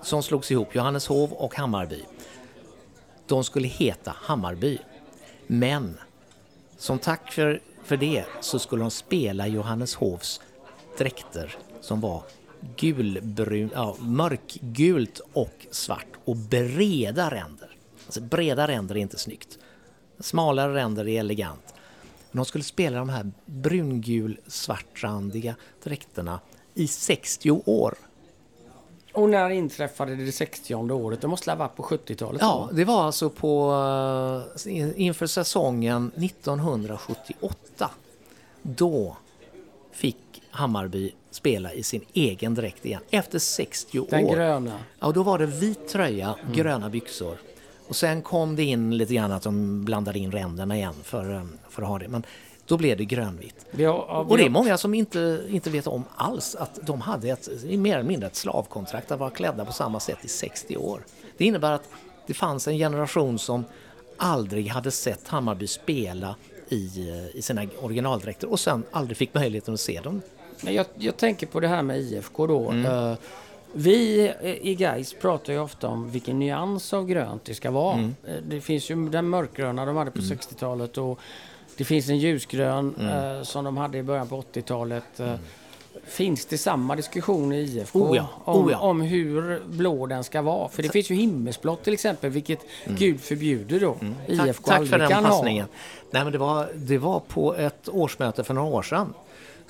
som 0.02 0.24
slogs 0.24 0.52
ihop, 0.52 0.76
Johanneshov 0.76 1.34
och 1.34 1.56
Hammarby, 1.56 2.04
de 3.28 3.44
skulle 3.44 3.68
heta 3.68 4.16
Hammarby. 4.22 4.78
Men 5.48 5.98
som 6.78 7.00
tack 7.00 7.32
för, 7.32 7.62
för 7.84 7.98
det 7.98 8.26
så 8.42 8.60
skulle 8.60 8.84
de 8.84 8.92
spela 8.92 9.48
Johanneshovs 9.48 10.42
dräkter 10.98 11.56
som 11.82 12.02
var 12.02 12.24
gulbrun, 12.78 13.70
ja, 13.74 13.96
mörkgult 14.00 15.22
och 15.34 15.68
svart 15.72 16.08
och 16.26 16.36
breda 16.36 17.32
ränder. 17.32 17.76
Alltså 18.06 18.22
breda 18.22 18.68
ränder 18.68 18.96
är 18.96 19.00
inte 19.00 19.18
snyggt. 19.18 19.60
Smalare 20.20 20.74
ränder 20.74 21.08
är 21.08 21.20
elegant. 21.20 21.71
Men 22.32 22.38
de 22.38 22.46
skulle 22.46 22.64
spela 22.64 22.98
de 22.98 23.10
här 23.10 23.32
brungul 23.46 24.40
svartrandiga 24.48 25.56
dräkterna 25.84 26.40
i 26.74 26.88
60 26.88 27.52
år. 27.66 27.96
Och 29.14 29.30
när 29.30 29.50
inträffade 29.50 30.16
det 30.16 30.32
60 30.32 30.76
året? 30.76 31.22
Det 31.22 31.28
måste 31.28 31.52
ha 31.52 31.56
varit 31.56 31.76
på 31.76 31.84
70-talet? 31.84 32.42
Ja, 32.42 32.70
det 32.74 32.86
var 32.86 33.04
alltså 33.04 33.30
på 33.30 33.72
eh, 34.66 35.02
inför 35.02 35.28
säsongen 35.28 36.12
1978. 36.18 37.90
Då 38.62 39.18
fick 39.92 40.42
Hammarby 40.52 41.12
spela 41.32 41.74
i 41.74 41.84
sin 41.84 42.06
egen 42.14 42.56
dräkt 42.56 42.86
igen 42.86 43.02
efter 43.10 43.40
60 43.40 44.06
Den 44.10 44.26
år. 44.26 44.36
gröna. 44.36 44.80
Ja, 45.00 45.12
då 45.12 45.24
var 45.24 45.40
det 45.40 45.46
vit 45.46 45.88
tröja, 45.88 46.36
Mm. 46.42 46.54
gröna 46.54 46.90
byxor. 46.90 47.38
Och 47.92 47.98
sen 47.98 48.22
kom 48.22 48.56
det 48.56 48.64
in 48.64 48.98
lite 48.98 49.14
grann 49.14 49.32
att 49.32 49.44
de 49.44 49.86
blandade 49.86 50.20
in 50.20 50.32
ränderna 50.32 50.76
igen 50.76 50.94
för, 51.04 51.34
eh, 51.34 51.44
för 51.70 51.82
att 51.82 51.88
ha 51.88 52.00
det. 52.00 52.08
Men 52.08 52.24
då 52.66 52.78
blev 52.78 52.98
det 52.98 53.06
grönvitt. 53.06 53.66
Ja, 53.72 54.26
Och 54.30 54.38
det 54.38 54.46
är 54.46 54.50
många 54.50 54.78
som 54.78 54.94
inte, 54.94 55.42
inte 55.50 55.70
vet 55.70 55.88
om 55.88 56.04
alls 56.16 56.56
att 56.56 56.80
de 56.88 57.02
hade 57.02 57.30
ett, 57.30 57.50
mer 57.64 57.96
eller 57.96 58.08
mindre 58.08 58.28
ett 58.28 58.36
slavkontrakt 58.36 59.12
att 59.12 59.20
vara 59.20 59.30
klädda 59.30 59.66
på 59.66 59.74
samma 59.74 60.00
sätt 60.00 60.18
i 60.22 60.28
60 60.28 60.78
år. 60.78 61.02
Det 61.38 61.46
innebär 61.46 61.72
att 61.72 61.90
det 62.28 62.34
fanns 62.34 62.68
en 62.68 62.78
generation 62.78 63.40
som 63.40 63.66
aldrig 64.18 64.68
hade 64.68 64.92
sett 64.92 65.28
Hammarby 65.28 65.68
spela 65.68 66.36
i, 66.70 67.10
eh, 67.10 67.38
i 67.38 67.42
sina 67.42 67.66
originaldräkter 67.82 68.52
och 68.52 68.60
sen 68.60 68.84
aldrig 68.92 69.18
fick 69.18 69.34
möjligheten 69.34 69.74
att 69.74 69.80
se 69.80 70.02
dem. 70.02 70.22
Jag, 70.62 70.86
jag 70.96 71.18
tänker 71.18 71.48
på 71.48 71.60
det 71.60 71.68
här 71.68 71.82
med 71.82 72.00
IFK 72.00 72.48
då. 72.48 72.70
Mm. 72.70 73.16
Vi 73.74 74.28
eh, 74.42 74.68
i 74.68 74.76
Gais 74.76 75.14
pratar 75.14 75.54
ju 75.54 75.60
ofta 75.60 75.88
om 75.88 76.12
vilken 76.12 76.40
nyans 76.40 76.94
av 76.94 77.06
grönt 77.08 77.46
det 77.46 77.54
ska 77.54 77.72
vara. 77.72 77.94
Mm. 77.94 78.16
Eh, 78.28 78.34
Det 78.48 78.62
finns 78.62 78.90
ju 78.92 79.10
den 79.10 79.30
mörkgröna 79.30 79.86
de 79.86 79.96
hade 79.98 80.12
på 80.12 80.20
60-talet 80.22 80.98
och 80.98 81.20
det 81.78 81.84
finns 81.84 82.10
en 82.10 82.18
ljusgrön 82.18 82.96
Mm. 83.00 83.38
eh, 83.38 83.44
som 83.44 83.66
de 83.66 83.78
hade 83.78 83.98
i 83.98 84.04
början 84.04 84.28
på 84.28 84.42
80-talet. 84.54 85.20
Eh, 85.20 85.34
Finns 86.06 86.46
det 86.46 86.58
samma 86.58 86.96
diskussion 86.96 87.54
i 87.54 87.58
IFK 87.60 88.00
Oh 88.00 88.16
ja, 88.18 88.28
om, 88.44 88.66
oh 88.66 88.72
ja. 88.72 88.78
om 88.80 89.02
hur 89.02 89.62
blå 89.66 90.06
den 90.06 90.24
ska 90.24 90.42
vara? 90.42 90.70
För 90.70 90.84
det 90.84 90.90
finns 90.90 91.12
ju 91.12 91.16
himmelsblått 91.16 91.84
till 91.84 91.94
exempel, 91.94 92.30
vilket 92.30 92.60
Gud 92.88 93.22
förbjuder 93.22 93.80
då 93.80 93.96
Mm. 94.02 94.16
Tack, 94.38 94.48
IFK 94.48 94.64
tack 94.68 94.78
för 94.88 94.94
aldrig 95.00 95.10
den 95.10 95.24
passningen. 95.24 95.68
Nej, 96.12 96.24
men 96.24 96.32
det, 96.32 96.38
var, 96.38 96.70
det 96.76 96.98
var 96.98 97.20
på 97.20 97.56
ett 97.56 97.90
årsmöte 97.90 98.44
för 98.44 98.54
några 98.54 98.68
år 98.76 98.82
sedan 98.82 99.14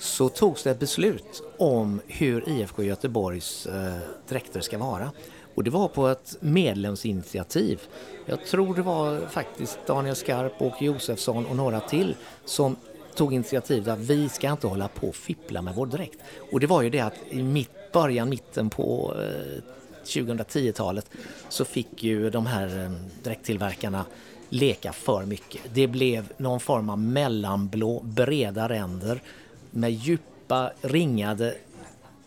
så 0.02 0.28
togs 0.28 0.62
det 0.62 0.70
ett 0.70 0.78
beslut 0.78 1.42
om 1.58 2.00
hur 2.06 2.48
IFK 2.48 2.82
Göteborgs 2.82 3.66
eh, 3.66 3.96
dräkter 4.28 4.60
ska 4.60 4.78
vara. 4.78 5.10
Och 5.54 5.64
det 5.64 5.70
var 5.70 5.88
på 5.88 6.08
ett 6.08 6.36
medlemsinitiativ. 6.40 7.80
Jag 8.26 8.46
tror 8.46 8.74
det 8.74 8.82
var 8.82 9.26
faktiskt 9.26 9.78
Daniel 9.86 10.16
Skarp, 10.16 10.62
Åke 10.62 10.84
Josefsson 10.84 11.46
och 11.46 11.56
några 11.56 11.80
till 11.80 12.16
som 12.44 12.76
tog 13.14 13.34
initiativ 13.34 13.90
att 13.90 13.98
vi 13.98 14.28
ska 14.28 14.50
inte 14.50 14.66
hålla 14.66 14.88
på 14.88 15.08
och 15.08 15.14
fippla 15.14 15.62
med 15.62 15.74
vår 15.74 15.86
dräkt. 15.86 16.18
Och 16.52 16.60
det 16.60 16.66
var 16.66 16.82
ju 16.82 16.90
det 16.90 17.00
att 17.00 17.14
i 17.30 17.42
mitt, 17.42 17.92
början, 17.92 18.28
mitten 18.28 18.70
på 18.70 19.14
eh, 19.18 19.62
2010-talet 20.04 21.10
så 21.48 21.64
fick 21.64 22.02
ju 22.02 22.30
de 22.30 22.46
här 22.46 22.84
eh, 22.84 22.92
dräkttillverkarna 23.22 24.04
leka 24.48 24.92
för 24.92 25.24
mycket. 25.26 25.60
Det 25.74 25.86
blev 25.86 26.32
någon 26.36 26.60
form 26.60 26.90
av 26.90 26.98
mellanblå, 26.98 28.00
breda 28.02 28.68
ränder 28.68 29.22
med 29.72 29.92
djupa 29.92 30.72
ringade 30.82 31.54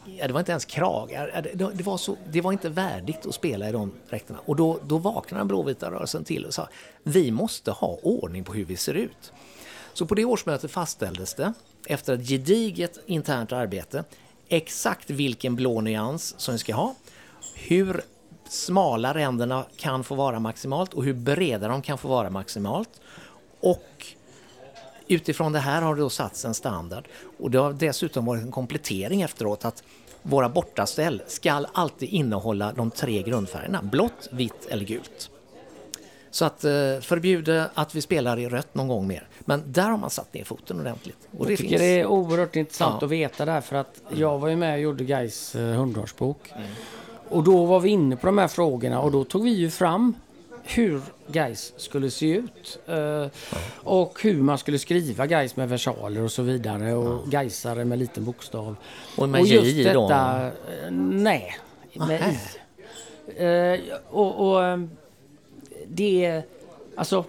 Ja, 0.08 0.28
det 0.28 0.34
var 0.34 0.40
inte 0.40 0.52
ens 0.52 0.66
kragar. 0.66 1.42
Det, 1.54 1.70
det, 1.74 1.84
var 1.84 1.98
så, 1.98 2.18
det 2.32 2.42
var 2.42 2.52
inte 2.52 2.70
värdigt 2.70 3.26
att 3.26 3.36
spela 3.36 3.70
i 3.70 3.72
de 3.72 3.92
dräkterna. 4.10 4.40
Och 4.46 4.56
då, 4.56 4.80
då 4.84 4.98
vaknade 4.98 5.40
den 5.40 5.48
blåvita 5.48 5.92
rörelsen 5.92 6.24
till 6.24 6.46
och 6.46 6.54
sa 6.54 6.68
vi 7.04 7.32
måste 7.32 7.72
ha 7.72 8.00
ordning 8.02 8.44
på 8.44 8.54
hur 8.54 8.66
vi 8.66 8.78
ser 8.78 8.94
ut. 8.94 9.34
Så 9.94 10.06
på 10.06 10.16
det 10.16 10.26
årsmötet 10.26 10.72
fastställdes 10.72 11.34
det, 11.34 11.54
efter 11.88 12.14
ett 12.14 12.28
gediget 12.28 13.00
internt 13.06 13.52
arbete, 13.52 14.04
exakt 14.48 15.10
vilken 15.10 15.56
blå 15.56 15.82
nyans 15.82 16.36
som 16.38 16.52
vi 16.52 16.58
ska 16.58 16.76
ha, 16.76 16.96
hur 17.56 18.02
smala 18.50 19.14
ränderna 19.14 19.66
kan 19.78 20.04
få 20.04 20.16
vara 20.16 20.40
maximalt 20.40 20.94
och 20.94 21.04
hur 21.04 21.14
breda 21.14 21.68
de 21.68 21.82
kan 21.82 21.98
få 21.98 22.08
vara 22.08 22.30
maximalt. 22.30 23.02
Och 23.60 24.08
utifrån 25.08 25.52
det 25.54 25.60
här 25.60 25.82
har 25.82 25.96
det 25.96 26.02
då 26.02 26.10
satts 26.10 26.46
en 26.46 26.54
standard. 26.54 27.08
Och 27.40 27.52
det 27.52 27.58
har 27.58 27.74
dessutom 27.74 28.26
varit 28.26 28.44
en 28.44 28.52
komplettering 28.52 29.22
efteråt 29.22 29.66
att 29.66 29.84
våra 30.22 30.50
bortaställ 30.50 31.22
ska 31.28 31.66
alltid 31.74 32.10
innehålla 32.10 32.72
de 32.74 32.92
tre 32.92 33.22
grundfärgerna, 33.24 33.82
blått, 33.84 34.28
vitt 34.32 34.66
eller 34.70 34.86
gult. 34.86 35.30
Så 36.32 36.46
att 36.46 36.64
eh, 36.64 36.72
förbjuda 37.02 37.70
att 37.74 37.96
vi 37.96 38.02
spelar 38.02 38.40
i 38.40 38.50
rött 38.50 38.76
någon 38.76 38.88
gång 38.88 39.08
mer. 39.08 39.28
Men 39.40 39.64
där 39.66 39.90
har 39.90 39.98
man 39.98 40.10
satt 40.10 40.34
ner 40.34 40.44
foten 40.44 40.80
ordentligt. 40.80 41.18
Och 41.38 41.46
det 41.46 41.52
Jag 41.52 41.58
tycker 41.58 41.70
finns. 41.70 41.82
det 41.82 42.00
är 42.00 42.06
oerhört 42.06 42.56
intressant 42.56 42.98
Ja. 43.02 43.06
att 43.06 43.12
veta 43.12 43.46
det 43.46 43.52
här 43.52 43.62
för 43.62 43.76
att 43.76 44.02
jag 44.14 44.40
var 44.40 44.48
ju 44.48 44.56
med 44.56 44.74
och 44.74 44.80
gjorde 44.80 45.04
Gais 45.04 45.56
eh, 45.56 45.62
hundårsbok. 45.76 46.52
Mm. 46.56 46.68
Och 47.30 47.44
då 47.44 47.66
var 47.66 47.80
vi 47.80 47.90
inne 47.90 48.16
på 48.16 48.26
de 48.26 48.38
här 48.38 48.48
frågorna 48.48 49.02
och 49.02 49.12
då 49.12 49.24
tog 49.24 49.44
vi 49.44 49.50
ju 49.50 49.70
fram 49.70 50.16
hur 50.68 51.02
Gais 51.28 51.74
skulle 51.78 52.12
se 52.12 52.26
ut. 52.32 52.80
Eh, 52.88 53.28
Och 53.84 54.22
hur 54.24 54.42
man 54.42 54.58
skulle 54.58 54.80
skriva 54.80 55.26
Gais 55.26 55.56
med 55.56 55.70
versaler 55.70 56.22
och 56.22 56.32
så 56.32 56.42
vidare 56.42 56.94
och 56.94 57.28
Gaisare 57.32 57.86
med 57.86 58.00
liten 58.00 58.26
bokstav. 58.26 58.76
Och 59.18 59.30
med 59.30 59.46
J 59.46 59.94
då? 59.94 60.12
eh, 60.12 60.92
nej, 60.92 61.58
med 61.94 62.08
Nähä. 62.08 62.32
I. 63.82 63.84
Eh, 63.84 63.98
och, 64.10 64.50
och 64.52 64.64
eh, 64.64 64.80
det, 65.88 66.42
alltså 66.96 67.24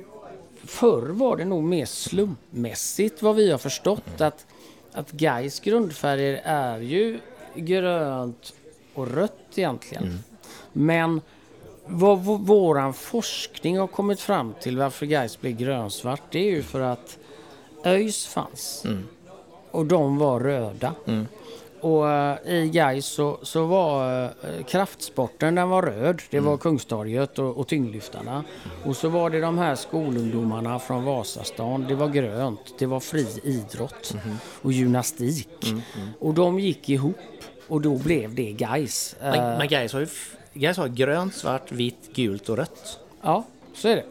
förr 0.65 1.03
var 1.09 1.37
det 1.37 1.45
nog 1.45 1.63
mer 1.65 1.87
slumpmässigt 1.87 3.23
vad 3.23 3.37
vi 3.37 3.51
har 3.51 3.59
förstått 3.59 4.21
att, 4.21 4.47
att 4.93 5.13
Gais 5.13 5.61
grundfärger 5.61 6.41
är 6.45 6.79
ju 6.81 7.19
grönt 7.55 8.53
och 8.95 9.09
rött 9.15 9.33
egentligen. 9.55 10.19
Men 10.73 11.21
vad 11.87 12.19
våran 12.25 12.93
forskning 12.95 13.79
har 13.79 13.87
kommit 13.87 14.21
fram 14.21 14.55
till 14.61 14.79
varför 14.79 15.07
Gais 15.07 15.41
blev 15.41 15.57
grönsvart 15.57 16.23
det 16.31 16.39
är 16.39 16.51
ju 16.51 16.63
för 16.63 16.81
att 16.81 17.19
ÖIS 17.85 18.27
fanns. 18.27 18.85
Och 19.71 19.87
de 19.87 20.19
var 20.19 20.41
röda. 20.41 20.95
Och 21.81 22.11
eh, 22.11 22.39
i 22.55 22.69
Gais 22.69 23.07
så, 23.07 23.39
så 23.43 23.65
var 23.67 24.25
eh, 24.25 24.31
kraftsporten 24.67 25.55
den 25.55 25.69
var 25.69 25.83
röd. 25.83 26.23
Det 26.31 26.41
var 26.41 26.57
Kungstorget 26.57 27.39
och, 27.39 27.57
och 27.57 27.67
tyngdlyftarna. 27.69 28.45
Och 28.85 28.97
så 28.97 29.09
var 29.09 29.31
det 29.31 29.41
de 29.41 29.59
här 29.59 29.75
skolungdomarna 29.75 30.79
från 30.79 31.05
Vasastan. 31.05 31.85
Det 31.89 31.95
var 31.95 32.09
grönt. 32.09 32.75
Det 32.79 32.87
var 32.87 33.01
fri 33.01 33.27
idrott 33.43 34.15
och 34.63 34.73
gymnastik. 34.73 35.75
Och 36.19 36.35
de 36.35 36.59
gick 36.59 36.89
ihop 36.89 37.17
och 37.69 37.81
då 37.81 37.95
blev 37.99 38.35
det 38.35 38.53
Gais. 38.53 39.17
Eh, 39.23 39.31
Men, 39.31 39.59
men 39.59 39.69
Gais 39.69 39.93
har 39.93 40.01
ju 40.01 40.09
Gais 40.57 40.77
har 40.77 40.89
grönt, 40.89 41.35
svart, 41.35 41.73
vitt, 41.73 42.11
gult 42.15 42.49
och 42.49 42.57
rött. 42.57 42.99
Ja, 43.23 43.45
så 43.75 43.89
är 43.89 43.97
det. 43.97 44.05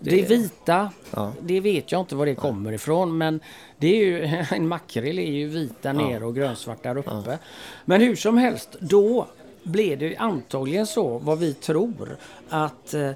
Det 0.00 0.22
vita, 0.22 0.90
Ja. 1.10 1.32
det 1.40 1.60
vet 1.60 1.92
jag 1.92 2.00
inte 2.00 2.14
var 2.16 2.26
det 2.26 2.34
kommer 2.34 2.72
ifrån 2.72 3.18
men 3.18 3.40
det 3.78 3.86
är 3.88 4.04
ju, 4.04 4.44
en 4.50 4.68
makrill 4.68 5.18
är 5.18 5.30
ju 5.32 5.48
vit 5.48 5.82
där 5.82 5.92
nere 5.92 6.24
och 6.24 6.34
grönsvart 6.34 6.82
där 6.82 6.96
uppe. 6.96 7.38
Men 7.84 8.00
hur 8.00 8.16
som 8.16 8.38
helst, 8.38 8.76
då 8.80 9.26
blev 9.62 9.98
det 9.98 10.16
antagligen 10.16 10.86
så 10.86 11.18
vad 11.18 11.38
vi 11.38 11.54
tror 11.54 12.16
att 12.48 12.94
eh, 12.94 13.10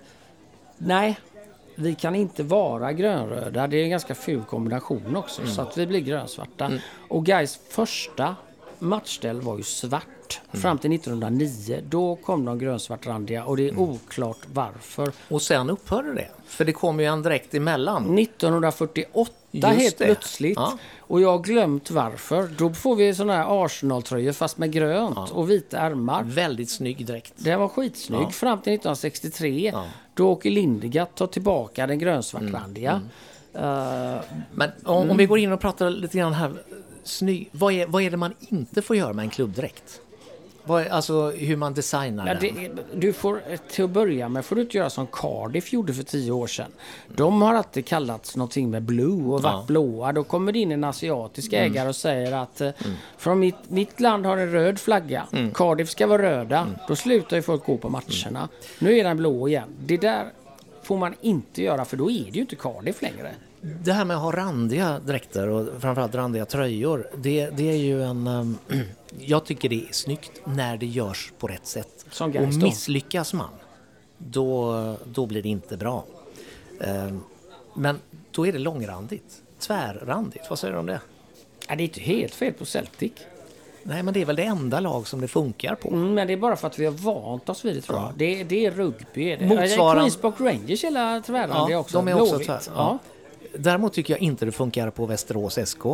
nej, 0.78 1.18
vi 1.74 1.95
kan 1.95 2.14
inte 2.14 2.43
vara 2.43 2.93
grönröda. 2.93 3.66
Det 3.66 3.76
är 3.76 3.85
en 3.85 3.91
ganska 3.91 4.14
ful 4.14 4.43
kombination 4.43 5.16
också 5.16 5.47
så 5.47 5.62
att 5.62 5.78
vi 5.78 5.87
blir 5.87 6.01
grönsvarta. 6.01 6.72
Och 7.09 7.26
Gais 7.26 7.61
första 7.68 8.37
matchställ 8.83 9.41
var 9.41 9.57
ju 9.57 9.62
svart 9.62 10.41
fram 10.53 10.78
till 10.78 10.93
1909. 10.93 11.80
Då 11.89 12.16
kom 12.16 12.45
de 12.45 12.59
grönsvartrandiga 12.59 13.45
och 13.45 13.57
det 13.57 13.68
är 13.68 13.78
oklart 13.78 14.39
varför. 14.53 15.12
Och 15.28 15.43
sen 15.43 15.70
upphörde 15.70 16.14
det. 16.14 16.28
För 16.47 16.64
det 16.64 16.72
kom 16.72 17.01
ju 17.01 17.07
en 17.07 17.22
direkt 17.22 17.55
emellan. 17.55 18.18
1948 18.18 19.30
Just 19.51 19.66
helt 19.66 19.99
det. 19.99 20.05
plötsligt. 20.05 20.57
Ja. 20.57 20.78
Och 20.99 21.20
jag 21.20 21.33
har 21.33 21.39
glömt 21.39 21.91
varför. 21.91 22.49
Då 22.59 22.72
får 22.72 22.97
vi 22.97 23.14
såna 23.14 23.33
här 23.37 23.64
Arsenal-tröjor 23.64 24.33
fast 24.33 24.59
med 24.59 24.72
grönt 24.72 25.30
och 25.30 25.51
vita 25.51 25.78
ärmar. 25.78 26.22
Väldigt 26.22 26.70
snygg 26.70 27.07
dräkt. 27.07 27.33
Den 27.37 27.61
var 27.61 27.68
skitsnygg 27.68 28.20
Ja. 28.22 28.30
fram 28.30 28.59
till 28.61 28.72
1963. 28.72 29.70
Ja. 29.74 29.85
Då 30.14 30.30
åker 30.30 30.51
Lindegaard 30.51 31.14
tar 31.14 31.26
tillbaka 31.26 31.87
den 31.87 31.99
grönsvartrandiga. 31.99 32.91
Mm. 33.55 34.14
Eh, 34.14 34.20
Men 34.55 34.70
om, 34.85 35.11
om 35.11 35.16
vi 35.16 35.26
går 35.26 35.39
in 35.39 35.53
och 35.53 35.61
pratar 35.61 35.91
lite 35.91 36.18
grann 36.18 36.33
här. 36.33 36.53
Snygg, 37.05 37.48
vad, 37.53 37.72
är, 37.72 37.86
vad 37.86 38.03
är 38.03 38.11
det 38.11 38.16
man 38.16 38.34
inte 38.48 38.82
får 38.82 38.96
göra 38.96 39.12
med 39.12 39.22
en 39.22 39.30
klubbdräkt? 39.30 40.00
Vad 40.64 40.86
alltså 40.86 41.30
hur 41.30 41.57
man 41.57 41.74
designar 41.74 42.26
Ja, 42.26 42.34
den. 42.34 42.55
det, 42.55 42.82
du 42.94 43.12
får, 43.12 43.40
till 43.70 43.84
att 43.84 43.90
börja 43.90 44.28
med 44.28 44.44
får 44.44 44.57
du 44.57 44.62
inte 44.62 44.76
göra 44.76 44.90
som 44.90 45.07
Cardiff 45.12 45.72
gjorde 45.72 45.94
för 45.94 46.03
tio 46.03 46.32
år 46.32 46.46
sedan. 46.46 46.70
De 47.16 47.42
har 47.42 47.55
alltid 47.55 47.86
kallats 47.86 48.36
någonting 48.36 48.70
med 48.70 48.82
blue 48.82 49.22
och 49.24 49.42
varit 49.42 49.42
Ja. 49.44 49.53
Mm. 49.55 49.66
blåa. 49.66 50.12
Då 50.12 50.24
kommer 50.24 50.53
det 50.53 50.59
in 50.59 50.72
en 50.72 50.84
asiatisk 50.84 51.53
ägare 51.53 51.88
och 51.88 51.96
säger 51.96 52.32
att 52.32 52.61
eh, 52.61 52.70
från 53.18 53.38
mitt, 53.40 53.55
mitt 53.68 54.00
land 54.00 54.26
har 54.26 54.36
en 54.36 54.53
röd 54.53 54.78
flagga. 54.80 55.26
Mm. 55.32 55.50
Cardiff 55.55 55.90
ska 55.90 56.07
vara 56.07 56.22
röda. 56.22 56.66
Då 56.88 56.96
slutar 56.96 57.36
ju 57.36 57.42
folk 57.42 57.64
gå 57.64 57.76
på 57.76 57.88
matcherna. 57.88 58.48
Nu 58.78 58.98
är 58.98 59.05
den 59.05 59.16
blå 59.16 59.48
igen. 59.48 59.68
Det 59.80 59.96
där 59.96 60.26
får 60.82 60.98
man 60.98 61.14
inte 61.20 61.62
göra 61.62 61.84
för 61.84 61.96
då 61.96 62.11
är 62.11 62.24
det 62.24 62.30
ju 62.34 62.40
inte 62.40 62.57
Cardiff 62.57 63.03
längre. 63.03 63.30
Det 63.65 63.93
här 63.93 64.05
med 64.05 64.17
att 64.17 64.23
ha 64.23 64.33
randiga 64.33 64.99
dräkter 64.99 65.49
och 65.49 65.67
framförallt 65.81 66.15
randiga 66.15 66.45
tröjor. 66.47 67.09
Det, 67.17 67.51
det 67.51 67.71
är 67.71 67.77
ju 67.77 68.03
en... 68.03 68.27
ehm, 68.27 68.59
jag 69.19 69.45
tycker 69.45 69.69
det 69.69 69.75
är 69.89 69.93
snyggt 69.93 70.31
när 70.45 70.77
det 70.77 70.87
görs 70.87 71.33
på 71.39 71.47
rätt 71.47 71.67
sätt. 71.67 72.07
Som 72.11 72.37
och 72.37 72.55
misslyckas 72.55 73.33
man, 73.35 73.49
då, 74.19 74.97
då 75.05 75.27
blir 75.27 75.43
det 75.43 75.49
inte 75.49 75.77
bra. 75.77 76.05
Ehm, 76.81 77.21
men 77.75 77.99
då 78.31 78.47
är 78.47 78.53
det 78.53 78.59
långrandigt. 78.59 79.43
Tvärrandigt, 79.59 80.43
vad 80.51 80.59
säger 80.59 80.73
du 80.75 80.79
om 80.81 80.87
det? 80.87 81.01
Ja, 81.69 81.75
det 81.77 81.83
är 81.83 81.85
inte 81.85 82.01
helt 82.01 82.35
fel 82.35 82.53
på 82.53 82.65
Celtic. 82.65 83.13
Nej, 83.83 84.03
men 84.03 84.15
det 84.15 84.21
är 84.21 84.25
väl 84.25 84.37
det 84.37 84.43
enda 84.45 84.81
lag 84.81 85.07
som 85.07 85.21
det 85.21 85.29
funkar 85.29 85.75
på. 85.75 85.89
Mm, 85.89 86.15
men 86.15 86.27
det 86.27 86.33
är 86.33 86.37
bara 86.37 86.57
för 86.57 86.67
att 86.67 86.79
vi 86.79 86.85
har 86.85 86.93
vant 86.93 87.49
oss 87.49 87.65
vid 87.65 87.75
det 87.77 87.81
tror 87.81 87.99
jag. 87.99 88.13
Det, 88.17 88.45
det 88.45 88.67
är 88.67 88.71
rugby. 88.71 89.31
Är 89.31 89.37
det. 89.37 89.47
Motsvarande- 89.47 90.01
Queens 90.01 90.17
Park 90.17 90.35
Rangers 90.41 90.85
hela 90.85 91.21
tvärrandiga 91.27 91.75
Ja, 91.77 91.79
också. 91.79 91.97
de 91.99 92.09
är 92.09 92.21
också 92.23 92.39
tvär. 92.39 92.61
Ja. 92.67 92.73
Ja. 92.77 92.99
Däremot 93.59 93.92
tycker 93.92 94.14
jag 94.14 94.20
inte 94.20 94.44
det 94.44 94.53
funkar 94.53 94.90
på 94.90 95.07
Västerås 95.07 95.59
SK. 95.64 95.86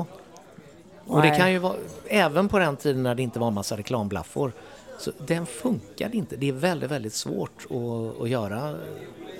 Och 1.06 1.22
det 1.22 1.30
kan 1.30 1.52
ju 1.52 1.59
vara, 1.59 1.76
även 2.06 2.48
på 2.48 2.59
den 2.59 2.76
tiden 2.76 3.02
när 3.02 3.14
det 3.14 3.22
inte 3.22 3.38
var 3.38 3.48
en 3.48 3.54
massa 3.54 3.76
reklamblaffor, 3.76 4.52
så 4.98 5.12
den 5.26 5.46
funkade 5.46 6.16
inte. 6.16 6.36
Det 6.36 6.48
är 6.48 6.52
väldigt, 6.52 6.90
väldigt 6.90 7.14
svårt 7.14 7.66
att, 7.70 8.22
att 8.22 8.28
göra 8.28 8.76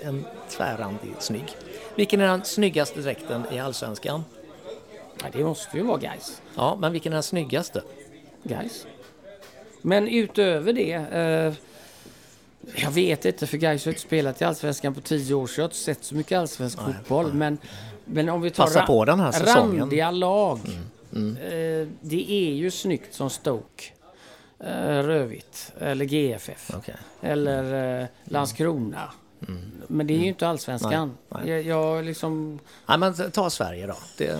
en 0.03 0.25
tvärrandig 0.49 1.13
snygg. 1.19 1.55
Vilken 1.95 2.21
är 2.21 2.27
den 2.27 2.43
snyggaste 2.43 3.01
dräkten 3.01 3.43
i 3.51 3.59
Allsvenskan? 3.59 4.23
Ja, 5.23 5.27
det 5.31 5.43
måste 5.43 5.77
ju 5.77 5.83
vara 5.83 5.97
guys. 5.97 6.41
Ja, 6.55 6.77
men 6.81 6.91
vilken 6.91 7.13
är 7.13 7.15
den 7.15 7.23
snyggaste? 7.23 7.81
guys. 8.43 8.85
Men 9.81 10.07
utöver 10.07 10.73
det. 10.73 10.93
Eh, 10.93 11.53
jag 12.75 12.91
vet 12.91 13.25
inte 13.25 13.47
för 13.47 13.57
guys 13.57 13.85
har 13.85 13.91
inte 13.91 14.01
spelat 14.01 14.41
i 14.41 14.45
Allsvenskan 14.45 14.93
på 14.93 15.01
tio 15.01 15.33
år 15.33 15.47
så 15.47 15.59
jag 15.59 15.63
har 15.63 15.67
inte 15.67 15.77
sett 15.77 16.03
så 16.03 16.15
mycket 16.15 16.39
allsvensk 16.39 16.79
fotboll. 16.79 17.33
Men, 17.33 17.57
men 18.11 18.29
om 18.29 18.41
vi 18.41 18.49
tar 18.49 18.63
Passa 18.63 18.85
på 18.85 19.05
den 19.05 19.19
här 19.19 19.31
säsongen. 19.31 19.69
Mm, 19.69 19.79
randiga 19.79 20.11
lag. 20.11 20.59
Eh, 21.13 21.87
det 22.01 22.31
är 22.31 22.53
ju 22.53 22.71
snyggt 22.71 23.13
som 23.13 23.29
Stoke. 23.29 23.83
Eh, 24.59 24.97
Rövigt 25.03 25.71
eller 25.79 26.05
GFF. 26.05 26.71
Okej. 26.77 26.95
Eller 27.21 27.99
eh, 28.01 28.07
Landskrona. 28.23 29.11
Men 29.87 30.07
det 30.07 30.13
är 30.13 30.17
ju 30.19 30.27
inte 30.27 30.47
allsvenskan. 30.47 30.93
Mm. 30.93 31.15
Nej, 31.29 31.41
nej. 31.45 31.49
Jag, 31.67 31.95
jag 31.95 32.05
liksom... 32.05 32.59
Ja, 32.87 32.97
men 32.97 33.31
ta 33.31 33.49
Sverige 33.49 33.87
då. 33.87 33.95
Det, 34.17 34.39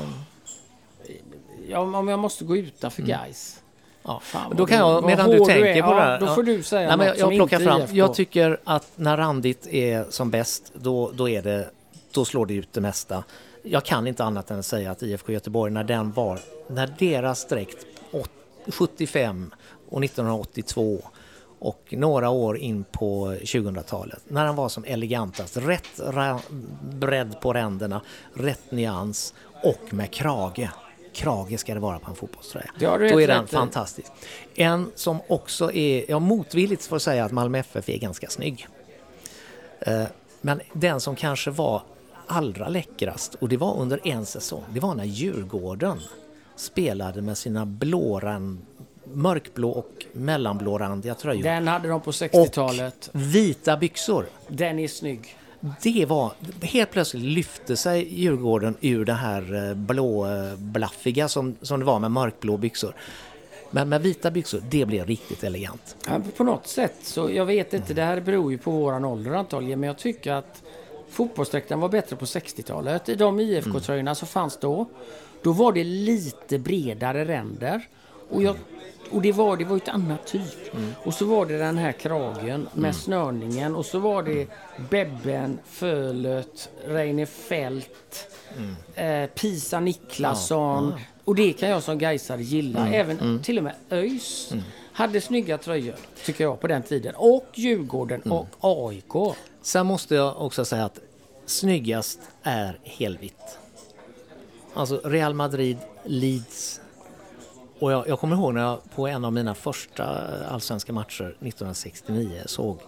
Ja, 1.70 1.80
om 1.80 2.08
jag 2.08 2.20
måste 2.20 2.46
gå 2.46 2.58
utanför 2.58 3.02
guys. 3.04 3.62
ja. 4.04 4.20
Fan, 4.24 4.56
Då 4.56 4.66
kan 4.66 4.78
du- 4.78 4.84
jag, 4.86 5.06
medan 5.06 5.30
du 5.30 5.38
du 5.38 5.46
tänker 5.46 5.66
är. 5.66 5.82
på 5.82 5.90
det 5.94 5.96
Ja, 5.98 6.04
här. 6.04 6.20
då 6.20 6.28
får 6.28 6.44
du 6.44 6.64
säga 6.64 6.88
Nej, 6.88 6.98
men 6.98 7.08
jag, 7.08 7.18
jag 7.18 7.30
plockar 7.30 7.60
fram. 7.60 7.82
Jag 7.92 8.14
tycker 8.14 8.60
att 8.64 8.88
när 8.96 9.18
randigt 9.18 9.68
är 9.68 10.06
som 10.10 10.30
bäst, 10.32 10.72
då, 10.76 11.12
då, 11.14 11.30
är 11.30 11.42
det, 11.42 11.70
då 12.12 12.26
slår 12.26 12.46
det 12.46 12.54
ut 12.54 12.74
det 12.74 12.82
mesta. 12.82 13.24
Jag 13.72 13.86
kan 13.86 14.08
inte 14.08 14.24
annat 14.24 14.52
än 14.52 14.60
att 14.60 14.66
säga 14.66 14.92
att 14.92 15.04
IFK 15.04 15.32
Göteborg, 15.32 15.72
när 15.72 15.84
den 15.84 16.12
var, 16.12 16.40
när 16.68 16.96
deras 17.00 17.48
dräkt 17.48 17.86
åt- 18.12 18.30
75 18.68 19.54
och 19.90 20.04
1982 20.04 21.02
och 21.60 21.84
några 21.98 22.30
år 22.30 22.58
in 22.58 22.84
på 22.92 23.32
2000-talet, 23.32 24.24
när 24.28 24.46
den 24.46 24.56
var 24.56 24.70
som 24.70 24.84
elegantast, 24.84 25.58
rätt 25.58 26.00
bredd 26.82 27.42
på 27.42 27.54
ränderna, 27.54 28.02
rätt 28.34 28.72
nyans 28.72 29.34
och 29.64 29.94
med 29.94 30.12
krage. 30.12 30.70
Krage 31.14 31.60
ska 31.60 31.74
det 31.74 31.80
vara 31.80 32.00
på 32.00 32.10
en 32.10 32.16
fotbollströja. 32.16 32.72
Då 33.12 33.22
är 33.22 33.28
den 33.28 33.42
rätt 33.42 33.50
fantastisk. 33.50 34.12
En 34.56 34.92
som 34.96 35.20
också 35.28 35.72
är, 35.72 36.06
ja 36.12 36.20
motvilligt 36.20 36.86
får 36.86 36.96
jag 36.96 37.02
säga 37.02 37.26
att 37.26 37.32
Malmö 37.32 37.58
FF 37.60 37.90
är 37.90 37.98
ganska 37.98 38.28
snygg. 38.30 38.68
Eh, 39.80 40.04
Men 40.42 40.62
den 40.74 41.00
som 41.00 41.16
kanske 41.16 41.52
var 41.52 41.82
allra 42.30 42.68
läckrast, 42.68 43.36
och 43.36 43.50
det 43.50 43.58
var 43.58 43.78
under 43.78 44.08
en 44.08 44.26
säsong, 44.26 44.64
det 44.74 44.80
var 44.80 44.96
när 44.96 45.04
Djurgården 45.04 46.00
spelade 46.56 47.22
med 47.22 47.38
sina 47.38 47.66
blåran, 47.66 48.60
mörkblå 49.14 49.70
och 49.70 50.06
mellanblårandiga 50.14 51.16
tröjor. 51.16 51.44
Den 51.44 51.68
hade 51.68 51.88
de 51.88 52.02
på 52.02 52.08
och 52.08 52.14
60-talet. 52.14 53.10
vita 53.12 53.78
byxor. 53.78 54.26
Den 54.48 54.80
är 54.80 54.88
snygg. 54.88 55.36
Det 55.82 56.06
var, 56.06 56.32
helt 56.62 56.92
plötsligt 56.92 57.24
lyfte 57.24 57.78
sig 57.78 58.22
Djurgården 58.22 58.78
ur 58.82 59.06
det 59.06 59.14
här 59.14 59.70
eh, 59.70 59.76
blåblaffiga 59.76 61.28
som, 61.28 61.56
som 61.62 61.80
det 61.80 61.86
var 61.86 62.00
med 62.00 62.12
mörkblå 62.12 62.58
byxor. 62.58 62.94
Men 63.72 63.90
med 63.90 64.02
vita 64.02 64.32
byxor, 64.32 64.62
det 64.70 64.86
blev 64.86 65.06
riktigt 65.06 65.44
elegant. 65.44 65.96
Ja, 66.08 66.22
på 66.38 66.44
något 66.44 66.68
sätt 66.68 66.96
så, 67.02 67.32
jag 67.32 67.46
vet 67.46 67.74
inte, 67.74 67.94
det 67.94 68.04
här 68.04 68.22
beror 68.22 68.52
ju 68.52 68.58
på 68.58 68.72
våran 68.72 69.06
ålder 69.06 69.32
antagligen, 69.32 69.80
men 69.80 69.88
jag 69.88 69.98
tycker 69.98 70.34
att 70.34 70.64
fotbollsdräkten 71.12 71.80
var 71.80 71.90
bättre 71.90 72.16
på 72.16 72.26
60-talet. 72.26 73.10
I 73.10 73.16
de 73.16 73.40
IFK-tröjorna 73.40 74.16
som 74.16 74.28
fanns 74.28 74.58
då, 74.58 74.86
då 75.42 75.52
var 75.52 75.72
det 75.74 75.84
lite 75.84 76.60
bredare 76.60 77.26
ränder. 77.26 77.82
Och, 78.30 78.44
jag, 78.44 78.56
och 79.12 79.22
det 79.22 79.32
var 79.32 79.58
det 79.58 79.64
var 79.66 79.76
ju 79.76 79.78
ett 79.78 79.90
annat 79.90 80.28
typ. 80.28 80.76
Och 81.04 81.14
så 81.14 81.26
var 81.26 81.46
det 81.46 81.58
den 81.58 81.78
här 81.78 81.92
kragen 81.92 82.68
med 82.74 82.96
snörningen 82.96 83.76
och 83.76 83.86
så 83.86 84.00
var 84.00 84.24
det 84.24 84.48
Bebben, 84.90 85.60
Fölet, 85.66 86.70
Reine 86.86 87.26
Fält, 87.26 88.28
eh, 88.96 89.26
Pisa 89.26 89.80
Niklasson. 89.80 90.94
Och 91.24 91.36
det 91.36 91.54
kan 91.54 91.70
jag 91.70 91.84
som 91.84 91.98
Gaisare 91.98 92.42
gilla. 92.42 92.88
Även 92.94 93.18
till 93.44 93.58
och 93.58 93.64
med 93.64 93.74
ÖIS 93.90 94.54
hade 95.00 95.22
snygga 95.22 95.58
tröjor, 95.58 95.96
tycker 96.26 96.44
jag, 96.44 96.60
på 96.60 96.68
den 96.68 96.84
tiden. 96.84 97.16
Och 97.16 97.46
Djurgården 97.54 98.22
och 98.22 98.48
AIK. 98.60 99.38
Sen 99.62 99.86
måste 99.86 100.16
jag 100.16 100.42
också 100.42 100.66
säga 100.66 100.86
att 100.86 101.00
snyggast 101.46 102.20
är 102.44 102.80
helvitt. 102.84 103.58
Alltså 104.74 105.02
Real 105.04 105.34
Madrid, 105.34 105.78
Leeds. 106.04 106.82
Och 107.80 107.92
jag, 107.92 108.08
jag 108.08 108.20
kommer 108.20 108.36
ihåg 108.36 108.54
när 108.54 108.62
jag 108.62 108.80
på 108.96 109.08
en 109.08 109.26
av 109.26 109.34
mina 109.34 109.56
första 109.56 110.06
allsvenska 110.48 110.94
matcher 110.94 111.26
1969 111.26 112.42
såg, 112.46 112.80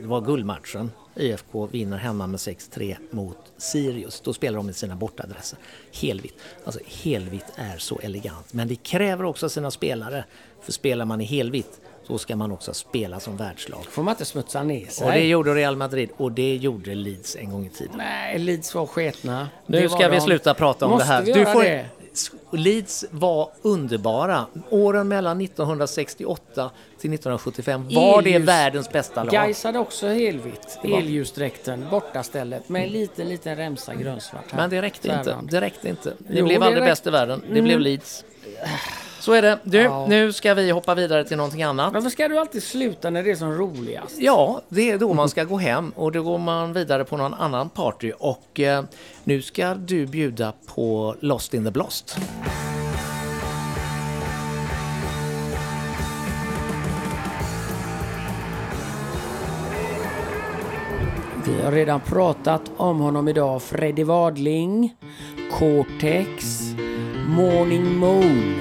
det 0.00 0.06
var 0.06 0.20
guldmatchen. 0.20 0.90
IFK 1.14 1.66
vinner 1.66 1.96
hemma 1.96 2.26
med 2.26 2.38
6-3 2.38 2.96
mot 3.10 3.38
Sirius. 3.56 4.20
Då 4.20 4.32
spelar 4.32 4.56
de 4.56 4.70
i 4.70 4.72
sina 4.72 4.96
bortadresser. 4.96 5.58
Helvitt. 6.00 6.34
Alltså 6.64 6.80
helvitt 6.86 7.52
är 7.56 7.78
så 7.78 7.98
elegant. 7.98 8.52
Men 8.52 8.68
det 8.68 8.76
kräver 8.76 9.24
också 9.24 9.48
sina 9.48 9.70
spelare. 9.70 10.24
För 10.62 10.72
spelar 10.72 11.04
man 11.04 11.20
i 11.20 11.24
helvitt 11.24 11.80
så 12.06 12.18
ska 12.18 12.36
man 12.36 12.52
också 12.52 12.74
spela 12.74 13.20
som 13.20 13.36
världslag. 13.36 13.84
får 13.90 14.02
man 14.02 14.12
inte 14.12 14.24
smutsa 14.24 14.62
ner 14.62 14.86
sig. 14.86 15.06
Och 15.06 15.12
det 15.12 15.26
gjorde 15.26 15.54
Real 15.54 15.76
Madrid 15.76 16.10
och 16.16 16.32
det 16.32 16.56
gjorde 16.56 16.94
Leeds 16.94 17.36
en 17.36 17.50
gång 17.50 17.66
i 17.66 17.70
tiden. 17.70 17.94
Nej, 17.96 18.38
Leeds 18.38 18.74
var 18.74 18.86
sketna. 18.86 19.48
Nu 19.66 19.80
Det 19.80 19.88
ska 19.88 20.08
vi 20.08 20.14
de. 20.16 20.20
sluta 20.20 20.54
prata 20.54 20.84
om 20.84 20.90
Måste 20.90 21.06
det 21.08 21.12
här. 21.12 21.22
vi 21.22 21.30
göra 21.30 21.54
det? 21.58 21.86
Leeds 22.52 23.04
var 23.10 23.50
underbara. 23.62 24.46
Åren 24.70 25.08
mellan 25.08 25.40
1968 25.40 26.70
till 26.98 27.12
1975 27.14 27.88
var 27.94 28.22
det 28.22 28.38
världens 28.38 28.92
bästa 28.92 29.24
lag. 29.24 29.32
Gais 29.32 29.64
hade 29.64 29.78
också 29.78 30.08
helvitt. 30.08 30.78
Elljusdräkten, 30.84 31.86
bortastället 31.90 32.68
med 32.68 32.82
en 32.82 32.88
liten, 32.88 33.28
liten 33.28 33.56
remsa 33.56 33.94
grönsvart. 33.94 34.44
här. 34.50 34.56
Men 34.60 34.70
det 34.70 34.82
räckte 34.82 35.08
inte. 35.08 35.36
Det 35.42 35.60
räckte 35.60 35.88
inte. 35.88 36.10
Det 36.18 36.38
Jo, 36.38 36.46
blev 36.46 36.60
det 36.60 36.66
aldrig 36.66 36.82
räck- 36.82 36.86
bäst 36.90 37.06
i 37.06 37.10
världen. 37.10 37.40
Det 37.46 37.50
Mm. 37.52 37.64
blev 37.64 37.80
Leeds. 37.80 38.24
Så 39.20 39.32
är 39.32 39.42
det. 39.42 39.58
Du, 39.64 39.78
Ja. 39.78 40.06
nu 40.08 40.32
ska 40.32 40.54
vi 40.54 40.70
hoppa 40.70 40.94
vidare 40.94 41.24
till 41.24 41.36
någonting 41.36 41.62
annat. 41.62 41.92
Varför 41.92 42.10
ska 42.10 42.28
du 42.28 42.38
alltid 42.38 42.62
sluta 42.62 43.10
när 43.10 43.22
det 43.22 43.30
är 43.30 43.34
som 43.34 43.52
roligast? 43.52 44.16
Ja, 44.18 44.60
det 44.68 44.90
är 44.90 44.98
då 44.98 45.14
man 45.14 45.28
ska 45.28 45.44
gå 45.44 45.56
hem 45.58 45.90
och 45.96 46.12
då 46.12 46.22
går 46.22 46.38
man 46.38 46.72
vidare 46.72 47.04
på 47.04 47.16
någon 47.16 47.34
annan 47.34 47.68
party 47.68 48.12
och 48.18 48.60
eh, 48.60 48.84
nu 49.24 49.42
ska 49.42 49.74
du 49.74 50.06
bjuda 50.06 50.52
på 50.74 51.14
Lost 51.20 51.54
in 51.54 51.64
the 51.64 51.70
Blost. 51.70 52.16
Vi 61.46 61.62
har 61.62 61.72
redan 61.72 62.00
pratat 62.00 62.62
om 62.76 63.00
honom 63.00 63.28
idag. 63.28 63.62
Freddie 63.62 64.04
Wadling, 64.04 64.94
Cortex, 65.52 66.60
Morning 67.28 67.96
Moon. 67.96 68.54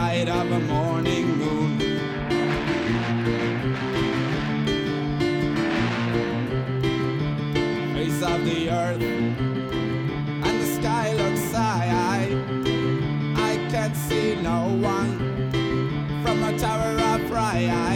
Light 0.00 0.28
of 0.28 0.50
a 0.50 0.60
morning 0.60 1.26
moon. 1.40 1.78
Face 7.94 8.22
of 8.32 8.38
the 8.50 8.60
earth 8.70 9.02
and 10.46 10.56
the 10.62 10.68
sky 10.78 11.06
looks 11.20 11.52
high. 11.52 12.28
I 13.50 13.52
can't 13.72 13.96
see 14.06 14.28
no 14.50 14.60
one 14.96 15.12
from 16.22 16.38
a 16.50 16.52
tower 16.58 16.92
of 17.12 17.30
Rye. 17.30 17.89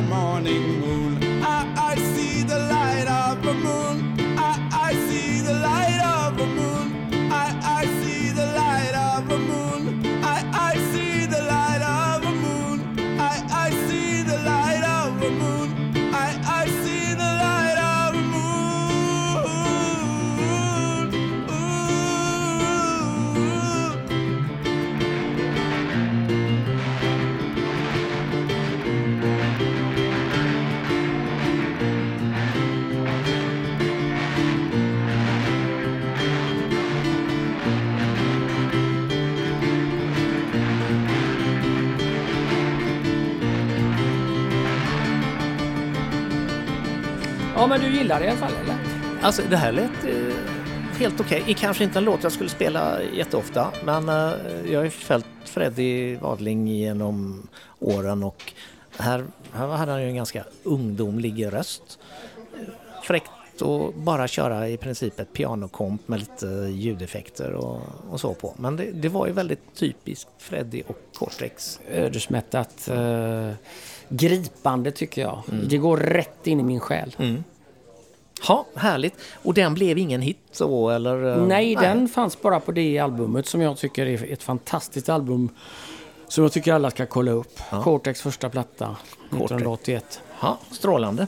Light 0.00 0.08
of 0.08 0.29
Ja, 47.60 47.66
men 47.66 47.80
du 47.80 47.88
gillar 47.88 48.20
det 48.20 48.26
i 48.26 48.28
alla 48.28 48.38
fall, 48.38 48.52
eller? 48.64 48.76
Alltså 49.22 49.42
det 49.50 49.56
här 49.56 49.72
lät 49.72 50.04
eh, 50.04 50.34
helt 50.98 51.20
okej. 51.20 51.42
Okay. 51.42 51.54
Kanske 51.54 51.84
inte 51.84 51.98
en 51.98 52.04
låt 52.04 52.22
jag 52.22 52.32
skulle 52.32 52.50
spela 52.50 53.02
jätteofta 53.02 53.72
men 53.84 54.08
eh, 54.08 54.32
jag 54.70 54.78
har 54.78 54.84
ju 54.84 54.90
följt 54.90 55.26
Freddie 55.44 56.16
Wadling 56.16 56.68
genom 56.68 57.48
åren 57.78 58.22
och 58.22 58.52
här, 58.98 59.24
här 59.52 59.66
hade 59.66 59.92
han 59.92 60.02
ju 60.02 60.08
en 60.08 60.16
ganska 60.16 60.44
ungdomlig 60.62 61.52
röst. 61.52 61.98
Fräckt 63.02 63.30
att 63.62 63.94
bara 63.94 64.28
köra 64.28 64.68
i 64.68 64.76
princip 64.76 65.20
ett 65.20 65.32
pianokomp 65.32 66.08
med 66.08 66.20
lite 66.20 66.46
ljudeffekter 66.72 67.52
och, 67.52 67.80
och 68.10 68.20
så 68.20 68.34
på. 68.34 68.54
Men 68.56 68.76
det, 68.76 68.90
det, 68.92 69.08
var 69.08 69.26
ju 69.26 69.32
väldigt 69.32 69.74
typiskt 69.74 70.30
Freddie 70.38 70.82
och 70.86 70.98
Cortex. 71.14 71.80
Ödesmättat. 71.90 72.88
Eh, 72.88 73.50
gripande 74.08 74.90
tycker 74.90 75.22
jag. 75.22 75.42
Mm. 75.52 75.68
Det 75.68 75.78
går 75.78 75.96
rätt 75.96 76.46
in 76.46 76.60
i 76.60 76.62
min 76.62 76.80
själ. 76.80 77.16
Mm. 77.18 77.44
Ja, 78.48 78.66
härligt. 78.74 79.14
Och 79.42 79.54
den 79.54 79.74
blev 79.74 79.98
ingen 79.98 80.22
hit 80.22 80.38
så 80.52 80.90
eller? 80.90 81.16
Nej, 81.16 81.46
nej, 81.46 81.76
den 81.76 82.08
fanns 82.08 82.42
bara 82.42 82.60
på 82.60 82.72
det 82.72 82.98
albumet 82.98 83.46
som 83.46 83.60
jag 83.60 83.76
tycker 83.76 84.06
är 84.06 84.32
ett 84.32 84.42
fantastiskt 84.42 85.08
album. 85.08 85.48
Som 86.28 86.44
jag 86.44 86.52
tycker 86.52 86.72
alla 86.72 86.90
ska 86.90 87.06
kolla 87.06 87.30
upp. 87.30 87.60
Ja. 87.70 87.82
Cortex 87.82 88.22
första 88.22 88.50
platta, 88.50 88.96
1981. 89.30 90.20
Ja, 90.40 90.58
strålande. 90.70 91.26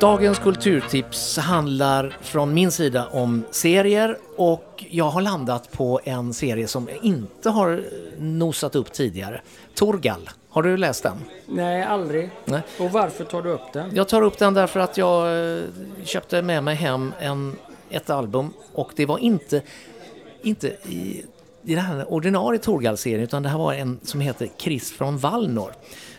Dagens 0.00 0.38
kulturtips 0.38 1.36
handlar 1.38 2.16
från 2.20 2.54
min 2.54 2.70
sida 2.70 3.06
om 3.06 3.44
serier 3.50 4.18
och 4.36 4.84
jag 4.90 5.04
har 5.04 5.22
landat 5.22 5.72
på 5.72 6.00
en 6.04 6.34
serie 6.34 6.68
som 6.68 6.88
jag 6.88 7.04
inte 7.04 7.50
har 7.50 7.84
nosat 8.18 8.76
upp 8.76 8.92
tidigare. 8.92 9.40
Torgal. 9.74 10.30
Har 10.48 10.62
du 10.62 10.76
läst 10.76 11.02
den? 11.02 11.16
Nej, 11.46 11.82
aldrig. 11.82 12.30
Nej. 12.44 12.60
Och 12.80 12.90
varför 12.90 13.24
tar 13.24 13.42
du 13.42 13.50
upp 13.50 13.72
den? 13.72 13.90
Jag 13.94 14.08
tar 14.08 14.22
upp 14.22 14.38
den 14.38 14.54
därför 14.54 14.80
att 14.80 14.98
jag 14.98 15.48
eh, 15.56 15.62
köpte 16.04 16.42
med 16.42 16.64
mig 16.64 16.74
hem 16.74 17.12
en, 17.20 17.56
ett 17.90 18.10
album 18.10 18.52
och 18.72 18.92
det 18.96 19.06
var 19.06 19.18
inte, 19.18 19.62
inte 20.42 20.66
i, 20.68 21.24
i 21.62 21.74
den 21.74 21.84
här 21.84 22.12
ordinarie 22.12 22.58
Torgal-serien 22.58 23.20
utan 23.20 23.42
det 23.42 23.48
här 23.48 23.58
var 23.58 23.74
en 23.74 24.00
som 24.02 24.20
heter 24.20 24.48
Chris 24.58 24.92
från 24.92 25.18
Valnor. 25.18 25.72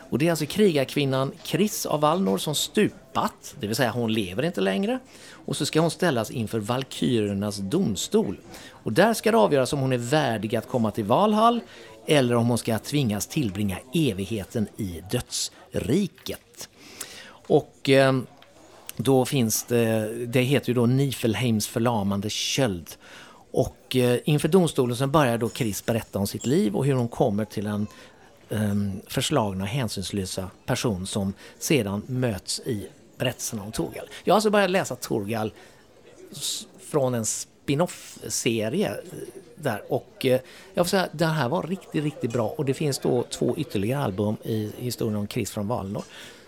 Och 0.09 0.17
det 0.17 0.27
är 0.27 0.29
alltså 0.29 0.45
krigarkvinnan 0.45 1.31
Chris 1.43 1.85
av 1.85 2.01
Valnor 2.01 2.37
som 2.37 2.55
stupat, 2.55 3.55
det 3.59 3.67
vill 3.67 3.75
säga 3.75 3.91
hon 3.91 4.13
lever 4.13 4.43
inte 4.43 4.61
längre. 4.61 4.99
Och 5.45 5.57
så 5.57 5.65
ska 5.65 5.79
hon 5.79 5.91
ställas 5.91 6.31
inför 6.31 6.59
Valkyrernas 6.59 7.57
domstol. 7.57 8.37
Och 8.69 8.93
där 8.93 9.13
ska 9.13 9.31
det 9.31 9.37
avgöras 9.37 9.73
om 9.73 9.79
hon 9.79 9.93
är 9.93 9.97
värdig 9.97 10.55
att 10.55 10.67
komma 10.67 10.91
till 10.91 11.03
Valhall 11.03 11.59
eller 12.05 12.35
om 12.35 12.47
hon 12.47 12.57
ska 12.57 12.79
tvingas 12.79 13.27
tillbringa 13.27 13.77
evigheten 13.93 14.67
i 14.77 15.03
dödsriket. 15.11 16.69
Och 17.47 17.89
eh, 17.89 18.13
då 18.97 19.25
finns 19.25 19.63
det, 19.63 20.13
det 20.25 20.41
heter 20.41 20.69
ju 20.69 20.73
då 20.73 20.85
Nifelheims 20.85 21.67
förlamande 21.67 22.29
köld. 22.29 22.89
Och 23.51 23.95
eh, 23.95 24.19
inför 24.25 24.47
domstolen 24.47 24.95
så 24.95 25.07
börjar 25.07 25.37
då 25.37 25.49
Chris 25.49 25.85
berätta 25.85 26.19
om 26.19 26.27
sitt 26.27 26.45
liv 26.45 26.75
och 26.75 26.85
hur 26.85 26.93
hon 26.93 27.07
kommer 27.07 27.45
till 27.45 27.67
en 27.67 27.87
Ehm, 28.49 29.01
förslagna 29.07 29.63
och 29.63 29.69
hänsynslösa 29.69 30.49
person 30.65 31.07
som 31.07 31.33
sedan 31.59 32.01
möts 32.07 32.59
i 32.59 32.87
berättelserna 33.17 33.63
om 33.63 33.71
Torgal. 33.71 34.09
Jag 34.23 34.33
har 34.33 34.37
alltså 34.37 34.49
börjat 34.49 34.69
läsa 34.69 34.95
Torgal 34.95 35.51
från 36.79 37.13
en 37.13 37.25
spin-off-serie 37.25 38.89
eh, 38.89 38.95
där 39.55 39.81
och 39.89 40.25
eh, 40.25 40.39
jag 40.73 40.85
får 40.85 40.89
säga 40.89 41.07
den 41.11 41.29
här 41.29 41.49
var 41.49 41.63
riktigt, 41.63 42.03
riktigt 42.03 42.33
bra 42.33 42.47
och 42.47 42.65
det 42.65 42.73
finns 42.73 42.99
då 42.99 43.23
två 43.23 43.57
ytterligare 43.57 44.03
album 44.03 44.37
i 44.43 44.71
historien 44.77 45.15
om 45.15 45.27
Chris 45.27 45.51
från 45.51 45.67
Valnor. 45.67 46.03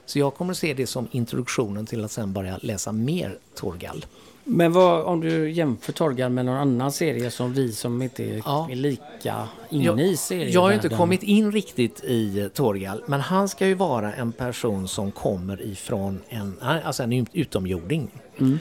Så 0.06 0.20
jag 0.20 0.36
kommer 0.36 0.52
att 0.52 0.58
se 0.58 0.74
det 0.74 0.88
som 0.88 1.08
introduktionen 1.12 1.86
till 1.86 2.06
att 2.06 2.12
sen 2.12 2.34
börja 2.34 2.60
läsa 2.62 2.92
mer 2.92 3.38
Torgal. 3.56 4.06
Men 4.50 4.72
vad, 4.72 5.06
om 5.06 5.22
du 5.22 5.52
jämför 5.52 5.94
Torgal 5.94 6.32
med 6.32 6.46
någon 6.46 6.58
annan 6.58 6.92
serie 6.92 7.32
som 7.32 7.54
vi 7.54 7.72
som 7.72 8.02
inte 8.02 8.24
är, 8.24 8.42
ja. 8.46 8.68
är 8.72 8.76
lika 8.76 9.48
inne 9.70 9.84
jag, 9.84 10.00
i 10.00 10.18
serien. 10.18 10.52
Jag 10.52 10.62
har 10.62 10.72
inte 10.72 10.90
kommit 10.90 11.24
in 11.24 11.52
riktigt 11.52 12.04
i 12.04 12.50
Torgal, 12.54 13.04
men 13.06 13.22
han 13.22 13.50
ska 13.50 13.68
ju 13.68 13.74
vara 13.74 14.14
en 14.14 14.32
person 14.32 14.88
som 14.88 15.12
kommer 15.12 15.62
ifrån 15.62 16.20
en, 16.30 16.60
alltså 16.62 17.04
en 17.04 17.28
utomjording. 17.34 18.10
Mm. 18.38 18.60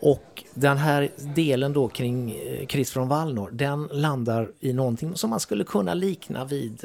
Och 0.00 0.44
den 0.54 0.76
här 0.76 1.08
delen 1.34 1.72
då 1.72 1.88
kring 1.88 2.30
eh, 2.30 2.66
Chris 2.66 2.90
från 2.90 3.08
Valnor, 3.08 3.50
den 3.52 3.88
landar 3.92 4.50
i 4.60 4.72
någonting 4.72 5.16
som 5.16 5.30
man 5.30 5.40
skulle 5.40 5.64
kunna 5.64 5.94
likna 5.94 6.44
vid 6.44 6.84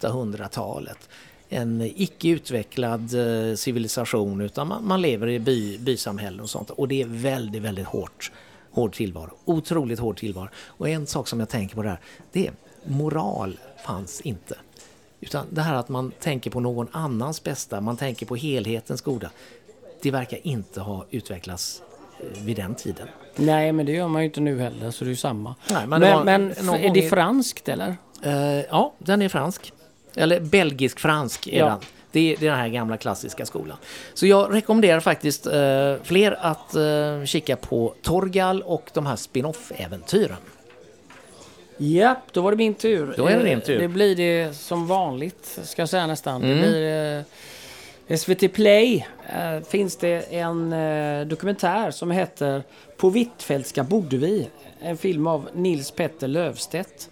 800-talet. 0.00 1.08
En 1.48 1.92
icke 1.96 2.28
utvecklad 2.28 3.14
eh, 3.14 3.54
civilisation 3.54 4.40
utan 4.40 4.68
man, 4.68 4.86
man 4.86 5.02
lever 5.02 5.28
i 5.28 5.38
by, 5.38 5.78
bysamhällen 5.78 6.40
och 6.40 6.50
sånt. 6.50 6.70
Och 6.70 6.88
det 6.88 7.02
är 7.02 7.06
väldigt, 7.06 7.62
väldigt 7.62 7.86
hårt, 7.86 8.32
hård 8.70 8.92
tillvaro. 8.92 9.30
Otroligt 9.44 9.98
hård 9.98 10.16
tillvaro. 10.16 10.48
Och 10.66 10.88
en 10.88 11.06
sak 11.06 11.28
som 11.28 11.40
jag 11.40 11.48
tänker 11.48 11.74
på 11.74 11.82
där, 11.82 12.00
det 12.32 12.46
är 12.46 12.52
moral 12.84 13.58
fanns 13.84 14.20
inte. 14.20 14.56
Utan 15.20 15.46
det 15.50 15.62
här 15.62 15.74
att 15.74 15.88
man 15.88 16.12
tänker 16.20 16.50
på 16.50 16.60
någon 16.60 16.88
annans 16.92 17.42
bästa, 17.42 17.80
man 17.80 17.96
tänker 17.96 18.26
på 18.26 18.36
helhetens 18.36 19.00
goda. 19.00 19.30
Det 20.02 20.10
verkar 20.10 20.46
inte 20.46 20.80
ha 20.80 21.04
utvecklats 21.10 21.82
eh, 22.20 22.42
vid 22.42 22.56
den 22.56 22.74
tiden. 22.74 23.08
Nej, 23.36 23.72
men 23.72 23.86
det 23.86 23.92
gör 23.92 24.08
man 24.08 24.22
ju 24.22 24.26
inte 24.26 24.40
nu 24.40 24.60
heller, 24.60 24.90
så 24.90 25.04
det 25.04 25.08
är 25.08 25.10
ju 25.10 25.16
samma. 25.16 25.54
Nej, 25.70 25.86
men, 25.86 26.00
men, 26.00 26.54
men 26.60 26.74
är 26.74 26.94
det 26.94 27.08
franskt 27.08 27.68
eller? 27.68 27.96
Uh, 28.26 28.32
ja, 28.70 28.94
den 28.98 29.22
är 29.22 29.28
fransk. 29.28 29.72
Eller 30.18 30.40
belgisk-fransk 30.40 31.46
är 31.46 31.58
ja. 31.58 31.66
den. 31.66 31.78
Det 32.12 32.32
är, 32.32 32.36
det 32.40 32.46
är 32.46 32.50
den 32.50 32.58
här 32.58 32.68
gamla 32.68 32.96
klassiska 32.96 33.46
skolan. 33.46 33.76
Så 34.14 34.26
jag 34.26 34.54
rekommenderar 34.54 35.00
faktiskt 35.00 35.46
eh, 35.46 35.94
fler 36.02 36.38
att 36.40 36.74
eh, 36.74 37.24
kika 37.24 37.56
på 37.56 37.94
Torgal 38.02 38.62
och 38.62 38.90
de 38.94 39.06
här 39.06 39.16
spin-off-äventyren. 39.16 40.36
Ja, 41.76 42.16
då 42.32 42.40
var 42.40 42.50
det 42.50 42.56
min 42.56 42.74
tur. 42.74 43.14
Då 43.16 43.26
är 43.26 43.38
det 43.38 43.44
din 43.44 43.60
tur. 43.60 43.78
Det 43.78 43.88
blir 43.88 44.16
det 44.16 44.56
som 44.56 44.86
vanligt, 44.86 45.58
ska 45.62 45.82
jag 45.82 45.88
säga 45.88 46.06
nästan. 46.06 46.42
Mm. 46.44 46.56
Det 46.56 46.62
blir 46.62 47.24
eh, 48.08 48.16
SVT 48.16 48.52
Play. 48.52 49.06
Eh, 49.38 49.60
finns 49.68 49.96
det 49.96 50.34
en 50.34 50.72
eh, 50.72 51.26
dokumentär 51.26 51.90
som 51.90 52.10
heter 52.10 52.62
På 52.96 53.10
Hvitfeldtska 53.10 53.84
bodde 53.84 54.16
vi. 54.16 54.48
En 54.80 54.96
film 54.96 55.26
av 55.26 55.48
Nils 55.54 55.90
Petter 55.90 56.28
Lövstedt. 56.28 57.10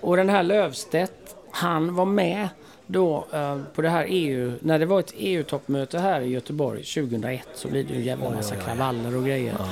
Och 0.00 0.16
den 0.16 0.28
här 0.28 0.42
Lövstedt 0.42 1.35
han 1.56 1.94
var 1.94 2.04
med 2.04 2.48
då 2.86 3.26
uh, 3.34 3.62
på 3.74 3.82
det 3.82 3.88
här 3.88 4.06
EU, 4.08 4.52
när 4.60 4.78
det 4.78 4.86
var 4.86 5.00
ett 5.00 5.14
EU-toppmöte 5.16 5.98
här 5.98 6.20
i 6.20 6.28
Göteborg 6.28 6.82
2001 6.82 7.48
så 7.54 7.68
blev 7.68 7.86
det 7.86 7.94
en 7.94 8.02
jävla 8.02 8.30
massa 8.30 8.56
kravaller 8.56 9.16
och 9.16 9.24
grejer. 9.24 9.54
Ja. 9.58 9.66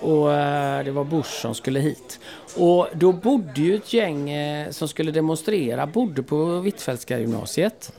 Och 0.00 0.26
uh, 0.26 0.84
det 0.84 0.90
var 0.90 1.04
Bush 1.04 1.40
som 1.40 1.54
skulle 1.54 1.80
hit. 1.80 2.20
Och 2.56 2.88
då 2.94 3.12
bodde 3.12 3.60
ju 3.60 3.74
ett 3.74 3.92
gäng 3.92 4.36
uh, 4.36 4.70
som 4.70 4.88
skulle 4.88 5.12
demonstrera, 5.12 5.86
bodde 5.86 6.22
på 6.22 6.44
Hvitfeldtska 6.44 7.18
gymnasiet. 7.18 7.92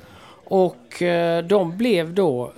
Och 0.44 1.04
de 1.50 1.78
blev 1.78 2.14
då 2.14 2.52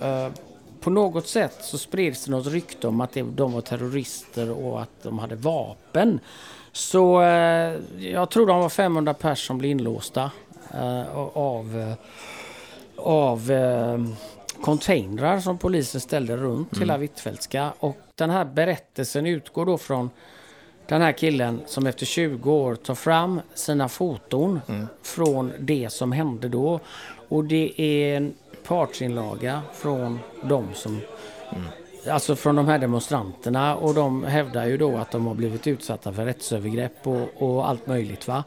på 0.80 0.90
något 0.90 1.26
sätt 1.26 1.58
så 1.60 1.78
spreds 1.78 2.24
det 2.24 2.30
något 2.30 2.46
rykte 2.46 2.88
om 2.88 3.00
att 3.00 3.16
de 3.34 3.52
var 3.52 3.60
terrorister 3.60 4.50
och 4.50 4.82
att 4.82 5.02
de 5.02 5.18
hade 5.18 5.34
vapen. 5.34 6.20
Så 6.72 7.22
jag 7.98 8.30
tror 8.30 8.46
de 8.46 8.58
var 8.58 8.68
500 8.68 9.14
personer 9.14 9.34
som 9.34 9.58
blev 9.58 9.70
inlåsta 9.70 10.30
Eh, 10.43 10.43
av, 11.34 11.80
eh, 11.80 11.94
av 12.96 13.50
eh, 13.50 13.98
containrar 14.62 15.40
som 15.40 15.58
polisen 15.58 16.00
ställde 16.00 16.36
runt 16.36 16.72
mm. 16.72 16.80
hela 16.80 16.98
Hvitfeldtska. 16.98 17.72
Och 17.78 17.96
den 18.14 18.30
här 18.30 18.44
berättelsen 18.44 19.26
utgår 19.26 19.66
då 19.66 19.78
från 19.78 20.10
den 20.86 21.02
här 21.02 21.12
killen 21.12 21.60
som 21.66 21.86
efter 21.86 22.06
20 22.06 22.52
år 22.52 22.74
tar 22.74 22.94
fram 22.94 23.40
sina 23.54 23.88
foton 23.88 24.60
mm. 24.68 24.86
från 25.02 25.52
det 25.58 25.92
som 25.92 26.12
hände 26.12 26.48
då. 26.48 26.80
Och 27.28 27.44
det 27.44 27.80
är 27.80 28.16
en 28.16 28.34
partsinlaga 28.66 29.62
från 29.72 30.18
de 30.42 30.74
som 30.74 31.00
mm. 31.52 31.64
Alltså 32.10 32.36
från 32.36 32.56
de 32.56 32.66
här 32.66 32.78
demonstranterna 32.78 33.76
och 33.76 33.94
de 33.94 34.24
hävdar 34.24 34.66
ju 34.66 34.76
då 34.76 34.96
att 34.96 35.10
de 35.10 35.26
har 35.26 35.34
blivit 35.34 35.66
utsatta 35.66 36.12
för 36.12 36.24
rättsövergrepp 36.24 37.06
och, 37.06 37.42
och 37.42 37.68
allt 37.68 37.86
möjligt. 37.86 38.28
va. 38.28 38.44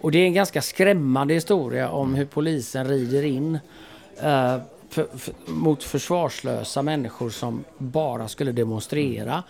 Och 0.00 0.12
det 0.12 0.18
är 0.18 0.26
en 0.26 0.34
ganska 0.34 0.62
skrämmande 0.62 1.34
historia 1.34 1.90
om 1.90 2.14
hur 2.14 2.24
polisen 2.24 2.88
rider 2.88 3.22
in 3.22 3.54
uh, 3.54 4.58
för, 4.88 5.18
för, 5.18 5.34
mot 5.46 5.82
försvarslösa 5.82 6.82
människor 6.82 7.30
som 7.30 7.64
bara 7.78 8.28
skulle 8.28 8.52
demonstrera. 8.52 9.42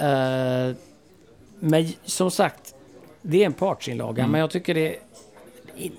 Uh, 0.00 0.76
men 1.60 1.92
som 2.04 2.30
sagt, 2.30 2.74
det 3.22 3.42
är 3.42 3.46
en 3.46 3.52
partsinlaga, 3.52 4.22
mm. 4.22 4.32
men 4.32 4.40
jag 4.40 4.50
tycker 4.50 4.74
det 4.74 4.96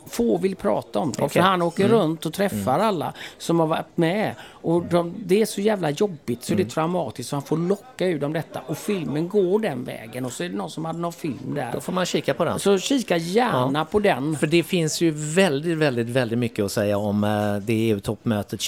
få 0.07 0.37
vill 0.37 0.55
prata 0.55 0.99
om 0.99 1.11
det. 1.11 1.17
För 1.17 1.25
Okej. 1.25 1.41
han 1.41 1.61
åker 1.61 1.87
runt 1.87 2.25
och 2.25 2.33
träffar 2.33 2.79
alla 2.79 3.13
som 3.37 3.59
har 3.59 3.67
varit 3.67 3.97
med. 3.97 4.35
Och 4.43 4.85
de, 4.85 5.15
det 5.25 5.41
är 5.41 5.45
så 5.45 5.61
jävla 5.61 5.89
jobbigt 5.89 6.43
så 6.43 6.53
det 6.55 6.63
är 6.63 6.67
traumatiskt 6.67 7.29
så 7.29 7.35
han 7.35 7.43
får 7.43 7.57
locka 7.57 8.07
ur 8.07 8.19
dem 8.19 8.33
detta. 8.33 8.61
Och 8.67 8.77
filmen 8.77 9.29
går 9.29 9.59
den 9.59 9.83
vägen 9.83 10.25
och 10.25 10.31
så 10.31 10.43
är 10.43 10.49
det 10.49 10.55
någon 10.55 10.69
som 10.69 10.85
hade 10.85 10.99
någon 10.99 11.13
film 11.13 11.55
där. 11.55 11.71
Då 11.73 11.81
får 11.81 11.93
man 11.93 12.05
kika 12.05 12.33
på 12.33 12.45
den. 12.45 12.59
Så 12.59 12.79
kika 12.79 13.17
gärna 13.17 13.85
på 13.85 13.99
den. 13.99 14.35
För 14.35 14.47
det 14.47 14.63
finns 14.63 15.01
ju 15.01 15.11
väldigt, 15.11 15.77
väldigt, 15.77 16.07
väldigt 16.07 16.39
mycket 16.39 16.65
att 16.65 16.71
säga 16.71 16.97
om 16.97 17.23
eh, 17.23 17.55
det 17.55 17.73
EU-toppmötet 17.73 18.61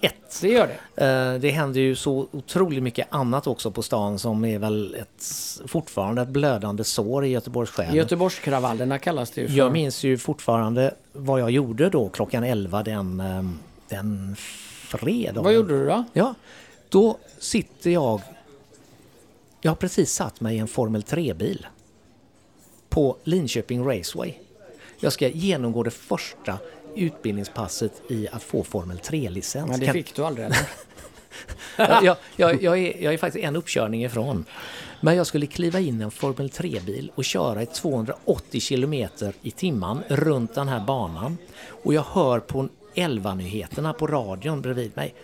2001. 0.00 0.38
Det 0.40 0.48
gör 0.48 0.66
det. 0.94 1.04
Eh, 1.34 1.40
Det 1.40 1.50
händer 1.50 1.80
ju 1.80 1.94
så 1.96 2.26
otroligt 2.32 2.82
mycket 2.82 3.06
annat 3.10 3.46
också 3.46 3.70
på 3.70 3.82
stan 3.82 4.18
som 4.18 4.44
är 4.44 4.58
väl 4.58 4.94
ett, 4.94 5.24
fortfarande 5.66 6.22
ett 6.22 6.28
blödande 6.28 6.84
sår 6.84 7.24
i 7.24 7.28
Göteborgs 7.28 7.70
själ. 7.70 7.94
Göteborgskravallerna 7.96 8.98
kallas 8.98 9.30
det 9.30 9.40
ju 9.40 9.48
för. 9.48 9.54
Jag 9.54 9.72
minns 9.72 10.04
ju 10.04 10.18
fortfarande 10.18 10.94
vad 11.12 11.40
jag 11.40 11.50
gjorde 11.50 11.88
då 11.88 12.08
klockan 12.08 12.44
11 12.44 12.82
den, 12.82 13.20
eh, 13.20 13.42
den 13.88 14.36
fredagen. 14.88 15.44
Vad 15.44 15.52
gjorde 15.52 15.78
du 15.78 15.86
då? 15.86 16.04
Ja, 16.12 16.34
då 16.88 17.18
sitter 17.38 17.90
jag... 17.90 18.20
Jag 19.60 19.70
har 19.70 19.76
precis 19.76 20.12
satt 20.12 20.40
mig 20.40 20.56
i 20.56 20.58
en 20.58 20.68
Formel 20.68 21.02
3-bil 21.02 21.66
på 22.88 23.16
Linköping 23.24 23.84
Raceway. 23.88 24.32
Jag 25.00 25.12
ska 25.12 25.28
genomgå 25.28 25.82
det 25.82 25.90
första 25.90 26.58
utbildningspasset 26.96 28.02
i 28.08 28.28
att 28.32 28.42
få 28.42 28.62
Formel 28.64 28.98
3-licens. 28.98 29.68
Men 29.68 29.80
det 29.80 29.86
Kan- 29.86 29.92
fick 29.92 30.14
du 30.14 30.24
aldrig 30.24 30.46
eller? 30.46 30.58
jag, 31.76 32.04
jag, 32.04 32.16
jag, 32.36 32.62
jag, 32.62 32.78
är, 32.78 33.02
jag 33.02 33.14
är 33.14 33.18
faktiskt 33.18 33.44
en 33.44 33.56
uppkörning 33.56 34.04
ifrån. 34.04 34.44
Men 35.00 35.16
jag 35.16 35.26
skulle 35.26 35.46
kliva 35.46 35.80
in 35.80 36.00
i 36.00 36.04
en 36.04 36.10
Formel 36.10 36.48
3-bil 36.48 37.12
och 37.14 37.24
köra 37.24 37.62
i 37.62 37.66
280 37.66 38.60
kilometer 38.60 39.34
i 39.42 39.50
timmen 39.50 40.02
runt 40.08 40.54
den 40.54 40.68
här 40.68 40.80
banan. 40.80 41.38
Och 41.84 41.94
jag 41.94 42.04
hör 42.12 42.40
på 42.40 42.68
11-nyheterna 42.94 43.92
på 43.92 44.06
radion 44.06 44.62
bredvid 44.62 44.96
mig 44.96 45.14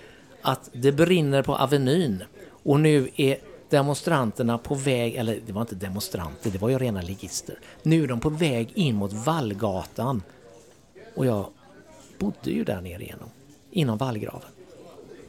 att 0.43 0.70
det 0.73 0.93
brinner 0.93 1.43
på 1.43 1.57
Avenyn 1.57 2.25
och 2.62 2.81
nu 2.81 3.09
är 3.16 3.37
demonstranterna 3.70 4.59
på 4.59 4.75
väg, 4.75 5.14
eller 5.14 5.41
det 5.47 5.53
var 5.53 5.61
inte 5.61 5.75
demonstranter, 5.75 6.51
det 6.51 6.59
var 6.59 6.68
ju 6.68 6.79
rena 6.79 7.03
ligister. 7.03 7.59
Nu 7.83 8.05
är 8.05 8.09
de 8.09 8.20
på 8.20 8.29
väg 8.29 8.73
in 8.75 8.95
mot 8.95 9.12
Vallgatan. 9.12 10.23
Och 11.14 11.27
jag 11.27 11.47
bodde 12.23 12.51
ju 12.51 12.64
där 12.64 12.81
nere 12.81 13.03
igenom, 13.03 13.29
inom 13.70 13.99
vallgraven. 13.99 14.49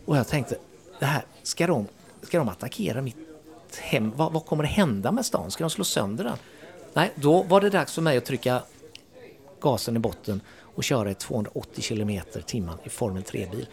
Och 0.05 0.17
jag 0.17 0.27
tänkte, 0.27 0.55
det 0.99 1.05
här, 1.05 1.25
ska 1.43 1.67
de, 1.67 1.87
ska 2.21 2.37
de 2.37 2.49
attackera 2.49 3.01
mitt 3.01 3.15
hem? 3.79 4.11
Vad, 4.15 4.33
vad 4.33 4.45
kommer 4.45 4.63
det 4.63 4.69
hända 4.69 5.11
med 5.11 5.25
stan? 5.25 5.51
Ska 5.51 5.63
de 5.63 5.69
slå 5.69 5.83
sönder 5.83 6.23
den? 6.23 6.37
Nej, 6.93 7.11
då 7.15 7.43
var 7.43 7.61
det 7.61 7.69
dags 7.69 7.93
för 7.93 8.01
mig 8.01 8.17
att 8.17 8.25
trycka 8.25 8.61
gasen 9.61 9.95
i 9.95 9.99
botten 9.99 10.41
och 10.75 10.83
köra 10.83 11.11
i 11.11 11.13
280 11.13 11.81
kilometer 11.81 12.41
timmen 12.41 12.77
i 12.83 12.89
Formel 12.89 13.23
3-bil. 13.23 13.67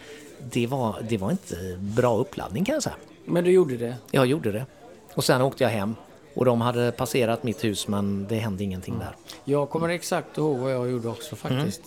Det 0.53 0.67
var, 0.67 0.97
det 1.09 1.19
var 1.19 1.31
inte 1.31 1.77
bra 1.79 2.17
uppladdning 2.17 2.65
kan 2.65 2.73
jag 2.73 2.83
säga. 2.83 2.97
Men 3.25 3.45
du 3.45 3.51
gjorde 3.51 3.77
det? 3.77 3.97
Jag 4.11 4.27
gjorde 4.27 4.53
det. 4.53 4.67
Och 5.15 5.25
sen 5.25 5.43
åkte 5.43 5.65
jag 5.65 5.71
hem 5.71 5.95
och 6.35 6.45
de 6.45 6.61
hade 6.61 6.93
passerat 6.93 7.43
mitt 7.43 7.65
hus 7.65 7.89
men 7.89 8.27
det 8.29 8.37
hände 8.37 8.65
ingenting 8.65 8.99
där. 8.99 9.17
Jag 9.45 9.71
kommer 9.71 9.89
exakt 9.89 10.39
ihåg 10.39 10.59
vad 10.59 10.73
jag 10.73 10.91
gjorde 10.91 11.09
också 11.09 11.37
faktiskt. 11.37 11.83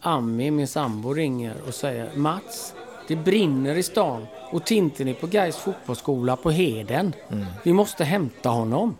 Ami, 0.00 0.50
min 0.50 0.66
sambo, 0.68 1.12
ringer 1.14 1.54
och 1.68 1.74
säger 1.74 2.10
Mats, 2.14 2.74
det 3.08 3.16
brinner 3.16 3.74
i 3.74 3.82
stan 3.82 4.26
och 4.50 4.64
Tintin 4.64 5.08
är 5.08 5.14
på 5.14 5.26
Gais 5.26 5.56
fotbollsskola 5.56 6.36
på 6.36 6.50
Heden. 6.50 7.12
Vi 7.62 7.72
måste 7.72 8.04
hämta 8.04 8.48
honom. 8.48 8.96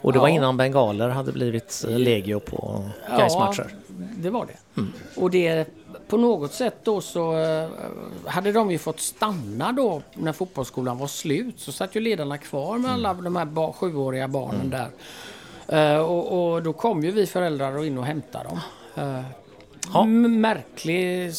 Och 0.00 0.12
det 0.12 0.18
var 0.18 0.28
Ja. 0.28 0.34
innan 0.34 0.56
bengaler 0.56 1.08
hade 1.08 1.32
blivit 1.32 1.84
eh, 1.88 1.98
legio 1.98 2.40
på 2.40 2.84
Gais 3.18 3.34
matcher. 3.36 3.74
det 4.16 4.30
var 4.30 4.46
det. 4.46 4.82
Och 5.20 5.30
det 5.30 5.68
på 6.08 6.16
något 6.16 6.52
sätt 6.52 6.76
då 6.82 7.00
så 7.00 7.36
eh, 7.36 7.68
hade 8.26 8.52
de 8.52 8.70
ju 8.70 8.78
fått 8.78 9.00
stanna 9.00 9.72
då 9.72 10.02
när 10.14 10.32
fotbollsskolan 10.32 10.98
var 10.98 11.06
slut. 11.06 11.54
Så 11.60 11.72
satt 11.72 11.94
ju 11.96 12.00
ledarna 12.00 12.38
kvar 12.38 12.78
med 12.78 12.90
alla 12.92 13.14
de 13.14 13.36
här 13.36 13.72
sjuåriga 13.72 14.28
barnen 14.28 14.70
där. 14.70 14.88
Eh, 15.68 16.00
och, 16.00 16.52
och 16.54 16.62
då 16.62 16.72
kom 16.72 17.04
ju 17.04 17.10
vi 17.10 17.26
föräldrar 17.26 17.84
in 17.84 17.98
och 17.98 18.04
hämtade 18.06 18.48
dem. 18.48 18.60
Ja. 19.92 20.04
Märklig 20.04 21.32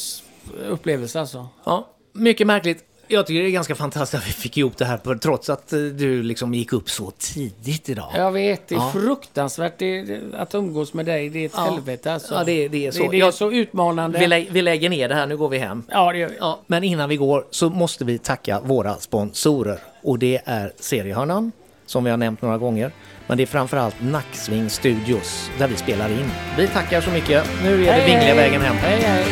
upplevelse 0.70 1.20
alltså. 1.20 1.48
Ja, 1.66 1.88
mycket 2.14 2.48
märkligt. 2.48 2.84
Jag 3.08 3.28
tycker 3.28 3.42
det 3.42 3.48
är 3.50 3.52
ganska 3.52 3.76
fantastiskt 3.76 4.24
att 4.24 4.30
vi 4.30 4.34
fick 4.34 4.58
ihop 4.58 4.78
det 4.78 4.86
här 4.86 4.98
på- 4.98 5.16
trots 5.18 5.50
att 5.50 5.74
eh, 5.74 5.80
du 5.80 6.24
liksom 6.24 6.54
gick 6.54 6.74
upp 6.74 6.90
så 6.90 7.12
tidigt 7.18 7.90
idag. 7.90 8.12
Jag 8.16 8.32
vet, 8.32 8.68
det 8.68 8.76
är 8.76 8.80
Ja. 8.80 8.92
fruktansvärt 8.94 9.74
det, 9.78 10.02
det, 10.04 10.22
att 10.38 10.56
umgås 10.56 10.94
med 10.94 11.06
dig. 11.06 11.30
Det 11.30 11.40
är 11.40 11.46
ett 11.46 11.52
Ja. 11.56 11.62
helvete 11.64 12.14
alltså. 12.14 12.34
Ja, 12.34 12.44
det- 12.44 12.68
det 12.68 12.88
är 12.88 12.92
så. 12.92 13.04
Det, 13.04 13.10
det 13.10 13.18
är 13.18 13.20
Jag- 13.20 13.34
så 13.34 13.52
utmanande. 13.52 14.20
Vi, 14.20 14.28
lä- 14.28 14.46
vi 14.52 14.62
lägger 14.62 14.90
ner 14.90 15.10
det 15.10 15.16
här, 15.16 15.28
nu 15.28 15.38
går 15.38 15.50
vi 15.50 15.58
hem. 15.58 15.84
Ja, 15.90 16.12
det 16.12 16.18
gör 16.18 16.30
vi. 16.30 16.36
Ja, 16.40 16.60
men 16.68 16.84
innan 16.84 17.10
vi 17.10 17.16
går 17.16 17.46
så 17.52 17.70
måste 17.70 18.06
vi 18.06 18.18
tacka 18.18 18.60
våra 18.60 18.96
sponsorer. 18.96 19.80
Och 20.04 20.20
det 20.20 20.42
är 20.46 20.74
Seriehörnan, 20.80 21.52
som 21.86 22.04
vi 22.04 22.10
har 22.10 22.18
nämnt 22.18 22.42
några 22.42 22.58
gånger. 22.58 22.92
Men 23.28 23.38
det 23.38 23.44
är 23.44 23.48
framförallt 23.48 23.96
Nacksving 24.02 24.70
Studios, 24.70 25.52
där 25.58 25.68
vi 25.68 25.76
spelar 25.76 26.10
in. 26.10 26.32
Vi 26.58 26.68
tackar 26.68 27.02
så 27.02 27.10
mycket. 27.10 27.46
Nu 27.64 27.86
är 27.86 27.98
det 28.00 28.06
Vingliga 28.06 28.36
vägen 28.36 28.62
hem. 28.62 28.76
Hej, 28.76 29.02
hej. 29.02 29.26